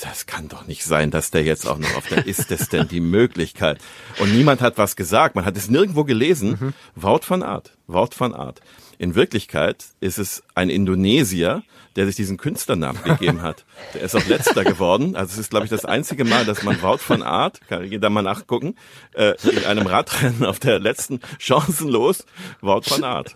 Das 0.00 0.24
kann 0.24 0.48
doch 0.48 0.66
nicht 0.66 0.84
sein, 0.84 1.10
dass 1.10 1.30
der 1.30 1.42
jetzt 1.42 1.68
auch 1.68 1.76
noch 1.76 1.94
auf 1.98 2.06
der, 2.06 2.26
ist 2.26 2.50
das 2.50 2.70
denn 2.70 2.88
die 2.88 3.00
Möglichkeit? 3.00 3.78
Und 4.20 4.34
niemand 4.34 4.62
hat 4.62 4.78
was 4.78 4.96
gesagt, 4.96 5.34
man 5.34 5.44
hat 5.44 5.58
es 5.58 5.68
nirgendwo 5.68 6.04
gelesen. 6.04 6.72
Wout 6.94 7.28
van 7.28 7.42
Aert, 7.42 7.76
Wout 7.88 8.12
van 8.16 8.32
Aert. 8.32 8.62
In 8.98 9.14
Wirklichkeit 9.14 9.84
ist 10.00 10.18
es 10.18 10.42
ein 10.54 10.70
Indonesier, 10.70 11.62
der 11.96 12.06
sich 12.06 12.16
diesen 12.16 12.36
Künstlernamen 12.36 13.02
gegeben 13.02 13.42
hat. 13.42 13.64
Der 13.94 14.02
ist 14.02 14.14
auch 14.14 14.26
letzter 14.26 14.64
geworden. 14.64 15.16
Also 15.16 15.32
es 15.32 15.38
ist, 15.38 15.50
glaube 15.50 15.64
ich, 15.64 15.70
das 15.70 15.84
einzige 15.84 16.24
Mal, 16.24 16.44
dass 16.44 16.62
man 16.62 16.80
Wout 16.82 16.98
van 17.06 17.22
Aert, 17.22 17.60
kann 17.68 17.84
jeder 17.84 18.10
mal 18.10 18.22
nachgucken, 18.22 18.76
äh, 19.14 19.34
in 19.42 19.64
einem 19.64 19.86
Radrennen 19.86 20.44
auf 20.44 20.58
der 20.58 20.78
letzten 20.78 21.20
chancenlos 21.38 22.26
Wout 22.60 22.82
van 22.88 23.04
Aert. 23.04 23.34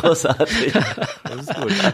Großartig. 0.00 0.72
Das 0.72 1.40
ist 1.40 1.54
gut. 1.54 1.72
Ja, 1.72 1.92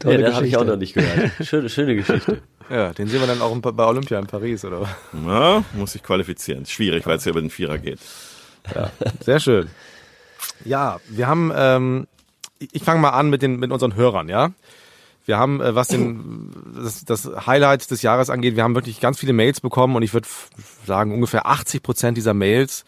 Tolle 0.00 0.18
das 0.18 0.34
habe 0.34 0.46
ich 0.46 0.56
auch 0.56 0.64
noch 0.64 0.76
nicht 0.76 0.94
gehört. 0.94 1.32
Schöne, 1.46 1.68
schöne 1.68 1.96
Geschichte. 1.96 2.42
Ja, 2.68 2.92
den 2.92 3.08
sehen 3.08 3.20
wir 3.20 3.26
dann 3.26 3.40
auch 3.40 3.54
bei 3.58 3.84
Olympia 3.84 4.18
in 4.18 4.26
Paris, 4.26 4.64
oder? 4.64 4.88
Ja, 5.26 5.64
muss 5.72 5.94
ich 5.94 6.02
qualifizieren. 6.02 6.66
Schwierig, 6.66 7.06
weil 7.06 7.16
es 7.16 7.24
ja 7.24 7.30
über 7.30 7.40
den 7.40 7.50
Vierer 7.50 7.78
geht. 7.78 8.00
Ja, 8.74 8.90
sehr 9.20 9.40
schön. 9.40 9.68
Ja, 10.64 11.00
wir 11.08 11.26
haben, 11.26 11.52
ähm, 11.54 12.06
ich 12.58 12.82
fange 12.82 13.00
mal 13.00 13.10
an 13.10 13.30
mit 13.30 13.42
den 13.42 13.58
mit 13.58 13.70
unseren 13.70 13.94
Hörern, 13.94 14.28
ja. 14.28 14.52
Wir 15.26 15.38
haben, 15.38 15.60
äh, 15.60 15.74
was 15.74 15.88
den 15.88 16.50
das, 16.76 17.04
das 17.04 17.46
Highlight 17.46 17.90
des 17.90 18.02
Jahres 18.02 18.30
angeht, 18.30 18.56
wir 18.56 18.62
haben 18.62 18.74
wirklich 18.74 19.00
ganz 19.00 19.18
viele 19.18 19.32
Mails 19.32 19.60
bekommen 19.60 19.96
und 19.96 20.02
ich 20.02 20.12
würde 20.12 20.28
sagen, 20.86 21.12
ungefähr 21.12 21.46
80 21.46 21.82
Prozent 21.82 22.16
dieser 22.16 22.34
Mails 22.34 22.84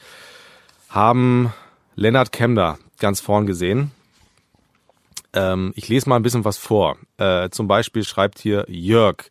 haben 0.89 1.53
Lennart 1.95 2.33
Kemner 2.33 2.79
ganz 2.99 3.21
vorn 3.21 3.47
gesehen. 3.47 3.91
Ähm, 5.33 5.73
ich 5.77 5.89
lese 5.89 6.09
mal 6.09 6.17
ein 6.17 6.23
bisschen 6.23 6.45
was 6.45 6.59
vor. 6.59 6.97
Äh, 7.19 7.51
zum 7.51 7.69
Beispiel 7.69 8.05
schreibt 8.05 8.39
hier 8.39 8.65
Jörg. 8.69 9.25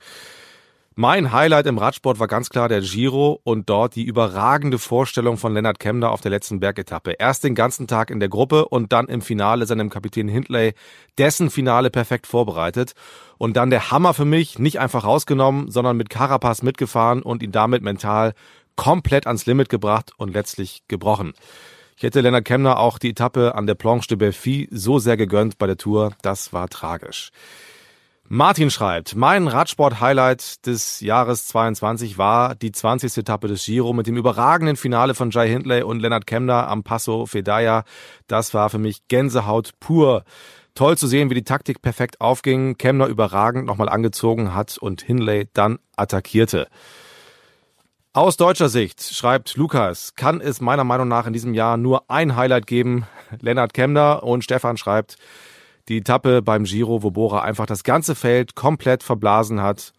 Mein 0.97 1.33
Highlight 1.33 1.65
im 1.65 1.77
Radsport 1.77 2.19
war 2.19 2.27
ganz 2.27 2.49
klar 2.49 2.69
der 2.69 2.79
Giro 2.79 3.41
und 3.43 3.69
dort 3.69 3.97
die 3.97 4.05
überragende 4.05 4.79
Vorstellung 4.79 5.35
von 5.35 5.53
Lennart 5.53 5.77
Kemner 5.77 6.09
auf 6.09 6.21
der 6.21 6.31
letzten 6.31 6.61
Bergetappe. 6.61 7.17
Erst 7.19 7.43
den 7.43 7.53
ganzen 7.53 7.85
Tag 7.85 8.09
in 8.09 8.21
der 8.21 8.29
Gruppe 8.29 8.69
und 8.69 8.93
dann 8.93 9.09
im 9.09 9.19
Finale 9.19 9.65
seinem 9.65 9.89
Kapitän 9.89 10.29
Hindley 10.29 10.73
dessen 11.17 11.49
Finale 11.49 11.89
perfekt 11.89 12.27
vorbereitet. 12.27 12.93
Und 13.37 13.57
dann 13.57 13.71
der 13.71 13.91
Hammer 13.91 14.13
für 14.13 14.23
mich, 14.23 14.57
nicht 14.57 14.79
einfach 14.79 15.03
rausgenommen, 15.03 15.69
sondern 15.69 15.97
mit 15.97 16.09
Carapaz 16.09 16.61
mitgefahren 16.61 17.23
und 17.23 17.43
ihn 17.43 17.51
damit 17.51 17.83
mental 17.83 18.33
komplett 18.77 19.27
ans 19.27 19.45
Limit 19.45 19.67
gebracht 19.67 20.13
und 20.15 20.33
letztlich 20.33 20.83
gebrochen. 20.87 21.33
Ich 21.97 22.03
hätte 22.03 22.21
Lennart 22.21 22.45
Kemner 22.45 22.79
auch 22.79 22.99
die 22.99 23.09
Etappe 23.09 23.53
an 23.55 23.67
der 23.67 23.75
Planche 23.75 24.07
de 24.07 24.17
Belfi 24.17 24.69
so 24.71 24.99
sehr 24.99 25.17
gegönnt 25.17 25.57
bei 25.57 25.67
der 25.67 25.75
Tour, 25.75 26.13
das 26.21 26.53
war 26.53 26.69
tragisch. 26.69 27.33
Martin 28.27 28.71
schreibt, 28.71 29.15
mein 29.15 29.47
Radsport-Highlight 29.47 30.65
des 30.65 30.99
Jahres 30.99 31.45
22 31.45 32.17
war 32.17 32.55
die 32.55 32.71
20. 32.71 33.17
Etappe 33.17 33.47
des 33.47 33.65
Giro 33.65 33.93
mit 33.93 34.07
dem 34.07 34.17
überragenden 34.17 34.77
Finale 34.77 35.13
von 35.13 35.29
Jai 35.29 35.47
Hindley 35.47 35.83
und 35.83 35.99
Lennart 35.99 36.25
Kemner 36.25 36.67
am 36.67 36.81
Passo 36.81 37.27
Fedaya. 37.27 37.83
Das 38.25 38.55
war 38.55 38.71
für 38.71 38.79
mich 38.79 39.07
Gänsehaut 39.09 39.79
pur. 39.79 40.23
Toll 40.73 40.97
zu 40.97 41.05
sehen, 41.05 41.29
wie 41.29 41.35
die 41.35 41.43
Taktik 41.43 41.83
perfekt 41.83 42.19
aufging, 42.19 42.79
Kemner 42.79 43.05
überragend 43.05 43.67
nochmal 43.67 43.89
angezogen 43.89 44.55
hat 44.55 44.79
und 44.79 45.03
Hindley 45.03 45.47
dann 45.53 45.77
attackierte. 45.95 46.67
Aus 48.11 48.37
deutscher 48.37 48.69
Sicht, 48.69 49.03
schreibt 49.03 49.55
Lukas, 49.55 50.15
kann 50.15 50.41
es 50.41 50.61
meiner 50.61 50.83
Meinung 50.83 51.07
nach 51.07 51.27
in 51.27 51.33
diesem 51.33 51.53
Jahr 51.53 51.77
nur 51.77 52.09
ein 52.09 52.35
Highlight 52.35 52.65
geben. 52.65 53.05
Lennart 53.39 53.75
Kemner 53.75 54.23
und 54.23 54.43
Stefan 54.43 54.77
schreibt, 54.77 55.17
die 55.87 55.97
Etappe 55.97 56.41
beim 56.41 56.63
Giro, 56.63 57.03
wo 57.03 57.11
Bora 57.11 57.41
einfach 57.41 57.65
das 57.65 57.83
ganze 57.83 58.15
Feld 58.15 58.55
komplett 58.55 59.03
verblasen 59.03 59.61
hat 59.61 59.93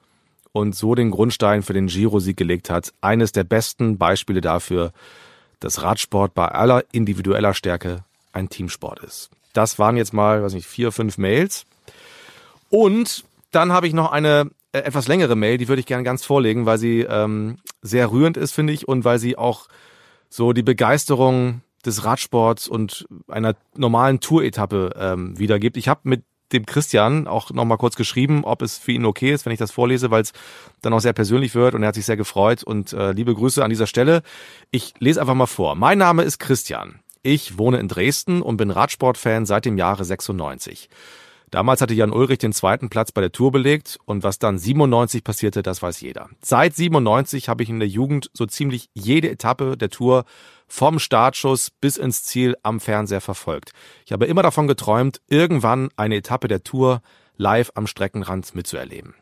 und 0.53 0.75
so 0.75 0.95
den 0.95 1.11
Grundstein 1.11 1.63
für 1.63 1.75
den 1.75 1.87
Giro-Sieg 1.87 2.37
gelegt 2.37 2.71
hat. 2.71 2.93
Eines 3.01 3.33
der 3.33 3.45
besten 3.45 3.99
Beispiele 3.99 4.41
dafür, 4.41 4.93
dass 5.61 5.83
Radsport 5.83 6.35
bei 6.35 6.49
aller 6.49 6.85
individueller 6.93 7.55
Stärke 7.55 8.05
ein 8.33 8.49
Teamsport 8.49 9.01
ist. 9.01 9.31
Das 9.53 9.79
waren 9.79 9.97
jetzt 9.97 10.13
mal, 10.13 10.43
weiß 10.43 10.55
nicht, 10.55 10.67
vier, 10.67 10.93
fünf 10.93 11.19
Mails. 11.19 11.65
Und 12.69 13.25
dann 13.53 13.73
habe 13.73 13.87
ich 13.87 13.95
noch 13.95 14.13
eine 14.13 14.51
äh, 14.73 14.79
etwas 14.79 15.09
längere 15.09 15.37
Mail, 15.37 15.59
die 15.59 15.69
würde 15.69 15.81
ich 15.81 15.87
gerne 15.87 16.05
ganz 16.05 16.25
vorlegen, 16.25 16.67
weil 16.67 16.79
sie 16.79 17.01
ähm, 17.01 17.59
sehr 17.81 18.11
rührend 18.11 18.37
ist, 18.37 18.53
finde 18.53 18.73
ich, 18.73 18.87
und 18.87 19.05
weil 19.05 19.19
sie 19.19 19.39
auch 19.39 19.69
so 20.29 20.53
die 20.53 20.63
Begeisterung 20.63 21.63
des 21.87 22.05
Radsports 22.05 22.69
und 22.69 23.07
einer 23.29 23.55
normalen 23.77 24.21
Tour-Etappe 24.21 24.95
ähm, 24.99 25.39
wiedergibt. 25.39 25.77
Ich 25.77 25.89
habe 25.89 26.01
mit 26.05 26.25
dem 26.53 26.67
Christian 26.67 27.27
auch 27.27 27.51
nochmal 27.51 27.79
kurz 27.79 27.97
geschrieben, 27.97 28.45
ob 28.45 28.63
es 28.63 28.79
für 28.79 28.93
ihn 28.93 29.05
okay 29.05 29.33
ist, 29.33 29.47
wenn 29.47 29.53
ich 29.53 29.59
das 29.59 29.73
vorlese, 29.73 30.11
weil 30.11 30.23
es 30.23 30.33
dann 30.83 30.93
auch 30.93 31.01
sehr 31.01 31.13
persönlich 31.13 31.55
wird 31.55 31.75
und 31.75 31.83
er 31.83 31.89
hat 31.89 31.95
sich 31.95 32.07
sehr 32.07 32.17
gefreut 32.17 32.63
und 32.63 32.93
äh, 32.93 33.13
liebe 33.13 33.35
Grüße 33.35 33.65
an 33.65 33.71
dieser 33.71 33.87
Stelle. 33.87 34.23
Ich 34.71 34.95
lese 34.99 35.21
einfach 35.21 35.35
mal 35.35 35.47
vor. 35.47 35.75
Mein 35.75 35.99
Name 35.99 36.23
ist 36.23 36.39
Christian. 36.39 37.01
Ich 37.23 37.59
wohne 37.59 37.79
in 37.79 37.89
Dresden 37.89 38.43
und 38.43 38.57
bin 38.57 38.71
Radsportfan 38.71 39.47
seit 39.47 39.65
dem 39.65 39.77
Jahre 39.77 40.05
96. 40.05 40.89
Damals 41.51 41.81
hatte 41.81 41.95
Jan 41.95 42.13
Ulrich 42.13 42.39
den 42.39 42.53
zweiten 42.53 42.89
Platz 42.89 43.13
bei 43.13 43.21
der 43.21 43.31
Tour 43.31 43.53
belegt 43.53 43.99
und 44.05 44.25
was 44.25 44.39
dann 44.39 44.59
97 44.59 45.23
passierte, 45.23 45.63
das 45.63 45.81
weiß 45.81 46.01
jeder. 46.01 46.29
Seit 46.43 46.75
97 46.75 47.49
habe 47.49 47.63
ich 47.63 47.69
in 47.69 47.79
der 47.79 47.89
Jugend 47.89 48.31
so 48.33 48.47
ziemlich 48.47 48.91
jede 48.95 49.31
Etappe 49.31 49.77
der 49.77 49.91
Tour 49.91 50.25
vom 50.69 50.99
Startschuss 50.99 51.71
bis 51.71 51.97
ins 51.97 52.23
Ziel 52.23 52.57
am 52.63 52.81
Fernseher 52.81 53.21
verfolgt. 53.21 53.73
Ich 54.05 54.13
habe 54.13 54.27
immer 54.27 54.43
davon 54.43 54.67
geträumt, 54.67 55.21
irgendwann 55.29 55.91
eine 55.97 56.17
Etappe 56.17 56.49
der 56.49 56.65
Tour 56.65 57.03
live 57.37 57.71
am 57.75 57.87
Streckenrand 57.87 58.55
mitzuerleben. 58.55 59.15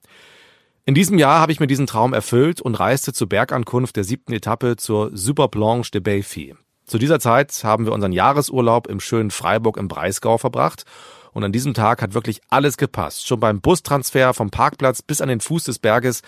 In 0.87 0.95
diesem 0.95 1.19
Jahr 1.19 1.41
habe 1.41 1.53
ich 1.53 1.61
mir 1.61 1.67
diesen 1.67 1.87
Traum 1.87 2.13
erfüllt 2.13 2.61
und 2.61 2.75
reiste 2.75 3.13
zur 3.13 3.29
Bergankunft 3.29 3.97
der 3.97 4.05
siebten 4.05 4.33
Etappe 4.33 4.77
zur 4.77 5.11
Super 5.17 5.49
Blanche 5.49 5.91
de 5.91 6.01
Belfi. 6.01 6.55
Zu 6.85 6.99
dieser 6.99 7.19
Zeit 7.19 7.65
haben 7.65 7.87
wir 7.87 7.93
unseren 7.93 8.13
Jahresurlaub 8.13 8.87
im 8.89 9.01
schönen 9.01 9.31
Freiburg 9.31 9.79
im 9.79 9.89
Breisgau 9.89 10.37
verbracht 10.37 10.85
und 11.33 11.43
an 11.43 11.53
diesem 11.53 11.73
Tag 11.73 12.03
hat 12.03 12.13
wirklich 12.13 12.43
alles 12.51 12.77
gepasst. 12.77 13.27
Schon 13.27 13.41
beim 13.41 13.63
Bustransfer 13.63 14.35
vom 14.35 14.51
Parkplatz 14.51 15.01
bis 15.01 15.23
an 15.23 15.29
den 15.29 15.41
Fuß 15.41 15.65
des 15.65 15.79
Berges 15.79 16.21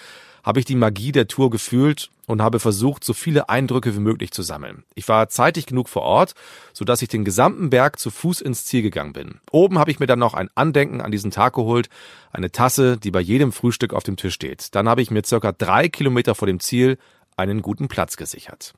habe 0.46 0.61
ich 0.61 0.64
die 0.64 0.76
Magie 0.76 1.11
der 1.11 1.26
Tour 1.26 1.50
gefühlt 1.50 2.09
und 2.26 2.40
habe 2.40 2.61
versucht, 2.61 3.02
so 3.02 3.12
viele 3.12 3.48
Eindrücke 3.48 3.96
wie 3.96 4.00
möglich 4.00 4.30
zu 4.30 4.42
sammeln. 4.42 4.85
Ich 4.94 5.09
war 5.09 5.28
zeitig 5.28 5.66
genug 5.66 5.88
vor 5.88 6.02
Ort, 6.02 6.35
so 6.72 6.85
dass 6.85 7.02
ich 7.02 7.09
den 7.09 7.24
gesamten 7.24 7.68
Berg 7.68 7.98
zu 7.98 8.12
Fuß 8.12 8.42
ins 8.42 8.64
Ziel 8.64 8.82
gegangen 8.82 9.12
bin. 9.12 9.40
Oben 9.50 9.78
habe 9.78 9.90
ich 9.90 9.98
mir 9.98 10.06
dann 10.06 10.20
noch 10.20 10.35
ein 10.35 10.48
Andenken 10.54 11.00
an 11.00 11.11
diesen 11.11 11.32
Tag 11.32 11.54
geholt, 11.54 11.88
eine 12.30 12.52
Tasse, 12.52 12.96
die 12.96 13.11
bei 13.11 13.20
jedem 13.20 13.50
Frühstück 13.50 13.92
auf 13.92 14.04
dem 14.04 14.16
Tisch 14.16 14.35
steht. 14.35 14.74
Dann 14.76 14.88
habe 14.88 15.02
ich 15.02 15.11
mir 15.11 15.24
circa 15.24 15.50
drei 15.50 15.88
Kilometer 15.88 16.37
vor 16.37 16.46
dem 16.46 16.61
Ziel 16.61 16.96
einen 17.37 17.61
guten 17.61 17.88
Platz 17.88 18.16
gesichert. 18.16 18.72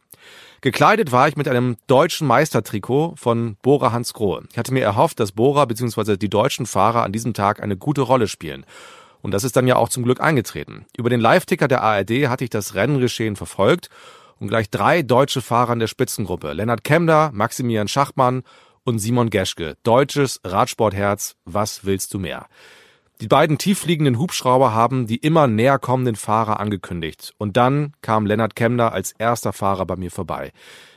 Gekleidet 0.60 1.12
war 1.12 1.28
ich 1.28 1.36
mit 1.36 1.48
einem 1.48 1.76
deutschen 1.86 2.26
Meistertrikot 2.26 3.14
von 3.16 3.56
Bora 3.62 3.92
Hans 3.92 4.12
Grohe. 4.14 4.42
Ich 4.50 4.58
hatte 4.58 4.72
mir 4.72 4.82
erhofft, 4.82 5.20
dass 5.20 5.32
Bora 5.32 5.66
bzw. 5.66 6.16
die 6.16 6.30
deutschen 6.30 6.66
Fahrer 6.66 7.04
an 7.04 7.12
diesem 7.12 7.34
Tag 7.34 7.62
eine 7.62 7.76
gute 7.76 8.00
Rolle 8.00 8.26
spielen. 8.26 8.66
Und 9.22 9.32
das 9.32 9.44
ist 9.44 9.56
dann 9.56 9.66
ja 9.66 9.76
auch 9.76 9.88
zum 9.88 10.02
Glück 10.04 10.20
eingetreten. 10.20 10.86
Über 10.96 11.10
den 11.10 11.20
Live-Ticker 11.20 11.68
der 11.68 11.82
ARD 11.82 12.28
hatte 12.28 12.44
ich 12.44 12.50
das 12.50 12.74
Renngeschehen 12.74 13.36
verfolgt 13.36 13.90
und 14.38 14.48
gleich 14.48 14.70
drei 14.70 15.02
deutsche 15.02 15.42
Fahrer 15.42 15.72
in 15.72 15.80
der 15.80 15.86
Spitzengruppe. 15.86 16.52
Lennart 16.52 16.84
Kemder, 16.84 17.30
Maximilian 17.32 17.88
Schachmann 17.88 18.42
und 18.84 18.98
Simon 18.98 19.30
Geschke. 19.30 19.76
Deutsches 19.82 20.40
Radsportherz, 20.44 21.36
was 21.44 21.84
willst 21.84 22.14
du 22.14 22.18
mehr? 22.18 22.46
Die 23.20 23.26
beiden 23.26 23.58
tieffliegenden 23.58 24.16
Hubschrauber 24.16 24.72
haben 24.72 25.08
die 25.08 25.16
immer 25.16 25.48
näher 25.48 25.80
kommenden 25.80 26.14
Fahrer 26.14 26.60
angekündigt. 26.60 27.34
Und 27.36 27.56
dann 27.56 27.92
kam 28.00 28.26
Lennart 28.26 28.54
Kemner 28.54 28.92
als 28.92 29.10
erster 29.10 29.52
Fahrer 29.52 29.86
bei 29.86 29.96
mir 29.96 30.12
vorbei. 30.12 30.52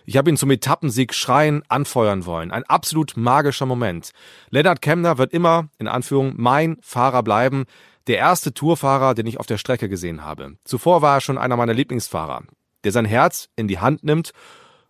Ich 0.06 0.18
habe 0.18 0.30
ihn 0.30 0.38
zum 0.38 0.52
Etappensieg 0.52 1.16
schreien, 1.16 1.64
anfeuern 1.68 2.28
wollen. 2.28 2.52
Ein 2.52 2.64
absolut 2.64 3.18
magischer 3.18 3.66
Moment. 3.66 4.12
Lennart 4.52 4.84
Kemner 4.84 5.18
wird 5.18 5.34
immer, 5.34 5.70
in 5.80 5.88
Anführung, 5.88 6.34
mein 6.38 6.78
Fahrer 6.82 7.24
bleiben. 7.24 7.66
Der 8.08 8.18
erste 8.18 8.54
Tourfahrer, 8.54 9.14
den 9.14 9.28
ich 9.28 9.40
auf 9.40 9.46
der 9.46 9.58
Strecke 9.58 9.90
gesehen 9.90 10.24
habe. 10.24 10.58
Zuvor 10.64 11.02
war 11.02 11.18
er 11.18 11.22
schon 11.22 11.38
einer 11.38 11.58
meiner 11.58 11.74
Lieblingsfahrer, 11.74 12.44
der 12.84 12.92
sein 12.92 13.06
Herz 13.06 13.50
in 13.56 13.68
die 13.68 13.80
Hand 13.80 14.04
nimmt 14.04 14.32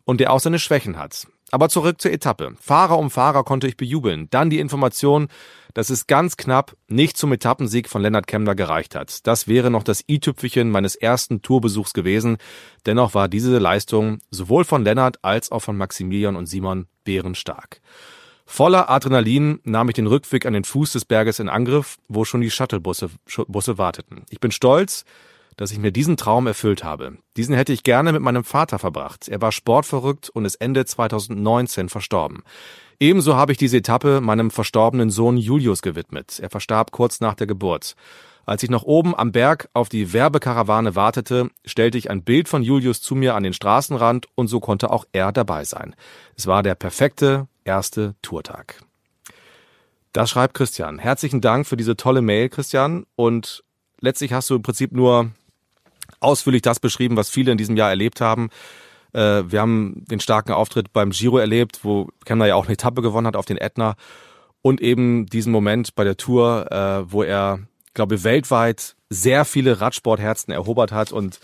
und 0.06 0.20
der 0.20 0.32
auch 0.32 0.40
seine 0.40 0.60
Schwächen 0.60 0.98
hat. 0.98 1.28
Aber 1.52 1.68
zurück 1.68 2.00
zur 2.00 2.12
Etappe. 2.12 2.54
Fahrer 2.62 2.98
um 2.98 3.12
Fahrer 3.12 3.44
konnte 3.44 3.68
ich 3.68 3.76
bejubeln. 3.76 4.30
Dann 4.30 4.50
die 4.50 4.60
Information, 4.60 5.28
dass 5.74 5.90
es 5.90 6.08
ganz 6.08 6.38
knapp 6.38 6.78
nicht 6.88 7.18
zum 7.18 7.34
Etappensieg 7.34 7.90
von 7.90 8.02
Lennart 8.02 8.26
Kemner 8.26 8.56
gereicht 8.56 8.96
hat. 8.96 9.28
Das 9.28 9.50
wäre 9.50 9.70
noch 9.70 9.84
das 9.84 10.04
i-Tüpfelchen 10.08 10.70
meines 10.70 10.96
ersten 10.96 11.42
Tourbesuchs 11.42 11.92
gewesen. 11.92 12.38
Dennoch 12.86 13.14
war 13.14 13.28
diese 13.28 13.58
Leistung 13.58 14.20
sowohl 14.32 14.64
von 14.64 14.86
Lennart 14.86 15.24
als 15.24 15.52
auch 15.52 15.60
von 15.60 15.76
Maximilian 15.76 16.38
und 16.38 16.46
Simon 16.46 16.88
bärenstark. 17.04 17.82
Voller 18.54 18.90
Adrenalin 18.90 19.62
nahm 19.64 19.88
ich 19.88 19.96
den 19.96 20.08
Rückweg 20.08 20.46
an 20.46 20.52
den 20.52 20.66
Fuß 20.66 20.92
des 20.92 21.06
Berges 21.06 21.40
in 21.40 21.48
Angriff, 21.48 21.96
wo 22.10 22.26
schon 22.26 22.42
die 22.42 22.52
Shuttlebusse 22.52 23.10
Busse 23.48 23.78
warteten. 23.78 24.24
Ich 24.30 24.42
bin 24.42 24.52
stolz, 24.52 25.06
dass 25.56 25.72
ich 25.72 25.80
mir 25.80 25.94
diesen 25.94 26.18
Traum 26.18 26.48
erfüllt 26.48 26.84
habe. 26.84 27.18
Diesen 27.38 27.56
hätte 27.56 27.72
ich 27.72 27.84
gerne 27.84 28.12
mit 28.12 28.22
meinem 28.22 28.44
Vater 28.44 28.78
verbracht. 28.78 29.30
Er 29.30 29.42
war 29.42 29.54
sportverrückt 29.54 30.30
und 30.30 30.44
ist 30.44 30.56
Ende 30.56 30.84
2019 30.84 31.88
verstorben. 31.88 32.44
Ebenso 33.00 33.38
habe 33.38 33.54
ich 33.54 33.58
diese 33.58 33.78
Etappe 33.78 34.20
meinem 34.20 34.52
verstorbenen 34.52 35.12
Sohn 35.12 35.38
Julius 35.38 35.82
gewidmet. 35.82 36.38
Er 36.42 36.50
verstarb 36.50 36.92
kurz 36.92 37.22
nach 37.22 37.36
der 37.36 37.48
Geburt. 37.48 37.96
Als 38.46 38.64
ich 38.64 38.70
noch 38.70 38.84
oben 38.84 39.16
am 39.16 39.32
Berg 39.32 39.70
auf 39.74 39.90
die 39.90 40.14
Werbekarawane 40.14 40.96
wartete, 40.96 41.50
stellte 41.66 41.98
ich 41.98 42.10
ein 42.10 42.24
Bild 42.24 42.50
von 42.50 42.64
Julius 42.64 43.02
zu 43.02 43.16
mir 43.16 43.36
an 43.36 43.44
den 43.44 43.54
Straßenrand 43.54 44.28
und 44.36 44.48
so 44.48 44.60
konnte 44.60 44.90
auch 44.92 45.06
er 45.12 45.32
dabei 45.32 45.64
sein. 45.64 45.96
Es 46.36 46.48
war 46.48 46.64
der 46.64 46.76
perfekte 46.76 47.48
erste 47.64 48.16
Tourtag. 48.22 48.82
Das 50.14 50.30
schreibt 50.30 50.56
Christian. 50.56 51.00
Herzlichen 51.00 51.40
Dank 51.40 51.66
für 51.66 51.78
diese 51.78 51.96
tolle 51.96 52.22
Mail, 52.22 52.50
Christian. 52.50 53.06
Und 53.16 53.64
letztlich 54.02 54.34
hast 54.34 54.50
du 54.50 54.56
im 54.56 54.62
Prinzip 54.62 54.92
nur 54.92 55.32
ausführlich 56.20 56.62
das 56.62 56.80
beschrieben, 56.80 57.16
was 57.16 57.30
viele 57.30 57.52
in 57.52 57.58
diesem 57.58 57.78
Jahr 57.78 57.90
erlebt 57.90 58.20
haben. 58.20 58.50
Äh, 59.14 59.44
wir 59.48 59.62
haben 59.62 60.04
den 60.10 60.20
starken 60.20 60.52
Auftritt 60.52 60.92
beim 60.92 61.12
Giro 61.12 61.38
erlebt, 61.38 61.80
wo 61.84 62.10
Kemner 62.26 62.48
ja 62.48 62.56
auch 62.56 62.66
eine 62.66 62.74
Etappe 62.74 63.02
gewonnen 63.02 63.28
hat 63.28 63.36
auf 63.36 63.46
den 63.46 63.58
Ätna. 63.58 63.96
Und 64.62 64.82
eben 64.82 65.26
diesen 65.26 65.52
Moment 65.52 65.96
bei 65.96 66.04
der 66.04 66.18
Tour, 66.18 66.72
äh, 66.72 67.12
wo 67.12 67.24
er, 67.24 67.60
glaube 67.94 68.24
weltweit 68.24 68.96
sehr 69.10 69.46
viele 69.46 69.82
Radsportherzen 69.82 70.54
erobert 70.54 70.92
hat 70.92 71.12
und 71.12 71.40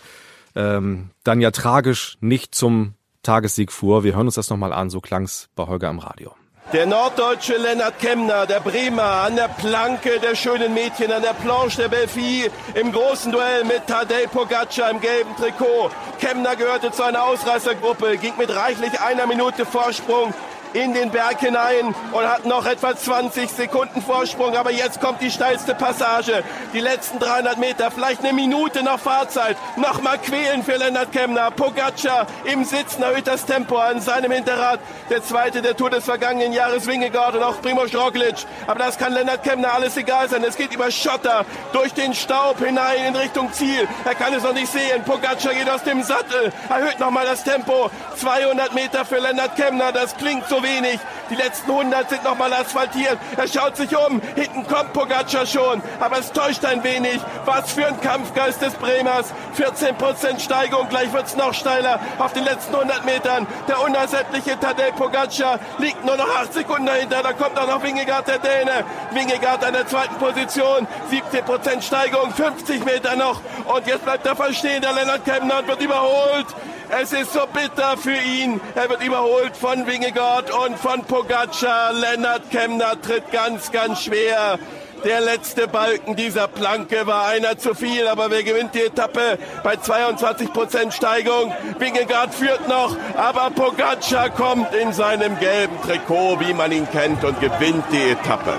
ähm, 0.54 1.10
dann 1.24 1.40
ja 1.40 1.50
tragisch 1.50 2.16
nicht 2.20 2.54
zum 2.54 2.94
Tagessieg 3.22 3.72
fuhr. 3.72 4.04
Wir 4.04 4.14
hören 4.14 4.26
uns 4.26 4.36
das 4.36 4.50
nochmal 4.50 4.72
an, 4.72 4.90
so 4.90 5.00
klang's 5.00 5.48
bei 5.54 5.66
Holger 5.66 5.88
am 5.88 5.98
Radio. 5.98 6.32
Der 6.72 6.84
norddeutsche 6.84 7.56
Lennart 7.56 7.98
Kemner, 7.98 8.44
der 8.44 8.60
Bremer, 8.60 9.22
an 9.22 9.36
der 9.36 9.48
Planke 9.48 10.20
der 10.20 10.34
schönen 10.34 10.74
Mädchen, 10.74 11.10
an 11.10 11.22
der 11.22 11.32
Planche 11.32 11.78
der 11.78 11.88
Belfi, 11.88 12.50
im 12.74 12.92
großen 12.92 13.32
Duell 13.32 13.64
mit 13.64 13.86
Tadej 13.86 14.26
Pogacar 14.26 14.90
im 14.90 15.00
gelben 15.00 15.34
Trikot. 15.36 15.90
Kemner 16.20 16.56
gehörte 16.56 16.92
zu 16.92 17.02
einer 17.02 17.22
Ausreißergruppe, 17.22 18.18
ging 18.18 18.34
mit 18.36 18.54
reichlich 18.54 19.00
einer 19.00 19.26
Minute 19.26 19.64
Vorsprung 19.64 20.34
in 20.72 20.94
den 20.94 21.10
Berg 21.10 21.40
hinein 21.40 21.94
und 22.12 22.28
hat 22.28 22.44
noch 22.44 22.66
etwa 22.66 22.96
20 22.96 23.50
Sekunden 23.50 24.02
Vorsprung. 24.02 24.56
Aber 24.56 24.70
jetzt 24.70 25.00
kommt 25.00 25.20
die 25.20 25.30
steilste 25.30 25.74
Passage. 25.74 26.42
Die 26.72 26.80
letzten 26.80 27.18
300 27.18 27.58
Meter, 27.58 27.90
vielleicht 27.90 28.24
eine 28.24 28.32
Minute 28.32 28.82
noch 28.82 29.00
Fahrzeit. 29.00 29.56
Nochmal 29.76 30.18
quälen 30.18 30.62
für 30.62 30.76
Lennart 30.76 31.12
Kemner. 31.12 31.50
Pogacar 31.50 32.26
im 32.44 32.64
Sitzen 32.64 33.02
erhöht 33.02 33.26
das 33.26 33.44
Tempo 33.44 33.76
an 33.76 34.00
seinem 34.00 34.32
Hinterrad. 34.32 34.80
Der 35.10 35.22
zweite 35.22 35.62
der 35.62 35.76
Tour 35.76 35.90
des 35.90 36.04
vergangenen 36.04 36.52
Jahres 36.52 36.86
Wingegaard 36.86 37.36
und 37.36 37.42
auch 37.42 37.60
Primoz 37.62 37.94
Roglic. 37.94 38.46
Aber 38.66 38.78
das 38.78 38.98
kann 38.98 39.12
Lennart 39.12 39.42
Kemner 39.42 39.72
alles 39.74 39.96
egal 39.96 40.28
sein. 40.28 40.44
Es 40.44 40.56
geht 40.56 40.74
über 40.74 40.90
Schotter, 40.90 41.44
durch 41.72 41.92
den 41.94 42.14
Staub 42.14 42.58
hinein 42.58 43.06
in 43.08 43.16
Richtung 43.16 43.52
Ziel. 43.52 43.88
Er 44.04 44.14
kann 44.14 44.34
es 44.34 44.42
noch 44.42 44.52
nicht 44.54 44.70
sehen. 44.70 45.02
Pogacar 45.04 45.54
geht 45.54 45.68
aus 45.70 45.82
dem 45.82 46.02
Sattel, 46.02 46.52
erhöht 46.68 46.98
nochmal 46.98 47.26
das 47.26 47.44
Tempo. 47.44 47.90
200 48.16 48.74
Meter 48.74 49.04
für 49.04 49.18
Lennart 49.18 49.56
Kemner. 49.56 49.92
Das 49.92 50.16
klingt 50.16 50.48
so 50.48 50.57
wenig. 50.62 50.98
Die 51.30 51.34
letzten 51.34 51.70
100 51.70 52.08
sind 52.08 52.24
nochmal 52.24 52.52
asphaltiert. 52.52 53.18
Er 53.36 53.48
schaut 53.48 53.76
sich 53.76 53.94
um. 53.96 54.20
Hinten 54.34 54.66
kommt 54.66 54.92
Pogacar 54.92 55.46
schon. 55.46 55.82
Aber 56.00 56.18
es 56.18 56.32
täuscht 56.32 56.64
ein 56.64 56.82
wenig. 56.84 57.20
Was 57.44 57.72
für 57.72 57.86
ein 57.86 58.00
Kampfgeist 58.00 58.62
des 58.62 58.74
Bremers. 58.74 59.32
14% 59.56 60.40
Steigung. 60.40 60.88
Gleich 60.88 61.12
wird's 61.12 61.36
noch 61.36 61.52
steiler 61.52 62.00
auf 62.18 62.32
den 62.32 62.44
letzten 62.44 62.74
100 62.74 63.04
Metern. 63.04 63.46
Der 63.66 63.82
unersättliche 63.82 64.58
Tadej 64.58 64.92
Pogacar 64.92 65.58
liegt 65.78 66.04
nur 66.04 66.16
noch 66.16 66.28
8 66.28 66.52
Sekunden 66.54 66.86
dahinter. 66.86 67.22
Da 67.22 67.32
kommt 67.32 67.58
auch 67.58 67.66
noch 67.66 67.82
Wingegaard, 67.82 68.26
der 68.28 68.38
Däne. 68.38 68.84
Wingegaard 69.12 69.64
an 69.64 69.74
der 69.74 69.86
zweiten 69.86 70.14
Position. 70.16 70.86
17% 71.10 71.82
Steigung. 71.82 72.30
50 72.32 72.84
Meter 72.84 73.16
noch. 73.16 73.40
Und 73.66 73.86
jetzt 73.86 74.04
bleibt 74.04 74.26
er 74.26 74.36
verstehen. 74.36 74.82
Der 74.82 74.92
Lennart 74.92 75.24
Kemner 75.24 75.66
wird 75.66 75.82
überholt. 75.82 76.46
Es 76.90 77.12
ist 77.12 77.32
so 77.32 77.40
bitter 77.52 77.96
für 77.96 78.16
ihn. 78.16 78.60
Er 78.74 78.88
wird 78.88 79.04
überholt 79.04 79.56
von 79.56 79.86
Wingegaard 79.86 80.50
und 80.50 80.78
von 80.78 81.04
Pogacar. 81.04 81.92
Lennart 81.92 82.50
Kemner 82.50 83.00
tritt 83.00 83.30
ganz, 83.30 83.70
ganz 83.70 84.04
schwer. 84.04 84.58
Der 85.04 85.20
letzte 85.20 85.68
Balken 85.68 86.16
dieser 86.16 86.48
Planke 86.48 87.06
war 87.06 87.28
einer 87.28 87.56
zu 87.56 87.74
viel, 87.74 88.08
aber 88.08 88.30
wer 88.30 88.42
gewinnt 88.42 88.74
die 88.74 88.80
Etappe 88.80 89.38
bei 89.62 89.76
22 89.76 90.52
Prozent 90.52 90.92
Steigung? 90.92 91.52
Wingegaard 91.78 92.34
führt 92.34 92.66
noch, 92.68 92.96
aber 93.16 93.50
Pogacar 93.50 94.30
kommt 94.30 94.74
in 94.74 94.92
seinem 94.92 95.38
gelben 95.38 95.76
Trikot, 95.82 96.40
wie 96.40 96.52
man 96.52 96.72
ihn 96.72 96.88
kennt, 96.90 97.22
und 97.22 97.38
gewinnt 97.40 97.84
die 97.92 98.10
Etappe. 98.10 98.54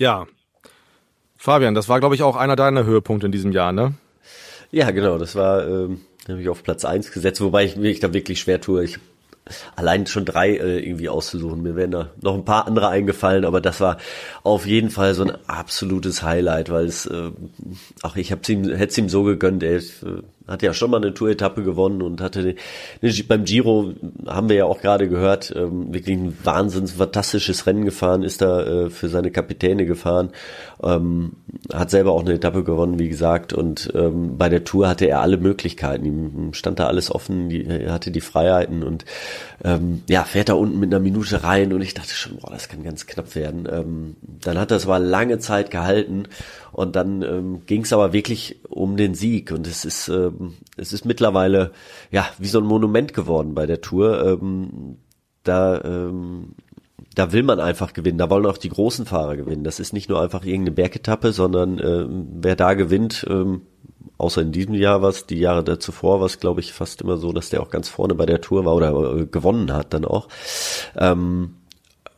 Ja. 0.00 0.26
Fabian, 1.36 1.74
das 1.76 1.88
war, 1.88 2.00
glaube 2.00 2.16
ich, 2.16 2.24
auch 2.24 2.34
einer 2.34 2.56
deiner 2.56 2.84
Höhepunkte 2.84 3.26
in 3.26 3.32
diesem 3.32 3.52
Jahr, 3.52 3.70
ne? 3.70 3.94
Ja, 4.72 4.90
genau, 4.90 5.16
das 5.16 5.36
war 5.36 5.64
ähm, 5.64 6.00
habe 6.28 6.42
ich 6.42 6.48
auf 6.48 6.62
Platz 6.62 6.84
eins 6.84 7.12
gesetzt, 7.12 7.40
wobei 7.40 7.64
ich 7.64 7.76
mich 7.76 8.00
da 8.00 8.12
wirklich 8.12 8.40
schwer 8.40 8.60
tue. 8.60 8.84
Ich 8.84 8.98
allein 9.76 10.06
schon 10.06 10.24
drei 10.24 10.56
äh, 10.56 10.78
irgendwie 10.80 11.08
auszusuchen. 11.08 11.62
Mir 11.62 11.76
wären 11.76 11.90
da 11.90 12.10
noch 12.20 12.34
ein 12.34 12.44
paar 12.44 12.66
andere 12.66 12.88
eingefallen, 12.88 13.44
aber 13.44 13.60
das 13.60 13.80
war 13.80 13.98
auf 14.42 14.66
jeden 14.66 14.90
Fall 14.90 15.14
so 15.14 15.24
ein 15.24 15.32
absolutes 15.46 16.22
Highlight, 16.22 16.70
weil 16.70 16.86
es, 16.86 17.06
äh, 17.06 17.30
ach, 18.02 18.16
ich 18.16 18.32
hab's 18.32 18.48
ihm, 18.48 18.64
hätte 18.64 18.90
es 18.90 18.98
ihm 18.98 19.08
so 19.08 19.22
gegönnt, 19.22 19.62
er 19.62 19.76
ist, 19.76 20.02
äh, 20.02 20.22
hat 20.48 20.62
ja 20.62 20.72
schon 20.72 20.90
mal 20.90 20.98
eine 20.98 21.12
Tour-Etappe 21.12 21.62
gewonnen 21.62 22.02
und 22.02 22.20
hatte 22.20 22.54
beim 23.28 23.44
Giro, 23.44 23.92
haben 24.26 24.48
wir 24.48 24.56
ja 24.56 24.64
auch 24.64 24.80
gerade 24.80 25.08
gehört, 25.08 25.52
ähm, 25.56 25.92
wirklich 25.92 26.16
ein 26.16 26.36
wahnsinns 26.44 26.92
fantastisches 26.92 27.66
Rennen 27.66 27.84
gefahren, 27.84 28.22
ist 28.22 28.42
da 28.42 28.62
äh, 28.62 28.90
für 28.90 29.08
seine 29.08 29.30
Kapitäne 29.30 29.86
gefahren, 29.86 30.30
ähm, 30.82 31.32
hat 31.72 31.90
selber 31.90 32.12
auch 32.12 32.20
eine 32.20 32.34
Etappe 32.34 32.62
gewonnen, 32.62 32.98
wie 32.98 33.08
gesagt, 33.08 33.52
und 33.52 33.92
ähm, 33.94 34.36
bei 34.38 34.48
der 34.48 34.64
Tour 34.64 34.88
hatte 34.88 35.06
er 35.06 35.20
alle 35.20 35.36
Möglichkeiten, 35.36 36.04
ihm 36.04 36.54
stand 36.54 36.78
da 36.78 36.86
alles 36.86 37.10
offen, 37.10 37.50
er 37.50 37.92
hatte 37.92 38.10
die 38.10 38.20
Freiheiten 38.20 38.82
und 38.82 39.04
ja, 40.08 40.22
fährt 40.24 40.50
da 40.50 40.54
unten 40.54 40.78
mit 40.78 40.92
einer 40.92 41.02
Minute 41.02 41.42
rein 41.42 41.72
und 41.72 41.80
ich 41.80 41.94
dachte 41.94 42.10
schon, 42.10 42.36
boah, 42.36 42.50
das 42.50 42.68
kann 42.68 42.84
ganz 42.84 43.06
knapp 43.06 43.34
werden. 43.34 44.14
Dann 44.42 44.58
hat 44.58 44.70
das 44.70 44.84
aber 44.84 44.98
lange 44.98 45.38
Zeit 45.38 45.70
gehalten 45.70 46.28
und 46.76 46.94
dann 46.94 47.22
ähm, 47.22 47.62
ging 47.64 47.84
es 47.84 47.92
aber 47.94 48.12
wirklich 48.12 48.60
um 48.68 48.98
den 48.98 49.14
Sieg 49.14 49.50
und 49.50 49.66
es 49.66 49.86
ist 49.86 50.08
ähm, 50.08 50.56
es 50.76 50.92
ist 50.92 51.06
mittlerweile 51.06 51.72
ja 52.10 52.26
wie 52.36 52.48
so 52.48 52.58
ein 52.58 52.66
Monument 52.66 53.14
geworden 53.14 53.54
bei 53.54 53.64
der 53.64 53.80
Tour. 53.80 54.22
Ähm, 54.22 54.98
da 55.42 55.82
ähm, 55.82 56.54
da 57.14 57.32
will 57.32 57.44
man 57.44 57.60
einfach 57.60 57.94
gewinnen. 57.94 58.18
Da 58.18 58.28
wollen 58.28 58.44
auch 58.44 58.58
die 58.58 58.68
großen 58.68 59.06
Fahrer 59.06 59.38
gewinnen. 59.38 59.64
Das 59.64 59.80
ist 59.80 59.94
nicht 59.94 60.10
nur 60.10 60.20
einfach 60.20 60.44
irgendeine 60.44 60.72
Bergetappe, 60.72 61.32
sondern 61.32 61.78
äh, 61.78 62.04
wer 62.10 62.56
da 62.56 62.74
gewinnt, 62.74 63.26
ähm, 63.30 63.62
außer 64.18 64.42
in 64.42 64.52
diesem 64.52 64.74
Jahr 64.74 65.00
was, 65.00 65.24
die 65.24 65.38
Jahre 65.38 65.64
da 65.64 65.80
zuvor 65.80 66.20
war 66.20 66.26
es, 66.26 66.40
glaube 66.40 66.60
ich, 66.60 66.74
fast 66.74 67.00
immer 67.00 67.16
so, 67.16 67.32
dass 67.32 67.48
der 67.48 67.62
auch 67.62 67.70
ganz 67.70 67.88
vorne 67.88 68.14
bei 68.14 68.26
der 68.26 68.42
Tour 68.42 68.66
war 68.66 68.74
oder 68.74 69.16
äh, 69.16 69.24
gewonnen 69.24 69.72
hat 69.72 69.94
dann 69.94 70.04
auch. 70.04 70.28
Ähm, 70.94 71.54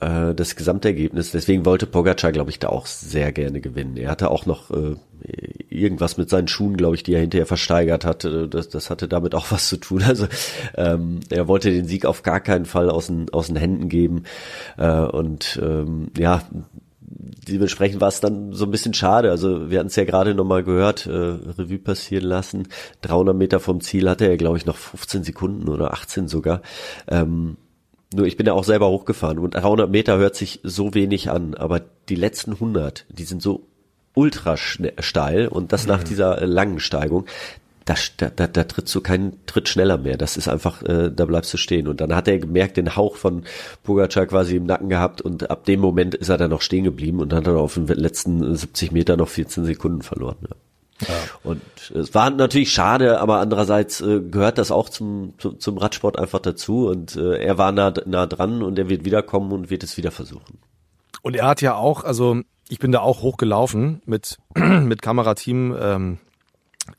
äh, 0.00 0.34
das 0.34 0.56
Gesamtergebnis. 0.56 1.32
Deswegen 1.32 1.64
wollte 1.64 1.86
Pogacar, 1.86 2.32
glaube 2.32 2.50
ich, 2.50 2.58
da 2.58 2.68
auch 2.68 2.86
sehr 2.86 3.32
gerne 3.32 3.60
gewinnen. 3.60 3.96
Er 3.96 4.10
hatte 4.10 4.30
auch 4.30 4.46
noch 4.46 4.70
äh, 4.70 4.96
irgendwas 5.68 6.16
mit 6.16 6.30
seinen 6.30 6.48
Schuhen, 6.48 6.76
glaube 6.76 6.96
ich, 6.96 7.02
die 7.02 7.14
er 7.14 7.20
hinterher 7.20 7.46
versteigert 7.46 8.04
hat. 8.04 8.24
Äh, 8.24 8.48
das, 8.48 8.68
das 8.68 8.90
hatte 8.90 9.08
damit 9.08 9.34
auch 9.34 9.46
was 9.50 9.68
zu 9.68 9.76
tun. 9.76 10.02
Also 10.02 10.26
ähm, 10.76 11.20
er 11.30 11.48
wollte 11.48 11.70
den 11.70 11.86
Sieg 11.86 12.06
auf 12.06 12.22
gar 12.22 12.40
keinen 12.40 12.66
Fall 12.66 12.90
aus 12.90 13.08
den, 13.08 13.30
aus 13.30 13.48
den 13.48 13.56
Händen 13.56 13.88
geben. 13.88 14.24
Äh, 14.76 15.00
und 15.00 15.60
ähm, 15.62 16.10
ja, 16.16 16.42
dementsprechend 17.00 18.00
war 18.00 18.08
es 18.08 18.20
dann 18.20 18.52
so 18.52 18.64
ein 18.64 18.70
bisschen 18.70 18.94
schade. 18.94 19.30
Also 19.30 19.70
wir 19.70 19.78
hatten 19.78 19.88
es 19.88 19.96
ja 19.96 20.04
gerade 20.04 20.34
nochmal 20.34 20.62
gehört, 20.62 21.06
äh, 21.06 21.10
Revue 21.10 21.78
passieren 21.78 22.24
lassen. 22.24 22.68
300 23.02 23.34
Meter 23.34 23.60
vom 23.60 23.80
Ziel 23.80 24.08
hatte 24.08 24.26
er, 24.26 24.36
glaube 24.36 24.58
ich, 24.58 24.66
noch 24.66 24.76
15 24.76 25.24
Sekunden 25.24 25.68
oder 25.68 25.92
18 25.92 26.28
sogar. 26.28 26.62
Ähm, 27.08 27.56
nur 28.14 28.26
ich 28.26 28.36
bin 28.36 28.46
ja 28.46 28.52
auch 28.52 28.64
selber 28.64 28.88
hochgefahren 28.88 29.38
und 29.38 29.54
300 29.54 29.90
Meter 29.90 30.18
hört 30.18 30.34
sich 30.34 30.60
so 30.62 30.94
wenig 30.94 31.30
an, 31.30 31.54
aber 31.54 31.82
die 32.08 32.14
letzten 32.14 32.52
100, 32.52 33.04
die 33.10 33.24
sind 33.24 33.42
so 33.42 33.66
ultra 34.14 34.56
steil 34.56 35.48
und 35.48 35.72
das 35.72 35.84
mhm. 35.84 35.92
nach 35.92 36.02
dieser 36.02 36.42
äh, 36.42 36.46
langen 36.46 36.80
Steigung, 36.80 37.26
da, 37.84 37.94
da, 38.36 38.46
da 38.46 38.64
trittst 38.64 38.94
du 38.94 39.00
keinen 39.00 39.38
Tritt 39.46 39.68
schneller 39.68 39.96
mehr. 39.96 40.18
Das 40.18 40.36
ist 40.36 40.46
einfach, 40.46 40.82
äh, 40.82 41.10
da 41.10 41.24
bleibst 41.24 41.52
du 41.54 41.56
stehen. 41.56 41.88
Und 41.88 42.02
dann 42.02 42.14
hat 42.14 42.28
er 42.28 42.38
gemerkt, 42.38 42.76
den 42.76 42.96
Hauch 42.96 43.16
von 43.16 43.44
Pogacar 43.82 44.26
quasi 44.26 44.56
im 44.56 44.66
Nacken 44.66 44.90
gehabt 44.90 45.22
und 45.22 45.50
ab 45.50 45.64
dem 45.64 45.80
Moment 45.80 46.14
ist 46.14 46.28
er 46.28 46.36
dann 46.36 46.50
noch 46.50 46.60
stehen 46.60 46.84
geblieben 46.84 47.20
und 47.20 47.32
dann 47.32 47.38
hat 47.38 47.46
er 47.46 47.56
auf 47.56 47.74
den 47.74 47.86
letzten 47.86 48.54
70 48.54 48.92
Meter 48.92 49.16
noch 49.16 49.28
14 49.28 49.64
Sekunden 49.64 50.02
verloren. 50.02 50.36
Ja. 50.42 50.56
Ja. 51.06 51.14
Und 51.44 51.62
es 51.94 52.14
war 52.14 52.30
natürlich 52.30 52.72
schade, 52.72 53.20
aber 53.20 53.38
andererseits 53.38 54.00
äh, 54.00 54.20
gehört 54.20 54.58
das 54.58 54.70
auch 54.70 54.88
zum, 54.88 55.34
zum, 55.38 55.60
zum 55.60 55.78
Radsport 55.78 56.18
einfach 56.18 56.40
dazu 56.40 56.88
und 56.88 57.16
äh, 57.16 57.38
er 57.38 57.56
war 57.58 57.72
nah, 57.72 57.92
nah 58.06 58.26
dran 58.26 58.62
und 58.62 58.78
er 58.78 58.88
wird 58.88 59.04
wiederkommen 59.04 59.52
und 59.52 59.70
wird 59.70 59.84
es 59.84 59.96
wieder 59.96 60.10
versuchen. 60.10 60.58
Und 61.22 61.36
er 61.36 61.46
hat 61.46 61.60
ja 61.60 61.74
auch, 61.74 62.04
also 62.04 62.40
ich 62.68 62.78
bin 62.78 62.92
da 62.92 63.00
auch 63.00 63.22
hochgelaufen 63.22 64.02
mit, 64.06 64.38
mit 64.54 65.02
Kamerateam 65.02 65.76
ähm, 65.80 66.18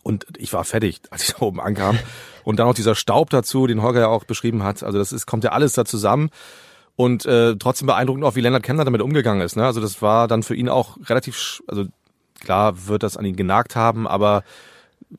und 0.03 0.25
ich 0.37 0.53
war 0.53 0.63
fertig, 0.63 1.01
als 1.09 1.23
ich 1.23 1.35
da 1.35 1.41
oben 1.41 1.59
ankam. 1.59 1.97
Und 2.43 2.59
dann 2.59 2.67
noch 2.67 2.73
dieser 2.73 2.95
Staub 2.95 3.29
dazu, 3.29 3.67
den 3.67 3.81
Holger 3.81 4.01
ja 4.01 4.07
auch 4.07 4.23
beschrieben 4.23 4.63
hat. 4.63 4.81
Also 4.81 4.97
das 4.97 5.11
ist, 5.11 5.25
kommt 5.25 5.43
ja 5.43 5.51
alles 5.51 5.73
da 5.73 5.85
zusammen. 5.85 6.29
Und 6.95 7.25
äh, 7.25 7.55
trotzdem 7.55 7.85
beeindruckend 7.85 8.25
auch, 8.25 8.35
wie 8.35 8.41
Lennart 8.41 8.63
Kemner 8.63 8.83
damit 8.83 9.01
umgegangen 9.01 9.41
ist. 9.41 9.55
Ne? 9.55 9.65
Also 9.65 9.79
das 9.79 10.01
war 10.01 10.27
dann 10.27 10.43
für 10.43 10.55
ihn 10.55 10.67
auch 10.67 10.97
relativ, 11.07 11.63
also 11.67 11.85
Klar 12.39 12.87
wird 12.87 13.03
das 13.03 13.17
an 13.17 13.25
ihn 13.25 13.35
genagt 13.35 13.75
haben, 13.75 14.07
aber 14.07 14.43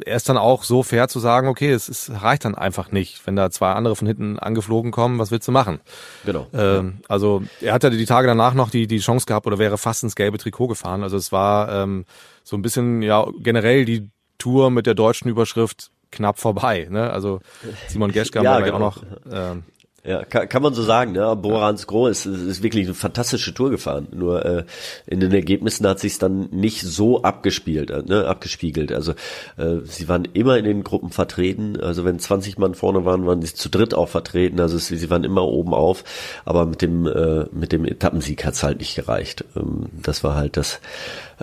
er 0.04 0.16
ist 0.16 0.28
dann 0.28 0.38
auch 0.38 0.62
so 0.62 0.82
fair 0.82 1.08
zu 1.08 1.18
sagen, 1.18 1.48
okay, 1.48 1.70
es, 1.70 1.88
es 1.88 2.10
reicht 2.22 2.44
dann 2.44 2.54
einfach 2.54 2.92
nicht, 2.92 3.26
wenn 3.26 3.34
da 3.34 3.50
zwei 3.50 3.72
andere 3.72 3.96
von 3.96 4.06
hinten 4.06 4.38
angeflogen 4.38 4.92
kommen, 4.92 5.18
was 5.18 5.30
willst 5.30 5.48
du 5.48 5.52
machen? 5.52 5.80
Genau. 6.24 6.46
Ähm, 6.52 6.98
also 7.08 7.42
er 7.60 7.72
hat 7.72 7.82
ja 7.82 7.90
die 7.90 8.04
Tage 8.04 8.28
danach 8.28 8.54
noch 8.54 8.70
die, 8.70 8.86
die 8.86 9.00
Chance 9.00 9.26
gehabt 9.26 9.46
oder 9.46 9.58
wäre 9.58 9.78
fast 9.78 10.04
ins 10.04 10.14
gelbe 10.14 10.38
Trikot 10.38 10.68
gefahren. 10.68 11.02
Also 11.02 11.16
es 11.16 11.32
war 11.32 11.72
ähm, 11.72 12.04
so 12.44 12.56
ein 12.56 12.62
bisschen, 12.62 13.02
ja, 13.02 13.26
generell 13.40 13.84
die 13.84 14.08
Tour 14.38 14.70
mit 14.70 14.86
der 14.86 14.94
deutschen 14.94 15.28
Überschrift 15.28 15.90
knapp 16.12 16.38
vorbei. 16.38 16.86
Ne? 16.88 17.10
Also 17.10 17.40
Simon 17.88 18.12
Geschke 18.12 18.42
ja, 18.42 18.58
wir 18.58 18.64
genau. 18.64 18.76
auch 18.76 18.96
noch 18.96 19.02
ähm, 19.30 19.64
ja, 20.02 20.24
kann, 20.24 20.48
kann 20.48 20.62
man 20.62 20.72
so 20.72 20.82
sagen. 20.82 21.12
Ne? 21.12 21.36
Borans 21.36 21.86
Gro 21.86 22.06
ist, 22.06 22.24
ist 22.24 22.62
wirklich 22.62 22.86
eine 22.86 22.94
fantastische 22.94 23.52
Tour 23.52 23.70
gefahren. 23.70 24.08
Nur 24.12 24.44
äh, 24.46 24.64
in 25.06 25.20
den 25.20 25.32
Ergebnissen 25.32 25.86
hat 25.86 26.00
sich 26.00 26.18
dann 26.18 26.48
nicht 26.50 26.80
so 26.82 27.22
abgespielt, 27.22 27.90
äh, 27.90 28.02
ne? 28.02 28.26
abgespiegelt. 28.26 28.92
Also 28.92 29.12
äh, 29.58 29.76
sie 29.84 30.08
waren 30.08 30.24
immer 30.32 30.56
in 30.56 30.64
den 30.64 30.84
Gruppen 30.84 31.10
vertreten. 31.10 31.78
Also 31.78 32.06
wenn 32.06 32.18
20 32.18 32.56
Mann 32.56 32.74
vorne 32.74 33.04
waren, 33.04 33.26
waren 33.26 33.42
sie 33.42 33.54
zu 33.54 33.68
dritt 33.68 33.92
auch 33.92 34.08
vertreten. 34.08 34.58
Also 34.58 34.78
sie, 34.78 34.96
sie 34.96 35.10
waren 35.10 35.24
immer 35.24 35.44
oben 35.44 35.74
auf. 35.74 36.04
Aber 36.46 36.64
mit 36.64 36.80
dem 36.80 37.06
äh, 37.06 37.44
mit 37.52 37.72
dem 37.72 37.84
Etappensieg 37.84 38.44
hat's 38.44 38.62
halt 38.62 38.78
nicht 38.78 38.94
gereicht. 38.94 39.44
Ähm, 39.54 39.90
das 40.02 40.24
war 40.24 40.34
halt 40.34 40.56
das, 40.56 40.80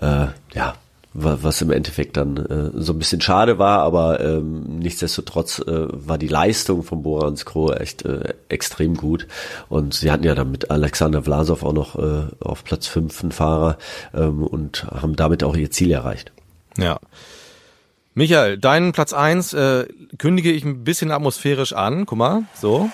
äh, 0.01 0.27
ja 0.53 0.73
was 1.13 1.61
im 1.61 1.71
Endeffekt 1.71 2.17
dann 2.17 2.37
äh, 2.37 2.71
so 2.81 2.93
ein 2.93 2.99
bisschen 2.99 3.21
schade 3.21 3.57
war, 3.57 3.79
aber 3.79 4.19
ähm, 4.19 4.79
nichtsdestotrotz 4.79 5.59
äh, 5.59 5.87
war 5.89 6.17
die 6.17 6.27
Leistung 6.27 6.83
von 6.83 7.01
Boran 7.01 7.37
Skro 7.37 7.73
echt 7.73 8.05
äh, 8.05 8.33
extrem 8.49 8.95
gut 8.95 9.27
und 9.69 9.93
sie 9.93 10.11
hatten 10.11 10.23
ja 10.23 10.35
dann 10.35 10.51
mit 10.51 10.69
Alexander 10.69 11.23
Vlasov 11.23 11.63
auch 11.63 11.73
noch 11.73 11.97
äh, 11.97 12.27
auf 12.39 12.63
Platz 12.63 12.87
5 12.87 13.23
einen 13.23 13.31
Fahrer 13.31 13.77
ähm, 14.13 14.43
und 14.43 14.85
haben 14.85 15.15
damit 15.15 15.43
auch 15.43 15.55
ihr 15.55 15.71
Ziel 15.71 15.91
erreicht. 15.91 16.31
Ja. 16.77 16.99
Michael, 18.13 18.57
deinen 18.57 18.93
Platz 18.93 19.13
eins 19.13 19.53
äh, 19.53 19.85
kündige 20.17 20.51
ich 20.51 20.65
ein 20.65 20.83
bisschen 20.83 21.11
atmosphärisch 21.11 21.73
an. 21.73 22.05
Guck 22.05 22.17
mal, 22.17 22.43
so. 22.55 22.89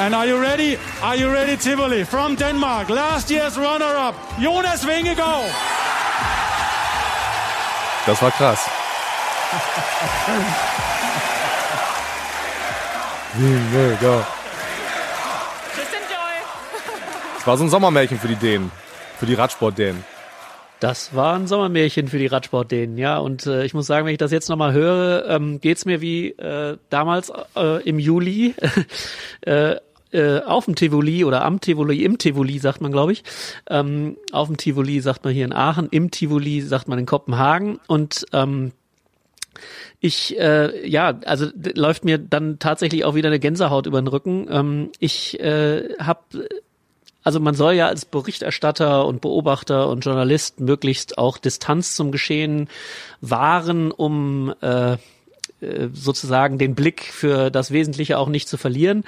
And 0.00 0.14
are 0.14 0.26
you 0.26 0.40
ready? 0.40 0.78
Are 1.02 1.14
you 1.14 1.30
ready, 1.30 1.58
Tivoli? 1.58 2.04
From 2.04 2.34
Denmark, 2.34 2.88
last 2.88 3.30
year's 3.30 3.58
runner-up, 3.58 4.14
Jonas 4.38 4.86
Vingegaard. 4.86 5.52
Das 8.06 8.22
war 8.22 8.30
krass. 8.30 8.64
Vingegaard. 13.34 14.26
Just 15.76 15.92
enjoy. 15.92 16.32
Das 17.34 17.46
war 17.46 17.58
so 17.58 17.64
ein 17.64 17.68
Sommermärchen 17.68 18.18
für 18.18 18.28
die 18.28 18.36
Dänen, 18.36 18.70
für 19.18 19.26
die 19.26 19.34
Radsport-Dänen. 19.34 20.02
Das 20.80 21.14
war 21.14 21.34
ein 21.34 21.46
Sommermärchen 21.46 22.08
für 22.08 22.16
die 22.16 22.26
Radsportdänen, 22.26 22.96
ja. 22.96 23.18
Und 23.18 23.44
äh, 23.44 23.66
ich 23.66 23.74
muss 23.74 23.86
sagen, 23.86 24.06
wenn 24.06 24.12
ich 24.12 24.18
das 24.18 24.32
jetzt 24.32 24.48
nochmal 24.48 24.72
höre, 24.72 25.28
ähm, 25.28 25.60
geht's 25.60 25.84
mir 25.84 26.00
wie 26.00 26.30
äh, 26.30 26.78
damals 26.88 27.30
äh, 27.54 27.86
im 27.86 27.98
Juli 27.98 28.54
äh, 29.42 29.76
äh, 30.12 30.40
auf 30.40 30.64
dem 30.64 30.74
Tivoli 30.74 31.24
oder 31.24 31.44
am 31.44 31.60
Tivoli, 31.60 32.04
im 32.04 32.18
Tivoli 32.18 32.58
sagt 32.58 32.80
man, 32.80 32.92
glaube 32.92 33.12
ich. 33.12 33.24
Ähm, 33.68 34.16
auf 34.32 34.48
dem 34.48 34.56
Tivoli 34.56 35.00
sagt 35.00 35.24
man 35.24 35.32
hier 35.32 35.44
in 35.44 35.52
Aachen, 35.52 35.88
im 35.90 36.10
Tivoli 36.10 36.60
sagt 36.60 36.88
man 36.88 36.98
in 36.98 37.06
Kopenhagen 37.06 37.78
und 37.86 38.26
ähm, 38.32 38.72
ich, 40.00 40.38
äh, 40.38 40.88
ja, 40.88 41.18
also 41.26 41.46
läuft 41.74 42.04
mir 42.04 42.16
dann 42.16 42.58
tatsächlich 42.58 43.04
auch 43.04 43.14
wieder 43.14 43.28
eine 43.28 43.40
Gänsehaut 43.40 43.86
über 43.86 44.00
den 44.00 44.08
Rücken. 44.08 44.46
Ähm, 44.50 44.90
ich 44.98 45.38
äh, 45.40 45.94
habe 45.98 46.20
also 47.22 47.38
man 47.38 47.54
soll 47.54 47.74
ja 47.74 47.86
als 47.86 48.06
Berichterstatter 48.06 49.06
und 49.06 49.20
Beobachter 49.20 49.88
und 49.88 50.04
Journalist 50.04 50.60
möglichst 50.60 51.18
auch 51.18 51.38
Distanz 51.38 51.94
zum 51.94 52.12
Geschehen 52.12 52.68
wahren, 53.20 53.90
um 53.90 54.54
äh, 54.62 54.92
äh 54.92 54.98
sozusagen 55.92 56.56
den 56.56 56.74
Blick 56.74 57.04
für 57.04 57.50
das 57.50 57.70
Wesentliche 57.70 58.18
auch 58.18 58.28
nicht 58.28 58.48
zu 58.48 58.56
verlieren. 58.56 59.04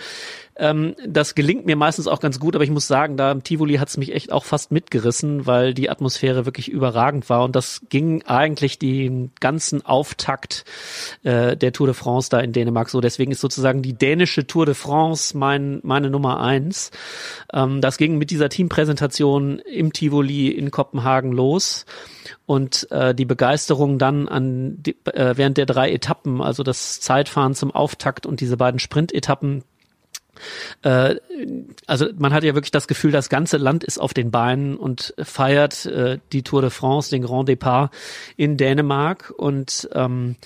Ähm, 0.63 0.95
das 1.05 1.35
gelingt 1.35 1.67
mir 1.67 1.75
meistens 1.75 2.07
auch 2.07 2.21
ganz 2.21 2.39
gut, 2.39 2.55
aber 2.55 2.63
ich 2.63 2.71
muss 2.71 2.87
sagen, 2.87 3.17
da 3.17 3.33
im 3.33 3.43
Tivoli 3.43 3.79
hat 3.79 3.89
es 3.89 3.97
mich 3.97 4.15
echt 4.15 4.31
auch 4.31 4.45
fast 4.45 4.71
mitgerissen, 4.71 5.45
weil 5.45 5.75
die 5.75 5.91
Atmosphäre 5.91 6.47
wirklich 6.47 6.69
überragend 6.69 7.29
war 7.29 7.43
und 7.43 7.57
das 7.57 7.81
ging 7.91 8.23
eigentlich 8.27 8.79
den 8.79 9.33
ganzen 9.41 9.85
Auftakt 9.85 10.65
äh, 11.25 11.57
der 11.57 11.73
Tour 11.73 11.89
de 11.89 11.95
France 11.95 12.31
da 12.31 12.39
in 12.39 12.53
Dänemark 12.53 12.91
so. 12.91 13.01
Deswegen 13.01 13.33
ist 13.33 13.41
sozusagen 13.41 13.83
die 13.83 13.95
dänische 13.95 14.47
Tour 14.47 14.65
de 14.65 14.77
France 14.77 15.37
mein, 15.37 15.81
meine 15.83 16.11
Nummer 16.11 16.41
eins. 16.41 16.93
Ähm, 17.53 17.81
das 17.81 17.99
ging 17.99 18.17
mit 18.17 18.31
dieser 18.31 18.49
Teampräsentation 18.49 19.59
im 19.59 19.93
Tivoli 19.93 20.47
in 20.47 20.71
Kopenhagen 20.71 21.33
los 21.33 21.87
und 22.47 22.89
äh, 22.93 23.17
die 23.17 23.25
Begeisterung 23.25 23.99
dann 23.99 24.29
an 24.29 24.81
die, 24.81 24.95
äh, 25.07 25.37
während 25.37 25.57
der 25.57 25.67
drei 25.67 25.91
Etappen, 25.91 26.41
also 26.41 26.63
das 26.63 27.01
Zeitfahren 27.01 27.57
zum 27.57 27.73
Auftakt 27.73 28.27
und 28.27 28.41
diese 28.41 28.57
beiden 28.57 28.79
Sprintetappen 28.79 29.65
äh, 30.83 31.17
also 31.87 32.07
man 32.17 32.33
hat 32.33 32.45
ja 32.45 32.55
wirklich 32.55 32.71
das 32.71 32.89
Gefühl, 32.89 33.11
das 33.11 33.29
ganze 33.29 33.57
Land 33.57 33.85
ist 33.85 33.99
auf 33.99 34.15
den 34.15 34.31
Beinen 34.31 34.77
und 34.77 35.15
feiert 35.23 35.87
äh, 35.87 36.19
die 36.33 36.43
Tour 36.43 36.63
de 36.63 36.71
France, 36.71 37.11
den 37.11 37.23
Grand 37.23 37.49
Départ 37.49 37.91
in 38.37 38.57
Dänemark. 38.57 39.33
Und 39.37 39.89
ähm, 39.95 40.37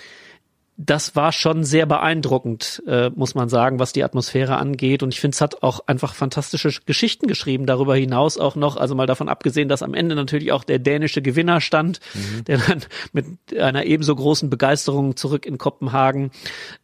das 0.79 1.17
war 1.17 1.33
schon 1.33 1.65
sehr 1.65 1.87
beeindruckend, 1.87 2.83
äh, 2.87 3.11
muss 3.15 3.35
man 3.35 3.49
sagen, 3.49 3.79
was 3.79 3.95
die 3.95 4.05
Atmosphäre 4.05 4.59
angeht. 4.59 5.03
Und 5.03 5.15
ich 5.15 5.21
finde, 5.21 5.35
es 5.35 5.41
hat 5.41 5.63
auch 5.63 5.81
einfach 5.87 6.15
fantastische 6.15 6.71
Geschichten 6.85 7.27
geschrieben. 7.27 7.65
Darüber 7.65 7.97
hinaus 7.97 8.37
auch 8.37 8.57
noch, 8.57 8.77
also 8.77 8.95
mal 8.95 9.07
davon 9.07 9.31
abgesehen, 9.31 9.71
dass 9.71 9.83
am 9.83 9.95
Ende 9.95 10.15
natürlich 10.15 10.53
auch 10.53 10.65
der 10.65 10.79
dänische 10.79 11.23
Gewinner 11.23 11.63
stand, 11.63 12.01
mhm. 12.13 12.45
der 12.45 12.59
dann 12.59 12.83
mit 13.13 13.27
einer 13.59 13.85
ebenso 13.87 14.15
großen 14.15 14.51
Begeisterung 14.51 15.17
zurück 15.17 15.47
in 15.47 15.57
Kopenhagen 15.57 16.31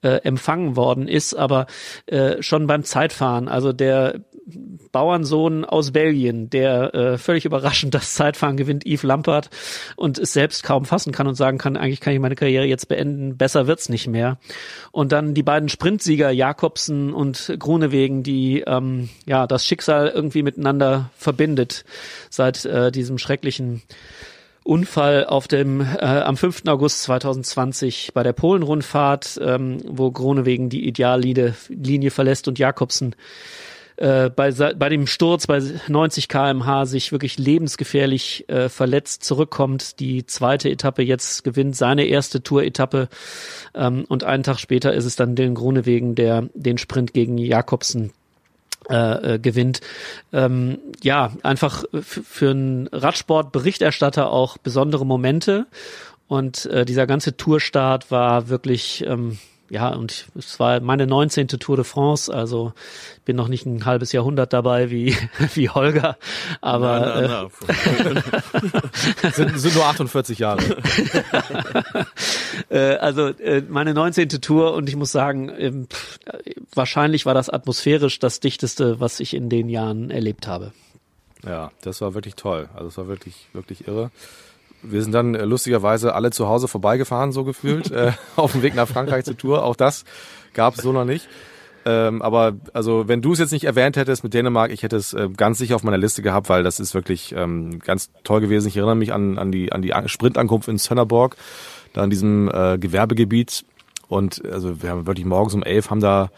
äh, 0.01 0.23
empfangen 0.23 0.75
worden 0.75 1.07
ist. 1.07 1.35
Aber 1.35 1.67
äh, 2.07 2.43
schon 2.43 2.67
beim 2.67 2.85
Zeitfahren, 2.85 3.49
also 3.49 3.75
der 3.75 4.21
Bauernsohn 4.91 5.65
aus 5.65 5.93
Belgien, 5.93 6.51
der 6.51 6.95
äh, 6.95 7.19
völlig 7.19 7.45
überraschend 7.45 7.95
das 7.95 8.15
Zeitfahren 8.15 8.57
gewinnt, 8.57 8.85
Yves 8.85 9.03
Lampert, 9.03 9.51
und 9.97 10.19
es 10.19 10.33
selbst 10.33 10.63
kaum 10.63 10.85
fassen 10.85 11.13
kann 11.13 11.27
und 11.27 11.35
sagen 11.35 11.59
kann, 11.59 11.77
eigentlich 11.77 12.01
kann 12.01 12.13
ich 12.13 12.21
meine 12.21 12.35
Karriere 12.35 12.65
jetzt 12.65 12.89
beenden, 12.89 13.37
besser 13.37 13.67
wird's 13.67 13.89
nicht 13.89 14.09
mehr. 14.09 14.39
Und 14.91 15.13
dann 15.13 15.35
die 15.35 15.43
beiden 15.43 15.69
Sprintsieger 15.69 16.31
Jakobsen 16.31 17.13
und 17.13 17.55
Grunewegen, 17.59 18.23
die 18.23 18.65
ähm, 18.67 19.09
ja 19.27 19.47
das 19.47 19.67
Schicksal 19.67 20.09
irgendwie 20.09 20.43
miteinander 20.43 21.11
verbindet 21.17 21.85
seit 22.29 22.65
äh, 22.65 22.91
diesem 22.91 23.19
schrecklichen 23.19 23.83
Unfall 24.65 25.27
auf 25.27 25.49
dem 25.49 25.81
äh, 25.81 26.05
am 26.05 26.37
5. 26.37 26.63
August 26.67 27.03
2020 27.03 28.13
bei 28.15 28.23
der 28.23 28.33
Polenrundfahrt, 28.33 29.41
ähm, 29.43 29.79
wo 29.87 30.11
Grunewegen 30.11 30.69
die 30.69 30.87
Ideallinie 30.87 31.55
Linie 31.69 32.11
verlässt 32.11 32.47
und 32.47 32.59
Jakobsen 32.59 33.17
äh, 33.97 34.31
bei, 34.31 34.51
bei 34.53 34.89
dem 34.89 35.07
Sturz 35.07 35.47
bei 35.47 35.63
90 35.89 36.29
kmh 36.29 36.87
sich 36.87 37.13
wirklich 37.13 37.39
lebensgefährlich 37.39 38.49
äh, 38.49 38.69
verletzt 38.69 39.25
zurückkommt, 39.25 40.01
die 40.01 40.27
zweite 40.27 40.71
Etappe 40.71 41.03
jetzt 41.03 41.45
gewinnt, 41.45 41.77
seine 41.77 42.05
erste 42.07 42.43
Tour-Etappe 42.43 43.09
ähm, 43.75 44.05
und 44.09 44.25
einen 44.25 44.43
Tag 44.43 44.59
später 44.59 44.93
ist 44.93 45.05
es 45.05 45.17
dann 45.17 45.37
den 45.37 45.55
Grunewegen, 45.55 46.15
der 46.15 46.49
den 46.55 46.79
Sprint 46.79 47.13
gegen 47.13 47.39
Jakobsen 47.39 48.13
äh, 48.91 49.35
äh, 49.35 49.39
gewinnt. 49.39 49.81
Ähm, 50.33 50.79
ja, 51.03 51.33
einfach 51.45 51.85
für 52.01 52.51
einen 52.51 52.89
Radsportberichterstatter 52.89 54.29
auch 54.29 54.59
besondere 54.59 55.07
Momente. 55.07 55.67
Und 56.27 56.67
äh, 56.67 56.85
dieser 56.85 57.07
ganze 57.07 57.37
Tourstart 57.37 58.11
war 58.11 58.49
wirklich 58.49 59.05
ähm, 59.07 59.39
ja, 59.73 59.89
und 59.89 60.27
es 60.37 60.61
war 60.61 60.81
meine 60.81 61.07
19. 61.07 61.49
Tour 61.49 61.77
de 61.77 61.85
France, 61.87 62.33
also 62.33 62.75
bin 63.25 63.37
noch 63.37 63.49
nicht 63.49 63.65
ein 63.65 63.87
halbes 63.87 64.13
Jahrhundert 64.13 64.53
dabei 64.53 64.91
wie, 64.91 65.17
wie 65.55 65.71
Holger, 65.71 66.19
aber 66.61 67.01
na, 67.01 67.21
na, 67.23 67.51
na. 69.23 69.31
Sind, 69.31 69.59
sind 69.59 69.75
nur 69.75 69.87
48 69.87 70.39
Jahre. 70.39 70.63
äh, 72.69 72.97
also 72.97 73.29
äh, 73.29 73.63
meine 73.67 73.95
19. 73.95 74.29
Tour 74.29 74.75
und 74.75 74.91
ich 74.91 74.97
muss 74.97 75.11
sagen, 75.11 75.49
äh, 75.49 75.73
wahrscheinlich 76.75 77.25
war 77.25 77.33
das 77.33 77.49
atmosphärisch 77.49 78.19
das 78.19 78.41
dichteste, 78.41 79.01
was 79.01 79.21
ich 79.21 79.33
in 79.33 79.49
den 79.49 79.71
Jahren 79.71 80.11
erlebt 80.11 80.47
habe. 80.47 80.73
Ja, 81.47 81.71
das 81.81 82.03
war 82.03 82.13
wirklich 82.13 82.35
toll. 82.35 82.69
Also 82.75 82.89
es 82.89 82.99
war 82.99 83.09
wirklich, 83.09 83.49
wirklich 83.55 83.89
irre. 83.89 84.11
Wir 84.83 85.03
sind 85.03 85.13
dann 85.13 85.35
äh, 85.35 85.45
lustigerweise 85.45 86.15
alle 86.15 86.31
zu 86.31 86.49
Hause 86.49 86.69
vorbeigefahren, 86.69 87.33
so 87.33 87.45
gefühlt, 87.45 87.91
äh, 87.93 88.13
auf 88.37 88.53
dem 88.53 88.63
Weg 88.63 88.75
nach 88.75 88.89
Frankreich 88.89 89.25
zur 89.25 89.37
Tour. 89.37 89.65
Auch 89.65 89.77
das 89.77 90.05
gab 90.55 90.75
es 90.75 90.83
so 90.83 90.93
noch 90.93 91.05
nicht. 91.05 91.29
Ähm, 91.85 92.23
aber 92.23 92.55
also 92.73 93.09
wenn 93.09 93.23
du 93.23 93.33
es 93.33 93.39
jetzt 93.39 93.51
nicht 93.51 93.65
erwähnt 93.65 93.97
hättest 93.97 94.23
mit 94.23 94.35
Dänemark, 94.35 94.71
ich 94.71 94.83
hätte 94.83 94.97
es 94.97 95.15
äh, 95.15 95.29
ganz 95.37 95.59
sicher 95.59 95.75
auf 95.75 95.83
meiner 95.83 95.99
Liste 95.99 96.23
gehabt, 96.23 96.49
weil 96.49 96.63
das 96.63 96.79
ist 96.79 96.95
wirklich 96.95 97.35
ähm, 97.37 97.81
ganz 97.81 98.11
toll 98.23 98.41
gewesen. 98.41 98.69
Ich 98.69 98.77
erinnere 98.77 98.95
mich 98.95 99.13
an, 99.13 99.39
an 99.39 99.51
die, 99.51 99.73
an 99.73 99.83
die 99.83 99.93
Sprintankunft 100.07 100.69
in 100.69 100.79
Sönnerborg, 100.79 101.37
da 101.93 102.05
in 102.05 102.11
diesem 102.11 102.49
äh, 102.53 102.79
Gewerbegebiet. 102.79 103.65
Und 104.09 104.45
also 104.45 104.83
wir 104.83 104.91
haben 104.91 105.07
wirklich 105.07 105.27
morgens 105.27 105.55
um 105.55 105.63
elf 105.63 105.91
haben 105.91 106.01
da 106.01 106.31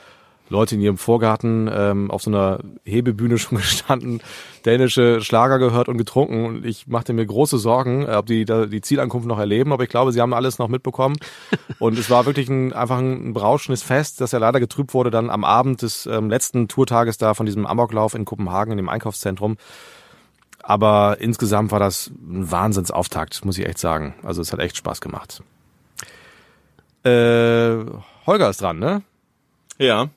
Leute 0.49 0.75
in 0.75 0.81
ihrem 0.81 0.99
Vorgarten 0.99 1.71
ähm, 1.73 2.11
auf 2.11 2.23
so 2.23 2.31
einer 2.31 2.59
Hebebühne 2.85 3.39
schon 3.39 3.59
gestanden, 3.59 4.21
dänische 4.65 5.21
Schlager 5.21 5.59
gehört 5.59 5.89
und 5.89 5.99
getrunken. 5.99 6.45
Und 6.45 6.67
ich 6.67 6.87
machte 6.87 7.13
mir 7.13 7.25
große 7.25 7.59
Sorgen, 7.59 8.07
äh, 8.07 8.15
ob 8.15 8.27
die 8.27 8.45
da 8.45 8.67
die 8.67 8.81
Zielankunft 8.81 9.27
noch 9.27 9.39
erleben. 9.39 9.73
Aber 9.73 9.83
ich 9.83 9.89
glaube, 9.89 10.13
sie 10.13 10.21
haben 10.21 10.35
alles 10.35 10.59
noch 10.59 10.69
mitbekommen. 10.69 11.17
Und 11.79 11.99
es 11.99 12.11
war 12.11 12.27
wirklich 12.27 12.49
ein, 12.49 12.73
einfach 12.73 12.99
ein 12.99 13.33
berauschendes 13.33 13.83
Fest, 13.83 14.21
das 14.21 14.33
ja 14.33 14.39
leider 14.39 14.61
getrübt 14.61 14.95
wurde 14.95 15.11
dann 15.11 15.31
am 15.31 15.45
Abend 15.45 15.83
des 15.83 16.07
ähm, 16.07 16.29
letzten 16.29 16.69
Tourtages 16.69 17.19
da 17.19 17.35
von 17.35 17.47
diesem 17.47 17.67
Amoklauf 17.67 18.15
in 18.15 18.25
Kopenhagen 18.25 18.73
in 18.73 18.77
dem 18.77 18.89
Einkaufszentrum. 18.89 19.57
Aber 20.63 21.19
insgesamt 21.21 21.73
war 21.73 21.79
das 21.79 22.09
ein 22.09 22.51
Wahnsinnsauftakt, 22.51 23.45
muss 23.45 23.59
ich 23.59 23.67
echt 23.67 23.79
sagen. 23.79 24.15
Also 24.23 24.41
es 24.41 24.53
hat 24.53 24.61
echt 24.61 24.77
Spaß 24.77 25.01
gemacht. 25.03 25.43
Äh, 27.05 27.85
Holger 28.27 28.49
ist 28.49 28.63
dran, 28.63 28.79
ne? 28.79 29.03
Ja, 29.79 30.09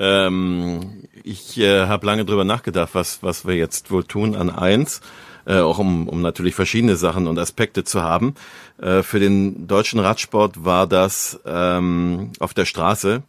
ähm, 0.00 1.04
ich 1.22 1.58
äh, 1.58 1.86
habe 1.86 2.06
lange 2.06 2.24
drüber 2.24 2.44
nachgedacht, 2.44 2.90
was, 2.94 3.22
was 3.22 3.46
wir 3.46 3.54
jetzt 3.54 3.90
wohl 3.90 4.02
tun 4.02 4.34
an 4.34 4.48
eins, 4.48 5.02
äh, 5.46 5.58
auch 5.58 5.78
um, 5.78 6.08
um 6.08 6.22
natürlich 6.22 6.54
verschiedene 6.54 6.96
Sachen 6.96 7.26
und 7.26 7.38
Aspekte 7.38 7.84
zu 7.84 8.02
haben. 8.02 8.34
Äh, 8.80 9.02
für 9.02 9.20
den 9.20 9.68
deutschen 9.68 10.00
Radsport 10.00 10.64
war 10.64 10.86
das 10.86 11.38
ähm, 11.44 12.32
auf 12.40 12.54
der 12.54 12.64
Straße 12.64 13.22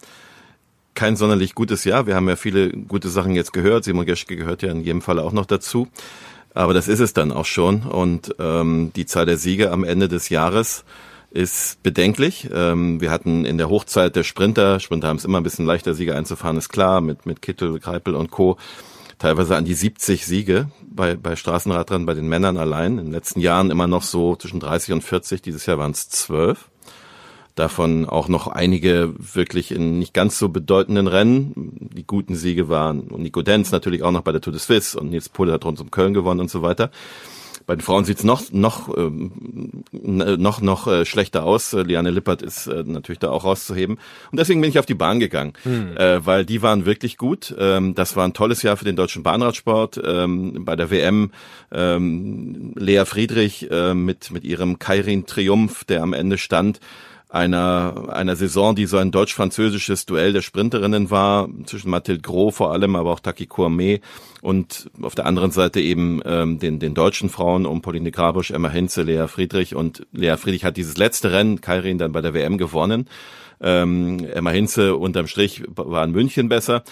kein 0.94 1.16
sonderlich 1.16 1.56
gutes 1.56 1.84
Jahr. 1.84 2.08
Wir 2.08 2.16
haben 2.16 2.28
ja 2.28 2.36
viele 2.36 2.70
gute 2.70 3.10
Sachen 3.10 3.36
jetzt 3.36 3.54
gehört. 3.54 3.84
Simon 3.84 4.06
Geschke 4.06 4.36
gehört 4.36 4.62
ja 4.62 4.72
in 4.72 4.82
jedem 4.82 5.02
Fall 5.02 5.20
auch 5.20 5.32
noch 5.32 5.46
dazu. 5.46 5.88
Aber 6.54 6.74
das 6.74 6.88
ist 6.88 7.00
es 7.00 7.14
dann 7.14 7.32
auch 7.32 7.46
schon. 7.46 7.84
Und 7.84 8.36
ähm, 8.40 8.92
die 8.96 9.06
Zahl 9.06 9.26
der 9.26 9.38
Siege 9.38 9.72
am 9.72 9.84
Ende 9.84 10.10
des 10.10 10.30
Jahres 10.30 10.84
ist 11.32 11.82
bedenklich. 11.82 12.50
Ähm, 12.54 13.02
wir 13.02 13.10
hatten 13.10 13.46
in 13.46 13.58
der 13.58 13.70
Hochzeit 13.70 14.16
der 14.16 14.24
Sprinter, 14.24 14.80
Sprinter 14.80 15.08
haben 15.08 15.18
es 15.18 15.26
immer 15.26 15.40
ein 15.40 15.44
bisschen 15.44 15.66
leichter, 15.66 15.94
Siege 15.94 16.16
einzufahren, 16.16 16.58
ist 16.58 16.70
klar, 16.70 17.02
mit, 17.02 17.26
mit 17.26 17.42
Kittel, 17.42 17.80
Kreipel 17.80 18.16
und 18.16 18.32
Co. 18.32 18.58
Teilweise 19.18 19.56
an 19.56 19.66
die 19.66 19.74
70 19.74 20.26
Siege 20.26 20.70
bei, 20.84 21.16
bei 21.16 21.36
Straßenradrennen, 21.36 22.06
bei 22.06 22.16
den 22.16 22.28
Männern 22.28 22.58
allein. 22.58 22.98
In 22.98 23.06
den 23.06 23.12
letzten 23.12 23.40
Jahren 23.40 23.72
immer 23.72 23.88
noch 23.88 24.04
so 24.04 24.36
zwischen 24.36 24.60
30 24.60 24.94
und 24.94 25.04
40. 25.04 25.42
Dieses 25.42 25.66
Jahr 25.66 25.78
waren 25.78 25.92
es 25.92 26.10
12. 26.10 26.70
Davon 27.56 28.08
auch 28.08 28.30
noch 28.30 28.48
einige 28.48 29.14
wirklich 29.18 29.72
in 29.72 30.00
nicht 30.00 30.14
ganz 30.14 30.40
so 30.40 30.50
bedeutenden 30.50 31.08
Rennen. 31.08 31.90
Die 31.94 32.06
guten 32.06 32.36
Siege 32.36 32.70
waren 32.70 33.02
und 33.02 33.22
Nico 33.22 33.42
Denz 33.42 33.72
natürlich 33.72 34.04
auch 34.04 34.12
noch 34.12 34.22
bei 34.22 34.32
der 34.32 34.42
Tour 34.42 34.54
de 34.54 34.60
Suisse 34.60 35.00
und 35.00 35.12
Nils 35.12 35.30
Pohle 35.30 35.54
hat 35.54 35.66
rund 35.66 35.80
um 35.80 35.92
Köln 35.92 36.14
gewonnen 36.14 36.40
und 36.40 36.50
so 36.50 36.62
weiter. 36.62 36.92
Bei 37.72 37.76
den 37.78 37.84
Frauen 37.84 38.04
sieht's 38.04 38.26
noch 38.26 38.52
noch 38.52 38.98
ähm, 38.98 39.86
noch 39.94 40.60
noch 40.60 40.88
äh, 40.88 41.06
schlechter 41.06 41.46
aus. 41.46 41.72
Äh, 41.72 41.84
Liane 41.84 42.10
Lippert 42.10 42.42
ist 42.42 42.68
äh, 42.68 42.84
natürlich 42.86 43.20
da 43.20 43.30
auch 43.30 43.46
rauszuheben 43.46 43.98
und 44.30 44.38
deswegen 44.38 44.60
bin 44.60 44.70
ich 44.70 44.78
auf 44.78 44.86
die 44.86 44.94
Bahn 44.94 45.22
gegangen, 45.22 45.54
hm. 45.64 45.96
äh, 45.96 46.26
weil 46.26 46.44
die 46.44 46.62
waren 46.62 46.86
wirklich 46.86 47.16
gut. 47.16 47.56
Ähm, 47.58 47.96
das 47.96 48.18
war 48.18 48.26
ein 48.26 48.34
tolles 48.34 48.62
Jahr 48.62 48.76
für 48.76 48.84
den 48.84 48.98
deutschen 48.98 49.24
Bahnradsport. 49.24 50.02
Ähm, 50.04 50.66
bei 50.66 50.76
der 50.76 50.92
WM 50.92 51.32
ähm, 51.72 52.74
Lea 52.76 53.06
Friedrich 53.06 53.72
äh, 53.72 53.94
mit 53.94 54.32
mit 54.32 54.44
ihrem 54.44 54.78
Kairin 54.78 55.26
Triumph, 55.26 55.86
der 55.86 56.04
am 56.04 56.12
Ende 56.12 56.38
stand 56.38 56.82
einer, 57.32 58.10
einer 58.12 58.36
Saison, 58.36 58.76
die 58.76 58.86
so 58.86 58.98
ein 58.98 59.12
deutsch-französisches 59.12 60.06
Duell 60.06 60.34
der 60.34 60.42
Sprinterinnen 60.42 61.10
war, 61.10 61.48
zwischen 61.66 61.90
Mathilde 61.90 62.22
Gros 62.22 62.56
vor 62.56 62.74
allem, 62.74 62.96
aber 62.98 63.12
auch 63.12 63.22
Taki 63.22 63.46
Courmet 63.46 64.02
und 64.42 64.92
auf 65.02 65.16
der 65.16 65.26
anderen 65.26 65.52
Seite 65.52 65.80
eben 65.80 66.22
ähm, 66.26 66.60
den, 66.60 66.80
den 66.80 66.94
deutschen 66.94 67.30
Frauen 67.30 67.66
um 67.66 67.82
Pauline 67.82 68.12
Grabusch, 68.12 68.52
Emma 68.52 68.70
Hinze, 68.70 69.04
Lea 69.04 69.28
Friedrich 69.28 69.76
und 69.76 70.06
Lea 70.12 70.36
Friedrich 70.36 70.66
hat 70.66 70.76
dieses 70.76 70.98
letzte 70.98 71.32
Rennen, 71.32 71.62
Kairin, 71.62 71.98
dann 71.98 72.12
bei 72.12 72.22
der 72.22 72.34
WM 72.34 72.58
gewonnen. 72.58 73.08
Ähm, 73.62 74.26
Emma 74.34 74.50
Hinze 74.50 74.96
unterm 74.98 75.28
Strich 75.28 75.64
war 75.68 76.04
in 76.04 76.12
München 76.12 76.50
besser. 76.50 76.84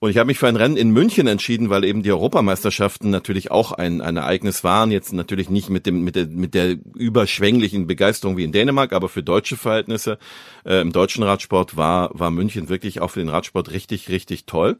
Und 0.00 0.10
ich 0.10 0.18
habe 0.18 0.28
mich 0.28 0.38
für 0.38 0.46
ein 0.46 0.54
Rennen 0.54 0.76
in 0.76 0.90
München 0.90 1.26
entschieden, 1.26 1.70
weil 1.70 1.84
eben 1.84 2.04
die 2.04 2.12
Europameisterschaften 2.12 3.10
natürlich 3.10 3.50
auch 3.50 3.72
ein, 3.72 4.00
ein 4.00 4.16
Ereignis 4.16 4.62
waren. 4.62 4.92
Jetzt 4.92 5.12
natürlich 5.12 5.50
nicht 5.50 5.70
mit 5.70 5.86
dem 5.86 6.04
mit 6.04 6.14
der 6.14 6.26
mit 6.26 6.54
der 6.54 6.76
überschwänglichen 6.94 7.88
Begeisterung 7.88 8.36
wie 8.36 8.44
in 8.44 8.52
Dänemark, 8.52 8.92
aber 8.92 9.08
für 9.08 9.24
deutsche 9.24 9.56
Verhältnisse 9.56 10.18
äh, 10.64 10.80
im 10.80 10.92
deutschen 10.92 11.24
Radsport 11.24 11.76
war 11.76 12.10
war 12.12 12.30
München 12.30 12.68
wirklich 12.68 13.00
auch 13.00 13.10
für 13.10 13.18
den 13.18 13.28
Radsport 13.28 13.72
richtig 13.72 14.08
richtig 14.08 14.46
toll. 14.46 14.78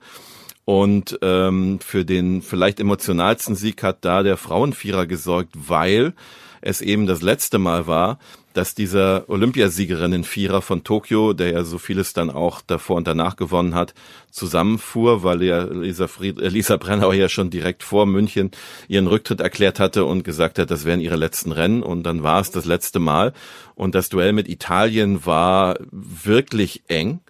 Und 0.64 1.18
ähm, 1.22 1.80
für 1.80 2.04
den 2.04 2.42
vielleicht 2.42 2.78
emotionalsten 2.78 3.56
Sieg 3.56 3.82
hat 3.82 4.04
da 4.04 4.22
der 4.22 4.36
Frauenvierer 4.36 5.06
gesorgt, 5.06 5.54
weil 5.54 6.12
es 6.60 6.80
eben 6.80 7.06
das 7.06 7.22
letzte 7.22 7.58
Mal 7.58 7.86
war, 7.86 8.18
dass 8.58 8.74
dieser 8.74 9.30
Olympiasiegerinnen-Vierer 9.30 10.62
von 10.62 10.82
Tokio, 10.82 11.32
der 11.32 11.52
ja 11.52 11.62
so 11.62 11.78
vieles 11.78 12.12
dann 12.12 12.28
auch 12.28 12.60
davor 12.60 12.96
und 12.96 13.06
danach 13.06 13.36
gewonnen 13.36 13.76
hat, 13.76 13.94
zusammenfuhr, 14.32 15.22
weil 15.22 15.44
ja 15.44 15.62
Lisa, 15.62 16.08
Fried, 16.08 16.38
Lisa 16.38 16.76
Brennauer 16.76 17.14
ja 17.14 17.28
schon 17.28 17.50
direkt 17.50 17.84
vor 17.84 18.04
München 18.04 18.50
ihren 18.88 19.06
Rücktritt 19.06 19.40
erklärt 19.40 19.78
hatte 19.78 20.04
und 20.04 20.24
gesagt 20.24 20.58
hat, 20.58 20.72
das 20.72 20.84
wären 20.84 21.00
ihre 21.00 21.14
letzten 21.14 21.52
Rennen 21.52 21.84
und 21.84 22.02
dann 22.02 22.24
war 22.24 22.40
es 22.40 22.50
das 22.50 22.64
letzte 22.64 22.98
Mal. 22.98 23.32
Und 23.76 23.94
das 23.94 24.08
Duell 24.08 24.32
mit 24.32 24.48
Italien 24.48 25.24
war 25.24 25.78
wirklich 25.92 26.82
eng 26.88 27.20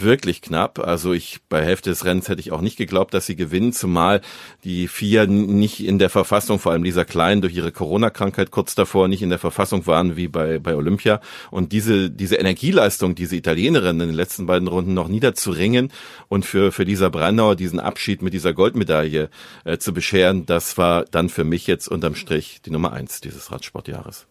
wirklich 0.00 0.42
knapp. 0.42 0.78
Also 0.78 1.12
ich 1.12 1.40
bei 1.48 1.62
Hälfte 1.62 1.90
des 1.90 2.04
Rennens 2.04 2.28
hätte 2.28 2.40
ich 2.40 2.52
auch 2.52 2.60
nicht 2.60 2.76
geglaubt, 2.76 3.14
dass 3.14 3.26
sie 3.26 3.36
gewinnen, 3.36 3.72
zumal 3.72 4.20
die 4.64 4.88
vier 4.88 5.26
nicht 5.26 5.84
in 5.84 5.98
der 5.98 6.10
Verfassung, 6.10 6.58
vor 6.58 6.72
allem 6.72 6.84
Lisa 6.84 7.04
Klein 7.04 7.40
durch 7.40 7.54
ihre 7.54 7.72
Corona-Krankheit 7.72 8.50
kurz 8.50 8.74
davor 8.74 9.08
nicht 9.08 9.22
in 9.22 9.30
der 9.30 9.38
Verfassung 9.38 9.86
waren 9.86 10.16
wie 10.16 10.28
bei, 10.28 10.58
bei 10.58 10.74
Olympia. 10.74 11.20
Und 11.50 11.72
diese, 11.72 12.10
diese 12.10 12.36
Energieleistung, 12.36 13.14
diese 13.14 13.36
Italienerin 13.36 14.00
in 14.00 14.08
den 14.08 14.16
letzten 14.16 14.46
beiden 14.46 14.68
Runden 14.68 14.94
noch 14.94 15.08
niederzuringen 15.08 15.92
und 16.28 16.44
für, 16.44 16.72
für 16.72 16.84
Lisa 16.84 17.08
Brandauer 17.08 17.56
diesen 17.56 17.80
Abschied 17.80 18.22
mit 18.22 18.32
dieser 18.32 18.52
Goldmedaille 18.52 19.30
äh, 19.64 19.78
zu 19.78 19.92
bescheren, 19.92 20.46
das 20.46 20.78
war 20.78 21.04
dann 21.04 21.28
für 21.28 21.44
mich 21.44 21.66
jetzt 21.66 21.88
unterm 21.88 22.14
Strich 22.14 22.60
die 22.64 22.70
Nummer 22.70 22.92
eins 22.92 23.20
dieses 23.20 23.50
Radsportjahres. 23.52 24.26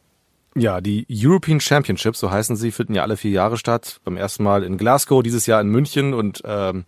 Ja, 0.58 0.80
die 0.80 1.06
European 1.12 1.60
Championships, 1.60 2.20
so 2.20 2.32
heißen 2.32 2.56
sie, 2.56 2.72
finden 2.72 2.96
ja 2.96 3.02
alle 3.02 3.18
vier 3.18 3.32
Jahre 3.32 3.58
statt. 3.58 4.00
Beim 4.06 4.16
ersten 4.16 4.44
Mal 4.44 4.64
in 4.64 4.78
Glasgow, 4.78 5.22
dieses 5.22 5.46
Jahr 5.46 5.60
in 5.60 5.68
München 5.68 6.14
und 6.14 6.42
ähm, 6.46 6.86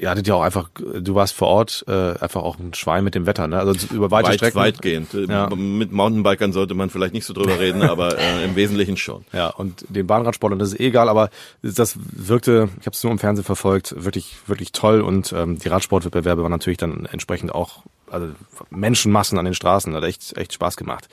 ihr 0.00 0.08
hattet 0.08 0.26
ja 0.26 0.34
auch 0.34 0.42
einfach, 0.42 0.70
du 0.74 1.14
warst 1.14 1.34
vor 1.34 1.48
Ort, 1.48 1.84
äh, 1.88 1.92
einfach 2.18 2.42
auch 2.42 2.58
ein 2.58 2.72
Schwein 2.72 3.04
mit 3.04 3.14
dem 3.14 3.26
Wetter, 3.26 3.46
ne? 3.46 3.58
Also 3.58 3.94
über 3.94 4.10
weite 4.10 4.28
Weit, 4.28 4.36
Strecken. 4.36 4.58
Weitgehend. 4.58 5.12
Ja. 5.12 5.54
Mit 5.54 5.92
Mountainbikern 5.92 6.52
sollte 6.52 6.74
man 6.74 6.88
vielleicht 6.88 7.12
nicht 7.12 7.26
so 7.26 7.34
drüber 7.34 7.58
reden, 7.60 7.82
aber 7.82 8.18
äh, 8.18 8.44
im 8.44 8.56
Wesentlichen 8.56 8.96
schon. 8.96 9.24
Ja, 9.32 9.48
und 9.48 9.84
den 9.88 10.06
Bahnradsportlern, 10.06 10.58
das 10.58 10.72
ist 10.72 10.80
eh 10.80 10.86
egal, 10.86 11.08
aber 11.08 11.30
das 11.62 11.98
wirkte, 12.00 12.70
ich 12.80 12.86
habe 12.86 12.94
es 12.94 13.02
nur 13.02 13.12
im 13.12 13.18
Fernsehen 13.18 13.44
verfolgt, 13.44 13.94
wirklich, 14.04 14.36
wirklich 14.46 14.72
toll 14.72 15.02
und 15.02 15.32
ähm, 15.32 15.58
die 15.58 15.68
Radsportwettbewerbe 15.68 16.42
waren 16.42 16.52
natürlich 16.52 16.78
dann 16.78 17.06
entsprechend 17.06 17.54
auch, 17.54 17.82
also 18.10 18.28
Menschenmassen 18.70 19.38
an 19.38 19.44
den 19.44 19.54
Straßen, 19.54 19.94
hat 19.94 20.04
echt, 20.04 20.36
echt 20.38 20.54
Spaß 20.54 20.78
gemacht. 20.78 21.08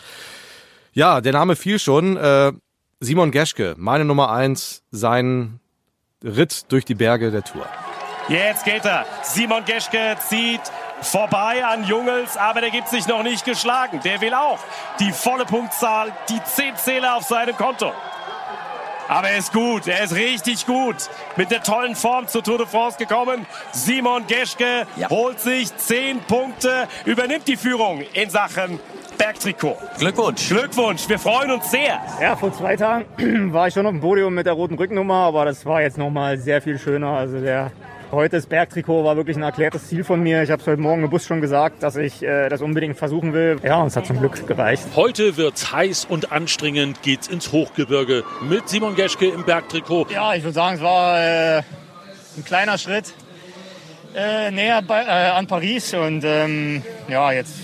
Ja, 0.93 1.21
der 1.21 1.33
Name 1.33 1.55
fiel 1.55 1.79
schon. 1.79 2.17
Äh, 2.17 2.51
Simon 2.99 3.31
Geschke, 3.31 3.73
meine 3.77 4.05
Nummer 4.05 4.31
eins, 4.31 4.83
sein 4.91 5.59
Ritt 6.23 6.71
durch 6.71 6.85
die 6.85 6.93
Berge 6.93 7.31
der 7.31 7.43
Tour. 7.43 7.65
Jetzt 8.29 8.63
geht 8.63 8.85
er. 8.85 9.05
Simon 9.23 9.65
Geschke 9.65 10.15
zieht 10.29 10.61
vorbei 11.01 11.65
an 11.65 11.83
Jungels, 11.83 12.37
aber 12.37 12.61
der 12.61 12.69
gibt 12.69 12.87
sich 12.89 13.07
noch 13.07 13.23
nicht 13.23 13.43
geschlagen. 13.43 14.01
Der 14.05 14.21
will 14.21 14.33
auch 14.35 14.59
die 14.99 15.11
volle 15.11 15.45
Punktzahl, 15.45 16.11
die 16.29 16.41
10 16.41 16.77
Zähler 16.77 17.17
auf 17.17 17.23
seinem 17.23 17.57
Konto. 17.57 17.91
Aber 19.09 19.29
er 19.29 19.37
ist 19.37 19.51
gut, 19.51 19.87
er 19.87 20.03
ist 20.03 20.15
richtig 20.15 20.65
gut. 20.65 20.95
Mit 21.35 21.51
der 21.51 21.61
tollen 21.61 21.95
Form 21.95 22.27
zur 22.27 22.43
Tour 22.43 22.59
de 22.59 22.67
France 22.67 22.97
gekommen. 22.97 23.45
Simon 23.71 24.27
Geschke 24.27 24.87
ja. 24.95 25.09
holt 25.09 25.39
sich 25.39 25.75
10 25.75 26.19
Punkte, 26.21 26.87
übernimmt 27.03 27.47
die 27.47 27.57
Führung 27.57 28.03
in 28.13 28.29
Sachen 28.29 28.79
Bergtrikot. 29.17 29.77
Glückwunsch. 29.97 30.49
Glückwunsch, 30.49 31.09
wir 31.09 31.19
freuen 31.19 31.51
uns 31.51 31.71
sehr. 31.71 31.99
Ja, 32.21 32.35
vor 32.35 32.53
zwei 32.53 32.75
Tagen 32.75 33.05
war 33.53 33.67
ich 33.67 33.73
schon 33.73 33.85
auf 33.85 33.91
dem 33.91 34.01
Podium 34.01 34.33
mit 34.33 34.45
der 34.45 34.53
roten 34.53 34.75
Rückennummer, 34.75 35.15
aber 35.15 35.45
das 35.45 35.65
war 35.65 35.81
jetzt 35.81 35.97
nochmal 35.97 36.37
sehr 36.37 36.61
viel 36.61 36.77
schöner. 36.79 37.09
Also 37.09 37.39
der 37.39 37.71
Heute 38.13 38.35
das 38.35 38.45
Bergtrikot 38.45 39.03
war 39.03 39.17
wirklich 39.17 39.37
ein 39.37 39.41
erklärtes 39.41 39.87
Ziel 39.87 40.03
von 40.03 40.21
mir. 40.21 40.43
Ich 40.43 40.51
habe 40.51 40.61
es 40.61 40.67
heute 40.67 40.79
Morgen 40.79 41.03
im 41.03 41.09
Bus 41.09 41.25
schon 41.25 41.41
gesagt, 41.41 41.81
dass 41.81 41.95
ich 41.95 42.21
äh, 42.21 42.47
das 42.47 42.61
unbedingt 42.61 42.95
versuchen 42.95 43.33
will. 43.33 43.57
Ja, 43.63 43.81
und 43.81 43.87
es 43.87 43.95
hat 43.95 44.05
zum 44.05 44.19
Glück 44.19 44.45
gereicht. 44.45 44.83
Heute 44.95 45.35
wird 45.35 45.73
heiß 45.73 46.05
und 46.05 46.31
anstrengend, 46.31 47.01
geht's 47.01 47.27
ins 47.27 47.51
Hochgebirge 47.51 48.23
mit 48.47 48.69
Simon 48.69 48.93
Geschke 48.95 49.29
im 49.29 49.43
Bergtrikot. 49.45 50.05
Ja, 50.11 50.35
ich 50.35 50.43
würde 50.43 50.53
sagen, 50.53 50.75
es 50.75 50.83
war 50.83 51.19
äh, 51.19 51.63
ein 52.37 52.45
kleiner 52.45 52.77
Schritt 52.77 53.15
äh, 54.15 54.51
näher 54.51 54.83
bei, 54.83 55.01
äh, 55.01 55.31
an 55.31 55.47
Paris 55.47 55.95
und 55.95 56.23
ähm, 56.23 56.83
ja, 57.07 57.31
jetzt 57.31 57.55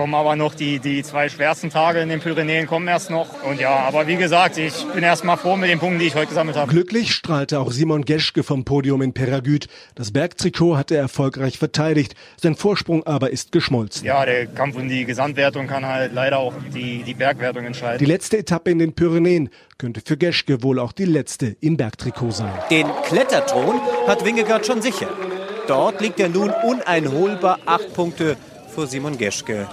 kommen 0.00 0.14
aber 0.14 0.34
noch 0.34 0.54
die, 0.54 0.78
die 0.78 1.02
zwei 1.02 1.28
schwersten 1.28 1.68
Tage 1.68 2.00
in 2.00 2.08
den 2.08 2.20
Pyrenäen 2.20 2.66
kommen 2.66 2.88
erst 2.88 3.10
noch. 3.10 3.42
Und 3.42 3.60
ja, 3.60 3.80
aber 3.80 4.06
wie 4.06 4.16
gesagt, 4.16 4.56
ich 4.56 4.72
bin 4.94 5.04
erst 5.04 5.24
mal 5.24 5.36
froh 5.36 5.58
mit 5.58 5.68
den 5.68 5.78
Punkten, 5.78 5.98
die 5.98 6.06
ich 6.06 6.14
heute 6.14 6.28
gesammelt 6.28 6.56
habe. 6.56 6.72
Glücklich 6.72 7.12
strahlte 7.12 7.60
auch 7.60 7.70
Simon 7.70 8.06
Geschke 8.06 8.42
vom 8.42 8.64
Podium 8.64 9.02
in 9.02 9.12
Peragüt. 9.12 9.68
Das 9.96 10.10
Bergtrikot 10.10 10.78
hat 10.78 10.90
er 10.90 11.00
erfolgreich 11.00 11.58
verteidigt. 11.58 12.14
Sein 12.40 12.56
Vorsprung 12.56 13.04
aber 13.04 13.28
ist 13.28 13.52
geschmolzen. 13.52 14.06
Ja, 14.06 14.24
der 14.24 14.46
Kampf 14.46 14.76
um 14.76 14.88
die 14.88 15.04
Gesamtwertung 15.04 15.66
kann 15.66 15.84
halt 15.84 16.14
leider 16.14 16.38
auch 16.38 16.54
die, 16.74 17.02
die 17.02 17.12
Bergwertung 17.12 17.66
entscheiden. 17.66 17.98
Die 17.98 18.10
letzte 18.10 18.38
Etappe 18.38 18.70
in 18.70 18.78
den 18.78 18.94
Pyrenäen 18.94 19.50
könnte 19.76 20.00
für 20.02 20.16
Geschke 20.16 20.62
wohl 20.62 20.78
auch 20.78 20.92
die 20.92 21.04
letzte 21.04 21.58
im 21.60 21.76
Bergtrikot 21.76 22.30
sein. 22.30 22.54
Den 22.70 22.86
Kletterton 23.04 23.78
hat 24.06 24.24
Wingegaard 24.24 24.64
schon 24.64 24.80
sicher. 24.80 25.10
Dort 25.68 26.00
liegt 26.00 26.18
er 26.20 26.30
nun 26.30 26.50
uneinholbar 26.64 27.58
acht 27.66 27.92
Punkte 27.92 28.38
vor 28.74 28.86
Simon 28.86 29.18
Geschke. 29.18 29.68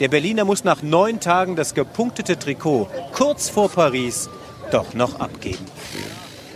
Der 0.00 0.08
Berliner 0.08 0.44
muss 0.44 0.64
nach 0.64 0.82
neun 0.82 1.20
Tagen 1.20 1.56
das 1.56 1.74
gepunktete 1.74 2.38
Trikot 2.38 2.88
kurz 3.12 3.48
vor 3.48 3.70
Paris 3.70 4.28
doch 4.70 4.94
noch 4.94 5.20
abgeben. 5.20 5.64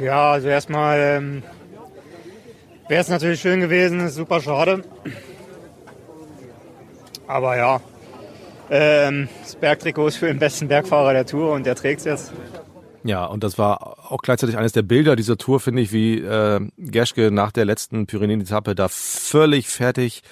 Ja, 0.00 0.32
also 0.32 0.48
erstmal 0.48 0.98
ähm, 0.98 1.42
wäre 2.88 3.00
es 3.00 3.08
natürlich 3.08 3.40
schön 3.40 3.60
gewesen, 3.60 4.00
ist 4.00 4.14
super 4.14 4.40
schade. 4.40 4.84
Aber 7.26 7.56
ja, 7.56 7.80
ähm, 8.70 9.28
das 9.42 9.56
Bergtrikot 9.56 10.08
ist 10.08 10.16
für 10.16 10.26
den 10.26 10.38
besten 10.38 10.68
Bergfahrer 10.68 11.12
der 11.12 11.26
Tour 11.26 11.52
und 11.52 11.66
der 11.66 11.74
trägt 11.74 12.00
es 12.00 12.04
jetzt. 12.04 12.32
Ja, 13.04 13.24
und 13.24 13.44
das 13.44 13.56
war 13.56 14.12
auch 14.12 14.22
gleichzeitig 14.22 14.58
eines 14.58 14.72
der 14.72 14.82
Bilder 14.82 15.14
dieser 15.14 15.38
Tour, 15.38 15.60
finde 15.60 15.82
ich, 15.82 15.92
wie 15.92 16.18
äh, 16.18 16.60
Gerschke 16.76 17.30
nach 17.30 17.52
der 17.52 17.64
letzten 17.64 18.06
Pyrenäen-Etappe 18.06 18.74
da 18.74 18.88
völlig 18.88 19.68
fertig 19.68 20.22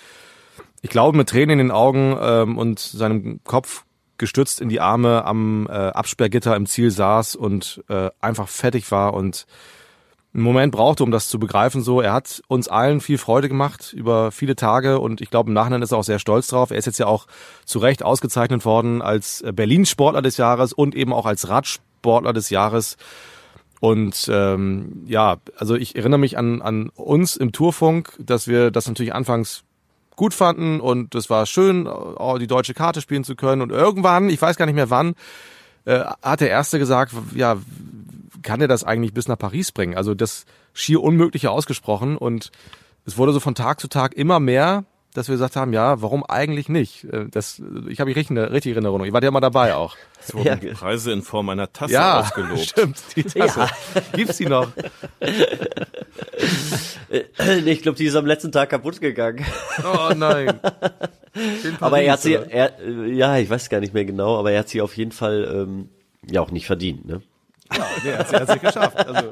ich 0.84 0.90
glaube, 0.90 1.16
mit 1.16 1.30
Tränen 1.30 1.58
in 1.58 1.68
den 1.68 1.70
Augen 1.70 2.14
ähm, 2.20 2.58
und 2.58 2.78
seinem 2.78 3.40
Kopf 3.42 3.86
gestützt 4.18 4.60
in 4.60 4.68
die 4.68 4.82
Arme 4.82 5.24
am 5.24 5.66
äh, 5.66 5.72
Absperrgitter 5.72 6.54
im 6.56 6.66
Ziel 6.66 6.90
saß 6.90 7.36
und 7.36 7.82
äh, 7.88 8.10
einfach 8.20 8.48
fertig 8.48 8.90
war 8.90 9.14
und 9.14 9.46
einen 10.34 10.42
Moment 10.42 10.72
brauchte, 10.72 11.02
um 11.02 11.10
das 11.10 11.28
zu 11.30 11.38
begreifen. 11.38 11.80
So, 11.80 12.02
er 12.02 12.12
hat 12.12 12.42
uns 12.48 12.68
allen 12.68 13.00
viel 13.00 13.16
Freude 13.16 13.48
gemacht 13.48 13.94
über 13.94 14.30
viele 14.30 14.56
Tage 14.56 15.00
und 15.00 15.22
ich 15.22 15.30
glaube 15.30 15.48
im 15.48 15.54
Nachhinein 15.54 15.80
ist 15.80 15.92
er 15.92 15.96
auch 15.96 16.04
sehr 16.04 16.18
stolz 16.18 16.48
drauf. 16.48 16.70
Er 16.70 16.76
ist 16.76 16.84
jetzt 16.84 16.98
ja 16.98 17.06
auch 17.06 17.28
zu 17.64 17.78
Recht 17.78 18.02
ausgezeichnet 18.02 18.66
worden 18.66 19.00
als 19.00 19.40
äh, 19.40 19.54
Berlin 19.54 19.86
Sportler 19.86 20.20
des 20.20 20.36
Jahres 20.36 20.74
und 20.74 20.94
eben 20.94 21.14
auch 21.14 21.24
als 21.24 21.48
Radsportler 21.48 22.34
des 22.34 22.50
Jahres. 22.50 22.98
Und 23.80 24.28
ähm, 24.30 25.04
ja, 25.06 25.38
also 25.56 25.76
ich 25.76 25.96
erinnere 25.96 26.20
mich 26.20 26.36
an, 26.36 26.60
an 26.60 26.90
uns 26.90 27.36
im 27.36 27.52
Tourfunk, 27.52 28.12
dass 28.18 28.48
wir 28.48 28.70
das 28.70 28.86
natürlich 28.86 29.14
anfangs 29.14 29.63
gut 30.16 30.34
fanden 30.34 30.80
und 30.80 31.14
es 31.14 31.30
war 31.30 31.46
schön, 31.46 31.88
die 32.40 32.46
deutsche 32.46 32.74
Karte 32.74 33.00
spielen 33.00 33.24
zu 33.24 33.36
können. 33.36 33.62
Und 33.62 33.70
irgendwann, 33.70 34.30
ich 34.30 34.40
weiß 34.40 34.56
gar 34.56 34.66
nicht 34.66 34.74
mehr 34.74 34.90
wann, 34.90 35.14
äh, 35.84 36.00
hat 36.22 36.40
der 36.40 36.50
Erste 36.50 36.78
gesagt, 36.78 37.12
ja, 37.34 37.56
kann 38.42 38.60
er 38.60 38.68
das 38.68 38.84
eigentlich 38.84 39.14
bis 39.14 39.28
nach 39.28 39.38
Paris 39.38 39.72
bringen? 39.72 39.96
Also 39.96 40.14
das 40.14 40.44
schier 40.72 41.02
Unmögliche 41.02 41.50
ausgesprochen 41.50 42.16
und 42.16 42.50
es 43.06 43.18
wurde 43.18 43.32
so 43.32 43.40
von 43.40 43.54
Tag 43.54 43.80
zu 43.80 43.88
Tag 43.88 44.14
immer 44.14 44.40
mehr 44.40 44.84
dass 45.14 45.28
wir 45.28 45.34
gesagt 45.34 45.56
haben, 45.56 45.72
ja, 45.72 46.02
warum 46.02 46.24
eigentlich 46.24 46.68
nicht? 46.68 47.04
Äh, 47.04 47.26
das, 47.30 47.62
ich 47.88 48.00
habe 48.00 48.10
die 48.10 48.18
richtige, 48.18 48.50
richtige 48.52 48.74
Erinnerung. 48.74 49.04
Ich 49.04 49.12
war 49.12 49.22
ja 49.22 49.30
mal 49.30 49.40
dabei 49.40 49.74
auch. 49.74 49.96
Es 50.20 50.34
wurden 50.34 50.60
ja. 50.60 50.74
Preise 50.74 51.12
in 51.12 51.22
Form 51.22 51.48
einer 51.48 51.72
Tasse 51.72 51.94
ja, 51.94 52.20
ausgelobt. 52.20 52.60
Stimmt, 52.60 52.98
die 53.16 53.22
Tasse. 53.22 53.60
Ja. 53.60 53.68
Gibt's 54.12 54.36
die 54.38 54.46
noch? 54.46 54.68
ich 57.64 57.82
glaube, 57.82 57.96
die 57.96 58.06
ist 58.06 58.16
am 58.16 58.26
letzten 58.26 58.52
Tag 58.52 58.70
kaputt 58.70 59.00
gegangen. 59.00 59.44
Oh 59.84 60.12
nein. 60.14 60.60
aber 61.80 62.00
er 62.00 62.12
hat 62.12 62.22
sie, 62.22 62.34
er, 62.34 62.72
ja, 63.06 63.38
ich 63.38 63.48
weiß 63.48 63.70
gar 63.70 63.80
nicht 63.80 63.94
mehr 63.94 64.04
genau, 64.04 64.38
aber 64.38 64.52
er 64.52 64.60
hat 64.60 64.68
sie 64.68 64.80
auf 64.80 64.96
jeden 64.96 65.12
Fall 65.12 65.48
ähm, 65.52 65.88
ja 66.28 66.40
auch 66.40 66.50
nicht 66.50 66.66
verdient, 66.66 67.06
ne? 67.06 67.22
Ja, 67.72 67.86
nee, 68.02 68.10
er 68.10 68.18
hat 68.18 68.48
es 68.48 68.60
geschafft. 68.60 69.06
Also. 69.06 69.30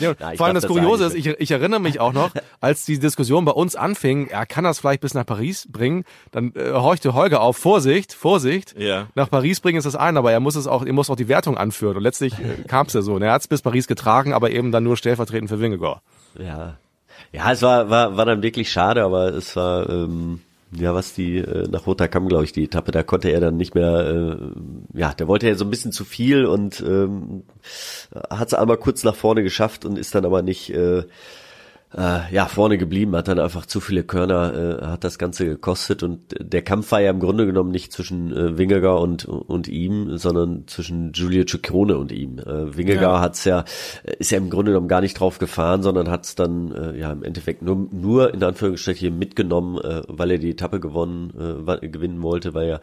Ja, 0.00 0.14
ja, 0.18 0.32
vor 0.36 0.46
allem 0.46 0.54
das 0.54 0.66
Kuriose 0.66 1.06
ist, 1.06 1.14
ich, 1.14 1.26
ich 1.26 1.50
erinnere 1.50 1.80
mich 1.80 2.00
auch 2.00 2.12
noch, 2.12 2.30
als 2.60 2.84
die 2.84 2.98
Diskussion 2.98 3.44
bei 3.44 3.52
uns 3.52 3.76
anfing, 3.76 4.28
er 4.28 4.46
kann 4.46 4.64
das 4.64 4.80
vielleicht 4.80 5.00
bis 5.00 5.14
nach 5.14 5.26
Paris 5.26 5.68
bringen, 5.70 6.04
dann 6.30 6.52
äh, 6.54 6.72
horchte 6.72 7.14
Holger 7.14 7.40
auf, 7.40 7.56
Vorsicht, 7.56 8.12
Vorsicht, 8.12 8.74
ja. 8.78 9.06
nach 9.14 9.30
Paris 9.30 9.60
bringen 9.60 9.78
ist 9.78 9.84
das 9.84 9.96
ein, 9.96 10.16
aber 10.16 10.32
er 10.32 10.40
muss 10.40 10.56
es 10.56 10.66
auch, 10.66 10.84
er 10.84 10.92
muss 10.92 11.10
auch 11.10 11.16
die 11.16 11.28
Wertung 11.28 11.56
anführen 11.56 11.96
und 11.96 12.02
letztlich 12.02 12.34
äh, 12.34 12.62
kam 12.66 12.86
es 12.86 12.92
ja 12.92 13.02
so. 13.02 13.14
Und 13.14 13.22
er 13.22 13.32
hat 13.32 13.42
es 13.42 13.48
bis 13.48 13.62
Paris 13.62 13.86
getragen, 13.86 14.32
aber 14.32 14.50
eben 14.50 14.72
dann 14.72 14.84
nur 14.84 14.96
stellvertretend 14.96 15.50
für 15.50 15.60
Wingegor. 15.60 16.02
Ja, 16.38 16.78
ja, 17.32 17.52
es 17.52 17.62
war, 17.62 17.90
war, 17.90 18.16
war 18.16 18.24
dann 18.24 18.42
wirklich 18.42 18.70
schade, 18.70 19.02
aber 19.04 19.34
es 19.34 19.54
war, 19.56 19.88
ähm, 19.88 20.40
ja, 20.70 20.94
was 20.94 21.14
die 21.14 21.38
äh, 21.38 21.66
nach 21.68 21.86
Rotterdam, 21.86 22.28
glaube 22.28 22.44
ich, 22.44 22.52
die 22.52 22.64
Etappe, 22.64 22.92
da 22.92 23.02
konnte 23.02 23.30
er 23.30 23.40
dann 23.40 23.56
nicht 23.56 23.74
mehr, 23.74 24.38
äh, 24.38 24.98
ja, 24.98 25.14
der 25.14 25.28
wollte 25.28 25.48
ja 25.48 25.54
so 25.54 25.64
ein 25.64 25.70
bisschen 25.70 25.92
zu 25.92 26.04
viel 26.04 26.44
und 26.44 26.80
ähm, 26.80 27.44
hat 28.30 28.48
es 28.48 28.54
einmal 28.54 28.76
kurz 28.76 29.04
nach 29.04 29.16
vorne 29.16 29.42
geschafft 29.42 29.84
und 29.84 29.98
ist 29.98 30.14
dann 30.14 30.24
aber 30.24 30.42
nicht, 30.42 30.70
äh, 30.70 31.04
äh, 31.96 32.34
ja, 32.34 32.46
vorne 32.46 32.76
geblieben, 32.76 33.16
hat 33.16 33.28
dann 33.28 33.38
einfach 33.38 33.64
zu 33.64 33.80
viele 33.80 34.02
Körner, 34.02 34.80
äh, 34.82 34.86
hat 34.86 35.04
das 35.04 35.18
Ganze 35.18 35.46
gekostet 35.46 36.02
und 36.02 36.20
der 36.38 36.60
Kampf 36.60 36.92
war 36.92 37.00
ja 37.00 37.10
im 37.10 37.18
Grunde 37.18 37.46
genommen 37.46 37.70
nicht 37.70 37.92
zwischen 37.92 38.30
äh, 38.30 38.58
Wingegar 38.58 39.00
und, 39.00 39.24
und 39.24 39.68
ihm, 39.68 40.18
sondern 40.18 40.64
zwischen 40.66 41.12
Giulio 41.12 41.44
Ciccone 41.46 41.96
und 41.96 42.12
ihm. 42.12 42.38
Äh, 42.40 42.76
Wingegar 42.76 43.14
ja. 43.14 43.20
hat's 43.20 43.44
ja, 43.44 43.64
ist 44.18 44.30
ja 44.30 44.36
im 44.36 44.50
Grunde 44.50 44.72
genommen 44.72 44.88
gar 44.88 45.00
nicht 45.00 45.18
drauf 45.18 45.38
gefahren, 45.38 45.82
sondern 45.82 46.10
hat's 46.10 46.34
dann 46.34 46.72
äh, 46.72 46.98
ja 46.98 47.10
im 47.10 47.22
Endeffekt 47.22 47.62
nur, 47.62 47.88
nur 47.90 48.34
in 48.34 48.42
Anführungsstrichen 48.42 49.18
mitgenommen, 49.18 49.78
äh, 49.78 50.02
weil 50.08 50.32
er 50.32 50.38
die 50.38 50.50
Etappe 50.50 50.80
gewonnen, 50.80 51.32
äh, 51.66 51.88
gewinnen 51.88 52.22
wollte, 52.22 52.52
weil 52.52 52.68
er 52.68 52.80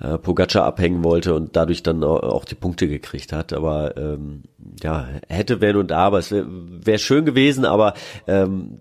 äh, 0.00 0.18
Pogacar 0.18 0.64
abhängen 0.64 1.02
wollte 1.04 1.34
und 1.34 1.56
dadurch 1.56 1.82
dann 1.82 2.04
auch 2.04 2.44
die 2.44 2.54
Punkte 2.54 2.86
gekriegt 2.86 3.32
hat. 3.32 3.54
Aber 3.54 3.96
ähm, 3.96 4.42
ja, 4.82 5.08
hätte, 5.28 5.60
wenn 5.60 5.76
und 5.76 5.90
aber, 5.92 6.18
es 6.18 6.30
wäre 6.30 6.46
wär 6.48 6.98
schön 6.98 7.24
gewesen, 7.24 7.64
aber 7.64 7.94
ähm, 8.42 8.80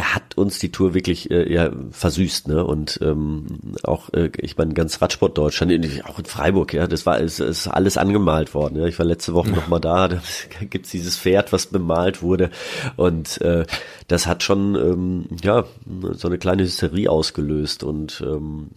er 0.00 0.14
hat 0.14 0.38
uns 0.38 0.58
die 0.58 0.72
Tour 0.72 0.94
wirklich 0.94 1.30
äh, 1.30 1.52
ja, 1.52 1.70
versüßt, 1.90 2.48
ne? 2.48 2.64
Und 2.64 2.98
ähm, 3.02 3.74
auch, 3.82 4.10
äh, 4.14 4.30
ich 4.38 4.56
meine, 4.56 4.72
ganz 4.72 5.02
Radsport 5.02 5.36
Deutschland, 5.36 5.72
auch 6.04 6.18
in 6.18 6.24
Freiburg, 6.24 6.72
ja, 6.72 6.86
das 6.86 7.06
war 7.06 7.20
es 7.20 7.40
ist 7.40 7.66
alles 7.66 7.98
angemalt 7.98 8.54
worden. 8.54 8.78
Ja? 8.78 8.86
Ich 8.86 8.98
war 8.98 9.04
letzte 9.04 9.34
Woche 9.34 9.50
noch 9.50 9.68
mal 9.68 9.80
da, 9.80 10.08
da 10.08 10.22
gibt's 10.70 10.90
dieses 10.90 11.18
Pferd, 11.18 11.52
was 11.52 11.66
bemalt 11.66 12.22
wurde. 12.22 12.50
Und 12.96 13.40
äh, 13.42 13.66
das 14.08 14.26
hat 14.26 14.42
schon 14.42 14.74
ähm, 14.76 15.26
ja 15.42 15.64
so 16.12 16.28
eine 16.28 16.38
kleine 16.38 16.62
Hysterie 16.62 17.10
ausgelöst. 17.10 17.82
Und 17.82 18.22
ähm, 18.26 18.70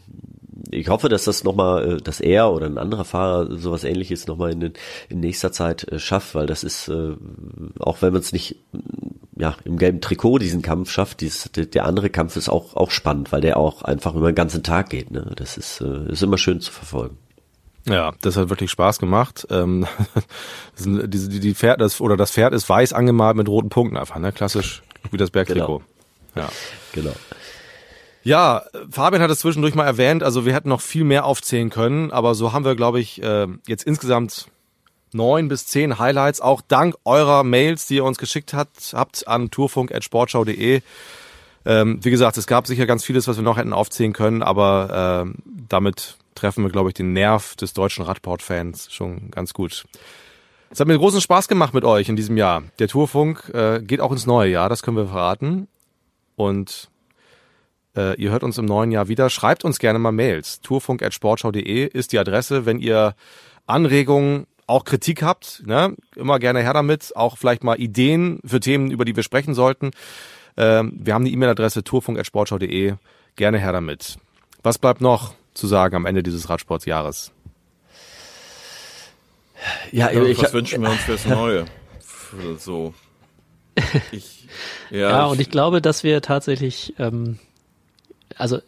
ich 0.74 0.90
hoffe, 0.90 1.10
dass 1.10 1.26
das 1.26 1.44
nochmal, 1.44 1.94
äh, 1.94 1.98
dass 1.98 2.20
er 2.20 2.52
oder 2.52 2.66
ein 2.66 2.78
anderer 2.78 3.06
Fahrer 3.06 3.58
sowas 3.58 3.84
ähnliches 3.84 4.28
nochmal 4.28 4.52
in, 4.52 4.74
in 5.10 5.20
nächster 5.20 5.52
Zeit 5.52 5.88
äh, 5.92 6.00
schafft, 6.00 6.36
weil 6.36 6.46
das 6.46 6.64
ist, 6.64 6.88
äh, 6.90 7.16
auch 7.80 8.02
wenn 8.02 8.14
man 8.14 8.22
es 8.22 8.34
nicht 8.34 8.58
ja, 9.36 9.56
im 9.66 9.78
gelben 9.78 10.02
Trikot 10.02 10.40
diesen 10.40 10.62
Kampf 10.62 10.92
schafft, 10.92 11.22
dieses, 11.22 11.52
der 11.52 11.86
andere 11.86 12.10
Kampf 12.10 12.36
ist 12.36 12.50
auch, 12.50 12.76
auch 12.76 12.92
spannend, 12.92 13.32
weil 13.32 13.42
der 13.42 13.58
auch 13.58 13.82
einfach 13.82 14.16
über 14.16 14.32
den 14.32 14.36
ganzen 14.36 14.64
Tag 14.64 14.90
geht. 14.90 15.12
Ne? 15.12 15.32
Das 15.36 15.58
ist, 15.58 15.82
ist 15.82 16.22
immer 16.22 16.38
schön 16.38 16.62
zu 16.62 16.72
verfolgen. 16.72 17.18
Ja, 17.88 18.14
das 18.22 18.38
hat 18.38 18.50
wirklich 18.50 18.72
Spaß 18.72 19.00
gemacht. 19.00 19.48
Ähm, 19.50 19.86
die, 20.80 21.10
die, 21.10 21.40
die 21.40 21.56
Pferd, 21.56 21.82
das, 21.82 22.00
oder 22.00 22.16
das 22.16 22.32
Pferd 22.32 22.54
ist 22.54 22.70
weiß 22.70 22.94
angemalt 22.94 23.36
mit 23.36 23.50
roten 23.50 23.70
Punkten 23.70 23.98
einfach, 23.98 24.20
ne? 24.20 24.32
Klassisch 24.32 24.84
wie 25.12 25.18
das 25.18 25.32
Bergtrikot. 25.32 25.82
Genau. 26.34 26.48
Ja. 26.48 26.50
Genau. 26.94 27.14
Ja, 28.24 28.64
Fabian 28.90 29.22
hat 29.22 29.30
es 29.30 29.40
zwischendurch 29.40 29.76
mal 29.76 29.86
erwähnt, 29.86 30.24
also 30.24 30.46
wir 30.46 30.54
hätten 30.54 30.70
noch 30.70 30.80
viel 30.80 31.04
mehr 31.04 31.26
aufzählen 31.26 31.70
können, 31.70 32.12
aber 32.12 32.36
so 32.36 32.54
haben 32.54 32.64
wir, 32.64 32.76
glaube 32.76 33.02
ich, 33.02 33.22
äh, 33.22 33.48
jetzt 33.68 33.84
insgesamt 33.84 34.48
neun 35.14 35.50
bis 35.50 35.68
zehn 35.68 36.00
Highlights, 36.00 36.40
auch 36.40 36.62
dank 36.66 36.96
eurer 37.04 37.44
Mails, 37.44 37.86
die 37.86 37.96
ihr 37.96 38.06
uns 38.06 38.18
geschickt 38.18 38.54
habt, 38.54 38.94
habt 38.94 39.28
an 39.28 39.52
tourfunk.sportschau.de. 39.52 40.82
Ähm, 41.66 42.00
wie 42.02 42.12
gesagt, 42.12 42.38
es 42.38 42.48
gab 42.48 42.66
sicher 42.66 42.86
ganz 42.86 43.04
vieles, 43.04 43.28
was 43.28 43.38
wir 43.38 43.44
noch 43.44 43.58
hätten 43.58 43.74
aufzählen 43.74 44.14
können, 44.14 44.42
aber 44.42 45.26
äh, 45.28 45.40
damit 45.68 46.18
treffen 46.36 46.64
wir, 46.64 46.72
glaube 46.72 46.90
ich, 46.90 46.94
den 46.94 47.14
Nerv 47.14 47.56
des 47.56 47.74
deutschen 47.74 48.06
Radport-Fans 48.06 48.92
schon 48.92 49.32
ganz 49.32 49.54
gut. 49.54 49.86
Es 50.70 50.80
hat 50.80 50.88
mir 50.88 50.98
großen 50.98 51.22
Spaß 51.22 51.48
gemacht 51.48 51.74
mit 51.74 51.84
euch 51.84 52.10
in 52.10 52.16
diesem 52.16 52.36
Jahr. 52.36 52.64
Der 52.80 52.88
Tourfunk 52.88 53.52
äh, 53.54 53.82
geht 53.82 54.02
auch 54.02 54.12
ins 54.12 54.26
neue 54.26 54.50
Jahr, 54.50 54.70
das 54.70 54.82
können 54.82 54.98
wir 54.98 55.08
verraten. 55.08 55.68
Und 56.36 56.90
äh, 57.96 58.20
ihr 58.20 58.32
hört 58.32 58.44
uns 58.44 58.58
im 58.58 58.66
neuen 58.66 58.92
Jahr 58.92 59.08
wieder. 59.08 59.30
Schreibt 59.30 59.66
uns 59.66 59.80
gerne 59.80 60.00
mal 60.00 60.12
Mails. 60.12 60.62
Tourfunk.sportschau.de 60.62 61.88
ist 61.88 62.12
die 62.12 62.20
Adresse, 62.20 62.66
wenn 62.66 62.80
ihr 62.80 63.16
Anregungen, 63.66 64.48
auch 64.66 64.86
Kritik 64.86 65.24
habt, 65.24 65.62
ne? 65.66 65.94
immer 66.16 66.40
gerne 66.40 66.62
her 66.62 66.74
damit, 66.74 67.16
auch 67.16 67.38
vielleicht 67.38 67.64
mal 67.64 67.80
Ideen 67.80 68.40
für 68.46 68.62
Themen, 68.62 68.92
über 68.92 69.04
die 69.04 69.16
wir 69.16 69.24
sprechen 69.24 69.54
sollten. 69.54 69.92
Ähm, 70.56 70.94
wir 70.96 71.14
haben 71.14 71.26
die 71.26 71.34
E-Mail-Adresse 71.34 71.84
tourfunk.sportschau.de. 71.84 72.94
Gerne 73.36 73.60
her 73.60 73.74
damit. 73.74 74.18
Was 74.62 74.78
bleibt 74.78 75.02
noch 75.02 75.34
zu 75.54 75.68
sagen 75.68 75.96
am 75.96 76.06
Ende 76.06 76.24
dieses 76.24 76.50
Radsportsjahres? 76.50 77.32
Ja, 79.92 80.12
ja 80.12 80.24
ich, 80.24 80.42
was 80.42 80.54
wünschen 80.54 80.82
wir 80.82 80.92
uns 80.92 81.02
fürs 81.02 81.26
Neue? 81.26 81.66
Für 82.00 82.56
so. 82.60 82.94
Ich, 84.12 84.48
ja, 84.92 85.10
ja, 85.10 85.26
und 85.26 85.42
ich 85.42 85.50
glaube, 85.50 85.82
dass 85.82 86.04
wir 86.04 86.22
tatsächlich 86.22 86.94
ähm, 87.00 87.40
also 88.38 88.60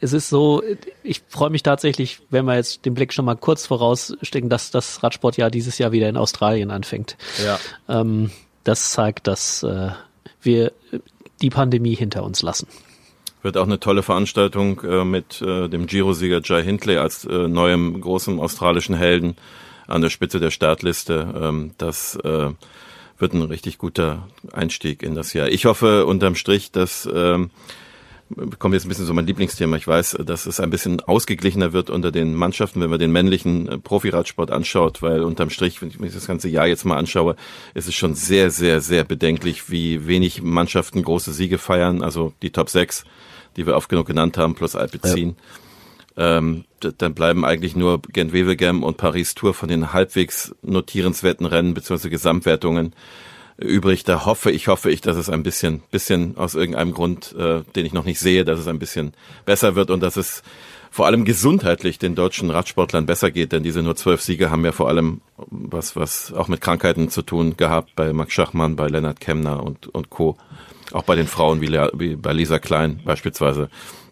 es 0.00 0.12
ist 0.12 0.28
so, 0.28 0.62
ich 1.02 1.22
freue 1.28 1.50
mich 1.50 1.62
tatsächlich, 1.62 2.20
wenn 2.30 2.44
wir 2.44 2.54
jetzt 2.54 2.84
den 2.84 2.94
Blick 2.94 3.12
schon 3.12 3.24
mal 3.24 3.36
kurz 3.36 3.66
vorausstecken, 3.66 4.48
dass 4.48 4.70
das 4.70 5.02
Radsportjahr 5.02 5.50
dieses 5.50 5.78
Jahr 5.78 5.92
wieder 5.92 6.08
in 6.08 6.16
Australien 6.16 6.70
anfängt. 6.70 7.16
Ja. 7.44 7.58
Ähm, 7.88 8.30
das 8.64 8.92
zeigt, 8.92 9.26
dass 9.26 9.62
äh, 9.62 9.90
wir 10.40 10.72
die 11.40 11.50
Pandemie 11.50 11.94
hinter 11.94 12.22
uns 12.22 12.42
lassen. 12.42 12.68
Wird 13.42 13.56
auch 13.56 13.66
eine 13.66 13.80
tolle 13.80 14.02
Veranstaltung 14.02 14.80
äh, 14.82 15.04
mit 15.04 15.40
äh, 15.42 15.68
dem 15.68 15.86
Giro-Sieger 15.86 16.40
Jai 16.44 16.62
Hindley 16.62 16.96
als 16.96 17.24
äh, 17.24 17.48
neuem 17.48 18.00
großen 18.00 18.38
australischen 18.40 18.96
Helden 18.96 19.36
an 19.86 20.02
der 20.02 20.10
Spitze 20.10 20.40
der 20.40 20.50
Startliste. 20.50 21.34
Ähm, 21.40 21.72
das 21.78 22.16
äh, 22.16 22.50
wird 23.18 23.32
ein 23.32 23.42
richtig 23.42 23.78
guter 23.78 24.28
Einstieg 24.52 25.02
in 25.02 25.14
das 25.14 25.32
Jahr. 25.32 25.48
Ich 25.48 25.64
hoffe 25.64 26.06
unterm 26.06 26.34
Strich, 26.34 26.72
dass 26.72 27.08
ähm, 27.12 27.50
kommt 28.58 28.74
jetzt 28.74 28.84
ein 28.84 28.88
bisschen 28.88 29.06
so 29.06 29.14
mein 29.14 29.26
Lieblingsthema. 29.26 29.76
Ich 29.76 29.86
weiß, 29.86 30.18
dass 30.24 30.46
es 30.46 30.60
ein 30.60 30.70
bisschen 30.70 31.00
ausgeglichener 31.00 31.72
wird 31.72 31.90
unter 31.90 32.12
den 32.12 32.34
Mannschaften, 32.34 32.80
wenn 32.80 32.90
man 32.90 32.98
den 32.98 33.12
männlichen 33.12 33.68
äh, 33.68 33.78
Profiradsport 33.78 34.50
anschaut, 34.50 35.02
weil 35.02 35.22
unterm 35.22 35.50
Strich, 35.50 35.80
wenn 35.80 35.88
ich 35.88 35.98
mir 35.98 36.10
das 36.10 36.26
ganze 36.26 36.48
Jahr 36.48 36.66
jetzt 36.66 36.84
mal 36.84 36.96
anschaue, 36.96 37.36
ist 37.74 37.88
es 37.88 37.94
schon 37.94 38.14
sehr, 38.14 38.50
sehr, 38.50 38.80
sehr 38.80 39.04
bedenklich, 39.04 39.70
wie 39.70 40.06
wenig 40.06 40.42
Mannschaften 40.42 41.02
große 41.02 41.32
Siege 41.32 41.58
feiern. 41.58 42.02
Also 42.02 42.32
die 42.42 42.50
Top 42.50 42.68
6, 42.68 43.04
die 43.56 43.66
wir 43.66 43.76
oft 43.76 43.88
genug 43.88 44.06
genannt 44.06 44.36
haben, 44.36 44.54
plus 44.54 44.76
Alpecin. 44.76 45.36
Ja. 46.16 46.38
Ähm, 46.38 46.64
dann 46.80 47.14
bleiben 47.14 47.44
eigentlich 47.44 47.76
nur 47.76 48.02
Gent-Wevelgem 48.02 48.82
und 48.82 48.96
Paris-Tour 48.96 49.54
von 49.54 49.68
den 49.68 49.92
halbwegs 49.92 50.54
notierenswerten 50.62 51.46
Rennen 51.46 51.74
bzw. 51.74 52.08
Gesamtwertungen 52.08 52.92
übrig. 53.58 54.04
Da 54.04 54.24
hoffe 54.24 54.50
ich, 54.50 54.68
hoffe 54.68 54.90
ich, 54.90 55.00
dass 55.00 55.16
es 55.16 55.28
ein 55.28 55.42
bisschen, 55.42 55.82
bisschen 55.90 56.36
aus 56.36 56.54
irgendeinem 56.54 56.92
Grund, 56.92 57.34
äh, 57.38 57.62
den 57.74 57.86
ich 57.86 57.92
noch 57.92 58.04
nicht 58.04 58.20
sehe, 58.20 58.44
dass 58.44 58.58
es 58.58 58.68
ein 58.68 58.78
bisschen 58.78 59.12
besser 59.44 59.74
wird 59.74 59.90
und 59.90 60.00
dass 60.00 60.16
es 60.16 60.42
vor 60.90 61.06
allem 61.06 61.24
gesundheitlich 61.24 61.98
den 61.98 62.14
deutschen 62.14 62.50
Radsportlern 62.50 63.06
besser 63.06 63.30
geht, 63.30 63.52
denn 63.52 63.62
diese 63.62 63.82
nur 63.82 63.96
zwölf 63.96 64.22
Siege 64.22 64.50
haben 64.50 64.64
ja 64.64 64.72
vor 64.72 64.88
allem 64.88 65.20
was, 65.36 65.96
was 65.96 66.32
auch 66.32 66.48
mit 66.48 66.60
Krankheiten 66.60 67.10
zu 67.10 67.22
tun 67.22 67.56
gehabt 67.56 67.94
bei 67.94 68.12
Max 68.12 68.32
Schachmann, 68.32 68.76
bei 68.76 68.88
Lennart 68.88 69.20
Kemner 69.20 69.62
und, 69.62 69.88
und 69.88 70.08
Co. 70.10 70.36
Auch 70.92 71.02
bei 71.02 71.16
den 71.16 71.26
Frauen 71.26 71.60
wie, 71.60 71.70
wie 71.94 72.16
bei 72.16 72.32
Lisa 72.32 72.58
Klein 72.58 73.00
beispielsweise. 73.04 73.68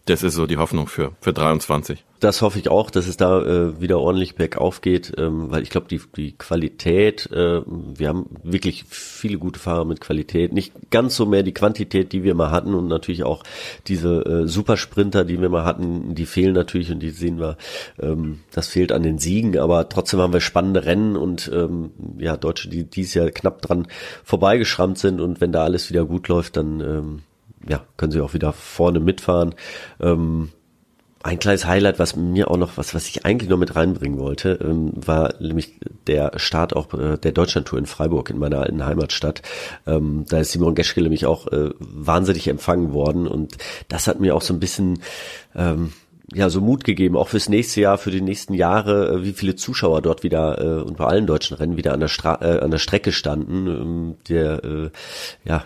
Das 0.07 0.23
ist 0.23 0.35
so 0.35 0.47
die 0.47 0.57
Hoffnung 0.57 0.87
für, 0.87 1.13
für 1.21 1.33
23. 1.33 2.05
Das 2.21 2.41
hoffe 2.41 2.61
ich 2.61 2.69
auch, 2.69 2.91
dass 2.91 3.09
es 3.09 3.17
da 3.17 3.43
äh, 3.43 3.81
wieder 3.81 3.99
ordentlich 3.99 4.37
bergauf 4.37 4.81
geht, 4.81 5.13
ähm, 5.19 5.51
weil 5.51 5.65
ich 5.65 5.71
glaube, 5.71 5.89
die, 5.89 6.01
die 6.17 6.31
Qualität, 6.31 7.29
äh, 7.33 7.63
wir 7.67 8.09
haben 8.09 8.27
wirklich 8.45 8.85
viele 8.89 9.39
gute 9.39 9.59
Fahrer 9.59 9.85
mit 9.85 10.01
Qualität, 10.01 10.53
nicht 10.53 10.73
ganz 10.91 11.17
so 11.17 11.27
mehr 11.27 11.43
die 11.43 11.53
Quantität, 11.53 12.13
die 12.13 12.23
wir 12.23 12.37
mal 12.37 12.53
hatten 12.53 12.73
und 12.75 12.87
natürlich 12.87 13.25
auch 13.25 13.43
diese 13.89 14.25
äh, 14.25 14.47
Supersprinter, 14.47 15.25
die 15.25 15.41
wir 15.41 15.49
mal 15.49 15.65
hatten, 15.65 16.15
die 16.15 16.27
fehlen 16.27 16.55
natürlich 16.55 16.93
und 16.93 17.01
die 17.01 17.11
sehen 17.11 17.41
wir, 17.41 17.57
ähm, 18.01 18.43
das 18.53 18.69
fehlt 18.69 18.93
an 18.93 19.03
den 19.03 19.19
Siegen, 19.19 19.59
aber 19.59 19.89
trotzdem 19.89 20.21
haben 20.21 20.33
wir 20.33 20.41
spannende 20.41 20.85
Rennen 20.85 21.17
und 21.17 21.51
ähm, 21.53 21.91
ja, 22.19 22.37
Deutsche, 22.37 22.69
die 22.69 22.85
dieses 22.85 23.15
Jahr 23.15 23.31
knapp 23.31 23.61
dran 23.61 23.89
vorbeigeschrammt 24.23 24.99
sind 24.99 25.21
und 25.21 25.41
wenn 25.41 25.51
da 25.51 25.65
alles 25.65 25.91
wieder 25.91 26.05
gut 26.05 26.29
läuft, 26.29 26.57
dann 26.57 26.81
ähm, 26.81 27.23
ja, 27.69 27.85
können 27.97 28.13
sie 28.13 28.21
auch 28.21 28.35
wieder 28.35 28.53
vorne 28.53 29.01
mitfahren. 29.01 29.55
Ähm, 30.01 30.51
ein 31.27 31.41
kleines 31.41 31.67
Highlight, 31.67 31.99
was 31.99 32.15
mir 32.15 32.51
auch 32.51 32.57
noch, 32.57 32.77
was, 32.77 32.95
was 32.95 33.09
ich 33.09 33.27
eigentlich 33.27 33.51
noch 33.51 33.59
mit 33.59 33.75
reinbringen 33.75 34.19
wollte, 34.19 34.61
ähm, 34.63 34.93
war 34.95 35.35
nämlich 35.41 35.75
der 36.07 36.39
Start 36.39 36.77
auch 36.77 36.95
äh, 36.95 37.17
der 37.19 37.33
Deutschlandtour 37.33 37.81
in 37.81 37.87
Freiburg, 37.87 38.31
in 38.31 38.39
meiner 38.39 38.61
alten 38.61 38.87
Heimatstadt. 38.87 39.43
Ähm, 39.87 40.25
da 40.29 40.39
ist 40.39 40.53
Simon 40.53 40.77
Geschke 40.77 41.03
nämlich 41.03 41.27
auch 41.27 41.49
äh, 41.49 41.71
wahnsinnig 41.81 42.47
empfangen 42.47 42.93
worden 42.93 43.27
und 43.27 43.57
das 43.89 44.07
hat 44.07 44.21
mir 44.21 44.37
auch 44.37 44.43
so 44.43 44.55
ein 44.55 44.61
bisschen, 44.61 45.01
ähm, 45.57 45.93
ja 46.35 46.51
so 46.51 46.61
Mut 46.61 46.83
gegeben, 46.83 47.17
auch 47.17 47.29
fürs 47.29 47.49
nächste 47.49 47.81
Jahr, 47.81 47.99
für 47.99 48.11
die 48.11 48.21
nächsten 48.21 48.55
Jahre, 48.55 49.09
äh, 49.11 49.25
wie 49.25 49.33
viele 49.33 49.55
Zuschauer 49.55 50.03
dort 50.03 50.25
wieder 50.25 50.61
äh, 50.61 50.83
und 50.83 50.97
bei 50.97 51.05
allen 51.05 51.27
deutschen 51.27 51.57
Rennen 51.57 51.77
wieder 51.77 51.93
an 51.93 52.01
der, 52.01 52.09
Stra 52.09 52.39
äh, 52.43 52.59
an 52.61 52.71
der 52.71 52.79
Strecke 52.79 53.13
standen. 53.13 53.67
Ähm, 53.67 54.15
der, 54.29 54.65
äh, 54.65 54.91
ja, 55.45 55.65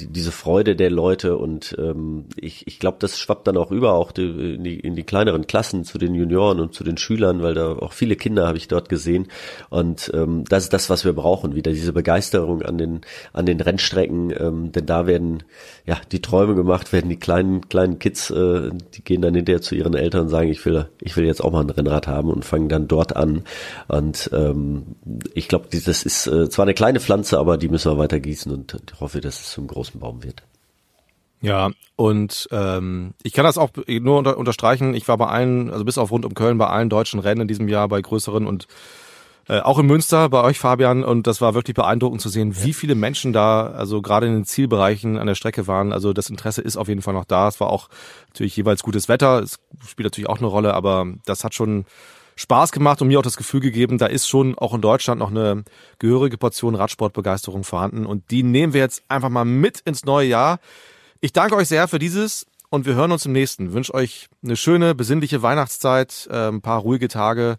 die, 0.00 0.08
diese 0.08 0.32
Freude 0.32 0.74
der 0.74 0.90
Leute 0.90 1.36
und 1.36 1.76
ähm, 1.78 2.24
ich, 2.36 2.66
ich 2.66 2.80
glaube, 2.80 2.96
das 3.00 3.18
schwappt 3.18 3.46
dann 3.46 3.56
auch 3.56 3.70
über, 3.70 3.92
auch 3.92 4.10
die, 4.10 4.54
in, 4.54 4.64
die, 4.64 4.80
in 4.80 4.96
die 4.96 5.04
kleineren 5.04 5.46
Klassen 5.46 5.84
zu 5.84 5.98
den 5.98 6.14
Junioren 6.14 6.58
und 6.58 6.74
zu 6.74 6.82
den 6.82 6.96
Schülern, 6.96 7.42
weil 7.42 7.54
da 7.54 7.72
auch 7.72 7.92
viele 7.92 8.16
Kinder 8.16 8.48
habe 8.48 8.58
ich 8.58 8.66
dort 8.66 8.88
gesehen 8.88 9.28
und 9.68 10.10
ähm, 10.12 10.44
das 10.48 10.64
ist 10.64 10.72
das, 10.72 10.90
was 10.90 11.04
wir 11.04 11.12
brauchen, 11.12 11.54
wieder 11.54 11.70
diese 11.70 11.92
Begeisterung 11.92 12.62
an 12.62 12.78
den 12.78 13.00
an 13.32 13.46
den 13.46 13.60
Rennstrecken, 13.60 14.32
ähm, 14.36 14.72
denn 14.72 14.86
da 14.86 15.06
werden 15.06 15.44
ja 15.86 16.00
die 16.10 16.20
Träume 16.20 16.56
gemacht, 16.56 16.92
werden 16.92 17.08
die 17.08 17.18
kleinen 17.18 17.68
kleinen 17.68 18.00
Kids, 18.00 18.30
äh, 18.30 18.70
die 18.94 19.04
gehen 19.04 19.22
dann 19.22 19.34
hinterher 19.34 19.62
zu 19.62 19.76
ihren 19.76 19.99
Eltern 20.00 20.28
sagen, 20.28 20.48
ich 20.48 20.64
will, 20.64 20.88
ich 21.00 21.16
will 21.16 21.24
jetzt 21.24 21.42
auch 21.42 21.52
mal 21.52 21.60
ein 21.60 21.70
Rennrad 21.70 22.06
haben 22.06 22.30
und 22.30 22.44
fangen 22.44 22.68
dann 22.68 22.88
dort 22.88 23.16
an. 23.16 23.44
Und 23.88 24.30
ähm, 24.32 24.96
ich 25.34 25.48
glaube, 25.48 25.68
das 25.70 26.04
ist 26.04 26.26
äh, 26.26 26.48
zwar 26.48 26.64
eine 26.64 26.74
kleine 26.74 27.00
Pflanze, 27.00 27.38
aber 27.38 27.56
die 27.56 27.68
müssen 27.68 27.92
wir 27.92 27.98
weiter 27.98 28.20
gießen 28.20 28.52
und 28.52 28.74
ich 28.74 29.00
hoffe, 29.00 29.20
dass 29.20 29.40
es 29.40 29.50
zum 29.52 29.66
großen 29.66 30.00
Baum 30.00 30.22
wird. 30.22 30.42
Ja, 31.42 31.70
und 31.96 32.48
ähm, 32.52 33.14
ich 33.22 33.32
kann 33.32 33.44
das 33.44 33.56
auch 33.56 33.70
nur 33.88 34.18
unter, 34.18 34.36
unterstreichen. 34.36 34.94
Ich 34.94 35.08
war 35.08 35.16
bei 35.16 35.26
allen, 35.26 35.70
also 35.70 35.84
bis 35.84 35.96
auf 35.96 36.10
rund 36.10 36.26
um 36.26 36.34
Köln, 36.34 36.58
bei 36.58 36.66
allen 36.66 36.90
deutschen 36.90 37.20
Rennen 37.20 37.42
in 37.42 37.48
diesem 37.48 37.68
Jahr, 37.68 37.88
bei 37.88 38.00
größeren 38.02 38.46
und 38.46 38.66
äh, 39.50 39.62
auch 39.62 39.80
in 39.80 39.86
Münster 39.86 40.28
bei 40.28 40.42
euch, 40.44 40.60
Fabian. 40.60 41.02
Und 41.02 41.26
das 41.26 41.40
war 41.40 41.54
wirklich 41.54 41.74
beeindruckend 41.74 42.20
zu 42.20 42.28
sehen, 42.28 42.54
wie 42.62 42.72
viele 42.72 42.94
Menschen 42.94 43.32
da, 43.32 43.66
also 43.66 44.00
gerade 44.00 44.28
in 44.28 44.34
den 44.34 44.44
Zielbereichen 44.44 45.18
an 45.18 45.26
der 45.26 45.34
Strecke 45.34 45.66
waren. 45.66 45.92
Also 45.92 46.12
das 46.12 46.30
Interesse 46.30 46.62
ist 46.62 46.76
auf 46.76 46.86
jeden 46.86 47.02
Fall 47.02 47.14
noch 47.14 47.24
da. 47.24 47.48
Es 47.48 47.58
war 47.58 47.68
auch 47.68 47.88
natürlich 48.28 48.56
jeweils 48.56 48.84
gutes 48.84 49.08
Wetter. 49.08 49.42
Es 49.42 49.58
spielt 49.88 50.06
natürlich 50.06 50.28
auch 50.28 50.38
eine 50.38 50.46
Rolle, 50.46 50.74
aber 50.74 51.04
das 51.26 51.42
hat 51.42 51.54
schon 51.54 51.84
Spaß 52.36 52.70
gemacht 52.70 53.02
und 53.02 53.08
mir 53.08 53.18
auch 53.18 53.24
das 53.24 53.36
Gefühl 53.36 53.58
gegeben, 53.58 53.98
da 53.98 54.06
ist 54.06 54.28
schon 54.28 54.56
auch 54.56 54.72
in 54.72 54.82
Deutschland 54.82 55.18
noch 55.18 55.30
eine 55.30 55.64
gehörige 55.98 56.38
Portion 56.38 56.76
Radsportbegeisterung 56.76 57.64
vorhanden. 57.64 58.06
Und 58.06 58.30
die 58.30 58.44
nehmen 58.44 58.72
wir 58.72 58.80
jetzt 58.80 59.02
einfach 59.08 59.30
mal 59.30 59.44
mit 59.44 59.80
ins 59.80 60.04
neue 60.04 60.28
Jahr. 60.28 60.60
Ich 61.20 61.32
danke 61.32 61.56
euch 61.56 61.66
sehr 61.66 61.88
für 61.88 61.98
dieses 61.98 62.46
und 62.68 62.86
wir 62.86 62.94
hören 62.94 63.10
uns 63.10 63.26
im 63.26 63.32
nächsten. 63.32 63.66
Ich 63.66 63.72
wünsche 63.72 63.94
euch 63.94 64.28
eine 64.44 64.54
schöne, 64.54 64.94
besinnliche 64.94 65.42
Weihnachtszeit, 65.42 66.28
äh, 66.30 66.48
ein 66.48 66.62
paar 66.62 66.80
ruhige 66.80 67.08
Tage, 67.08 67.58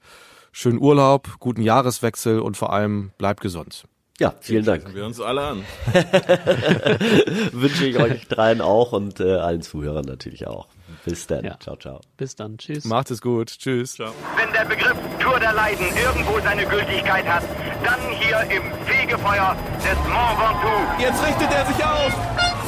schönen 0.51 0.79
Urlaub, 0.79 1.39
guten 1.39 1.61
Jahreswechsel 1.61 2.39
und 2.39 2.57
vor 2.57 2.73
allem 2.73 3.11
bleibt 3.17 3.41
gesund. 3.41 3.85
Ja, 4.19 4.35
vielen 4.39 4.63
Dank. 4.63 4.83
Schauen 4.83 4.95
wir 4.95 5.05
uns 5.07 5.19
alle 5.19 5.41
an. 5.41 5.63
Wünsche 7.53 7.87
ich 7.87 7.97
euch 7.97 8.27
dreien 8.27 8.61
auch 8.61 8.91
und 8.91 9.19
äh, 9.19 9.37
allen 9.37 9.63
Zuhörern 9.63 10.05
natürlich 10.05 10.45
auch. 10.45 10.67
Bis 11.05 11.25
dann. 11.25 11.43
Ja. 11.43 11.57
Ciao, 11.59 11.75
ciao. 11.75 12.01
Bis 12.17 12.35
dann. 12.35 12.59
Tschüss. 12.59 12.85
Macht 12.85 13.09
es 13.09 13.19
gut. 13.19 13.47
Tschüss. 13.47 13.93
Ciao. 13.93 14.11
Wenn 14.37 14.53
der 14.53 14.65
Begriff 14.65 14.95
Tour 15.19 15.39
der 15.39 15.53
Leiden 15.53 15.87
irgendwo 15.97 16.39
seine 16.39 16.67
Gültigkeit 16.67 17.25
hat, 17.25 17.43
dann 17.83 17.99
hier 18.11 18.41
im 18.55 18.63
Fegefeuer 18.85 19.55
des 19.77 19.97
Mont 20.07 20.37
Ventoux. 20.39 21.01
Jetzt 21.01 21.25
richtet 21.25 21.51
er 21.51 21.65
sich 21.65 21.83
auf 21.83 22.13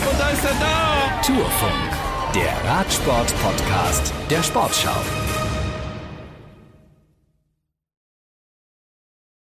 und 0.10 0.20
da 0.20 0.30
ist 0.30 0.46
er 0.46 0.56
da. 0.60 1.22
Tourfunk, 1.22 2.34
der 2.34 2.70
Radsport-Podcast 2.72 4.12
der 4.32 4.42
Sportschau. 4.42 5.23